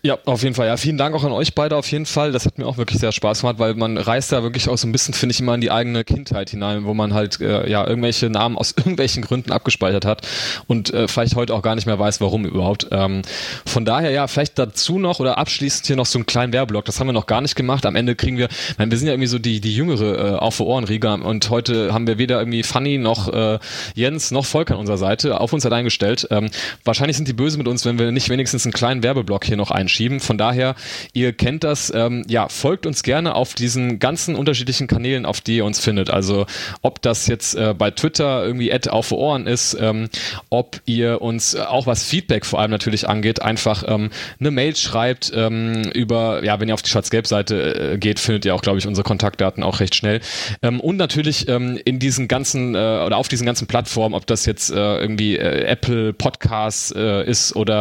[0.02, 0.68] Ja, auf jeden Fall.
[0.68, 2.32] Ja, vielen Dank auch an euch beide auf jeden Fall.
[2.32, 4.88] Das hat mir auch wirklich sehr Spaß gemacht, weil man reist da wirklich auch so
[4.88, 7.88] ein bisschen, finde ich, immer in die eigene Kindheit hinein, wo man halt äh, ja
[7.88, 10.28] irgendwelche Namen aus irgendwelchen Gründen abgespeichert hat
[10.68, 12.88] und äh, vielleicht heute auch gar nicht mehr weiß, warum überhaupt.
[12.91, 13.22] Ähm,
[13.65, 16.86] von daher ja, vielleicht dazu noch oder abschließend hier noch so einen kleinen Werbeblock.
[16.86, 17.86] Das haben wir noch gar nicht gemacht.
[17.86, 20.57] Am Ende kriegen wir, meine, wir sind ja irgendwie so die die jüngere äh, auf
[20.57, 23.60] für Ohren Riga und heute haben wir weder irgendwie Fanny noch äh,
[23.94, 26.28] Jens noch Volker an unserer Seite auf uns hat eingestellt.
[26.32, 26.49] Ähm,
[26.84, 29.72] wahrscheinlich sind die böse mit uns, wenn wir nicht wenigstens einen kleinen Werbeblock hier noch
[29.88, 30.19] einschieben schieben.
[30.19, 30.76] Von daher,
[31.14, 35.57] ihr kennt das, ähm, ja, folgt uns gerne auf diesen ganzen unterschiedlichen Kanälen, auf die
[35.57, 36.09] ihr uns findet.
[36.09, 36.45] Also
[36.81, 40.09] ob das jetzt äh, bei Twitter irgendwie Ad auf Ohren ist, ähm,
[40.49, 44.09] ob ihr uns auch was Feedback vor allem natürlich angeht, einfach ähm,
[44.39, 48.53] eine Mail schreibt ähm, über, ja, wenn ihr auf die Schwarz-Gelb-Seite äh, geht, findet ihr
[48.53, 50.22] auch, glaube ich, unsere Kontaktdaten auch recht schnell.
[50.61, 54.45] Ähm, und natürlich ähm, in diesen ganzen äh, oder auf diesen ganzen Plattformen, ob das
[54.45, 57.77] jetzt äh, irgendwie äh, Apple Podcasts äh, ist oder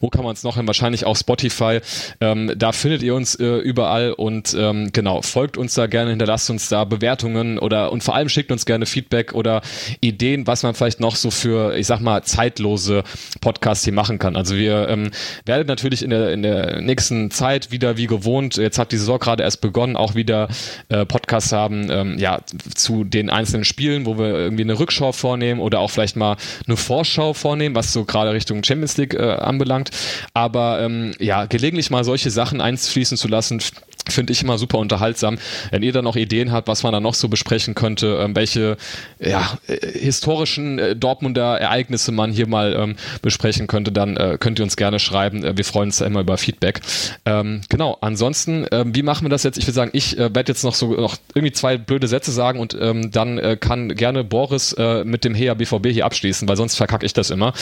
[0.00, 0.66] wo kann man es noch hin?
[0.66, 1.80] Wahrscheinlich auch Spotify Spotify.
[2.20, 6.50] Ähm, da findet ihr uns äh, überall und ähm, genau, folgt uns da gerne, hinterlasst
[6.50, 9.62] uns da Bewertungen oder und vor allem schickt uns gerne Feedback oder
[10.00, 13.02] Ideen, was man vielleicht noch so für, ich sag mal, zeitlose
[13.40, 14.36] Podcasts hier machen kann.
[14.36, 15.10] Also wir ähm,
[15.46, 19.18] werden natürlich in der, in der nächsten Zeit wieder wie gewohnt, jetzt hat die Saison
[19.18, 20.48] gerade erst begonnen, auch wieder
[20.90, 22.40] äh, Podcasts haben, ähm, ja,
[22.74, 26.36] zu den einzelnen Spielen, wo wir irgendwie eine Rückschau vornehmen oder auch vielleicht mal
[26.66, 29.90] eine Vorschau vornehmen, was so gerade Richtung Champions League äh, anbelangt.
[30.34, 33.60] Aber ähm, ja, gelegentlich mal solche Sachen einfließen zu lassen,
[34.08, 35.38] finde ich immer super unterhaltsam.
[35.70, 38.76] Wenn ihr dann noch Ideen habt, was man da noch so besprechen könnte, ähm, welche
[39.18, 44.58] ja, äh, historischen äh, Dortmunder Ereignisse man hier mal ähm, besprechen könnte, dann äh, könnt
[44.58, 45.44] ihr uns gerne schreiben.
[45.44, 46.80] Äh, wir freuen uns da immer über Feedback.
[47.24, 49.58] Ähm, genau, ansonsten, ähm, wie machen wir das jetzt?
[49.58, 52.58] Ich würde sagen, ich äh, werde jetzt noch so noch irgendwie zwei blöde Sätze sagen
[52.60, 56.76] und ähm, dann äh, kann gerne Boris mit dem HEA BVB hier abschließen, weil sonst
[56.76, 57.52] verkacke ich das immer.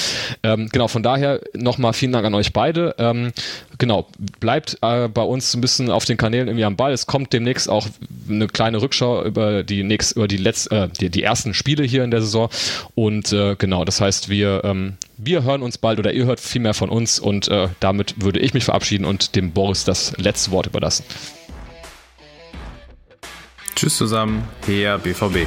[0.42, 2.94] Ähm, genau, von daher nochmal vielen Dank an euch beide
[3.80, 4.06] genau,
[4.38, 6.92] bleibt äh, bei uns ein bisschen auf den Kanälen irgendwie am Ball.
[6.92, 7.88] Es kommt demnächst auch
[8.28, 12.04] eine kleine Rückschau über die nächst, über die letzten, äh, die, die, ersten Spiele hier
[12.04, 12.48] in der Saison.
[12.94, 16.60] Und äh, genau, das heißt, wir, ähm, wir hören uns bald oder ihr hört viel
[16.60, 20.52] mehr von uns und äh, damit würde ich mich verabschieden und dem Boris das letzte
[20.52, 21.04] Wort überlassen.
[23.74, 25.46] Tschüss zusammen, her BVB.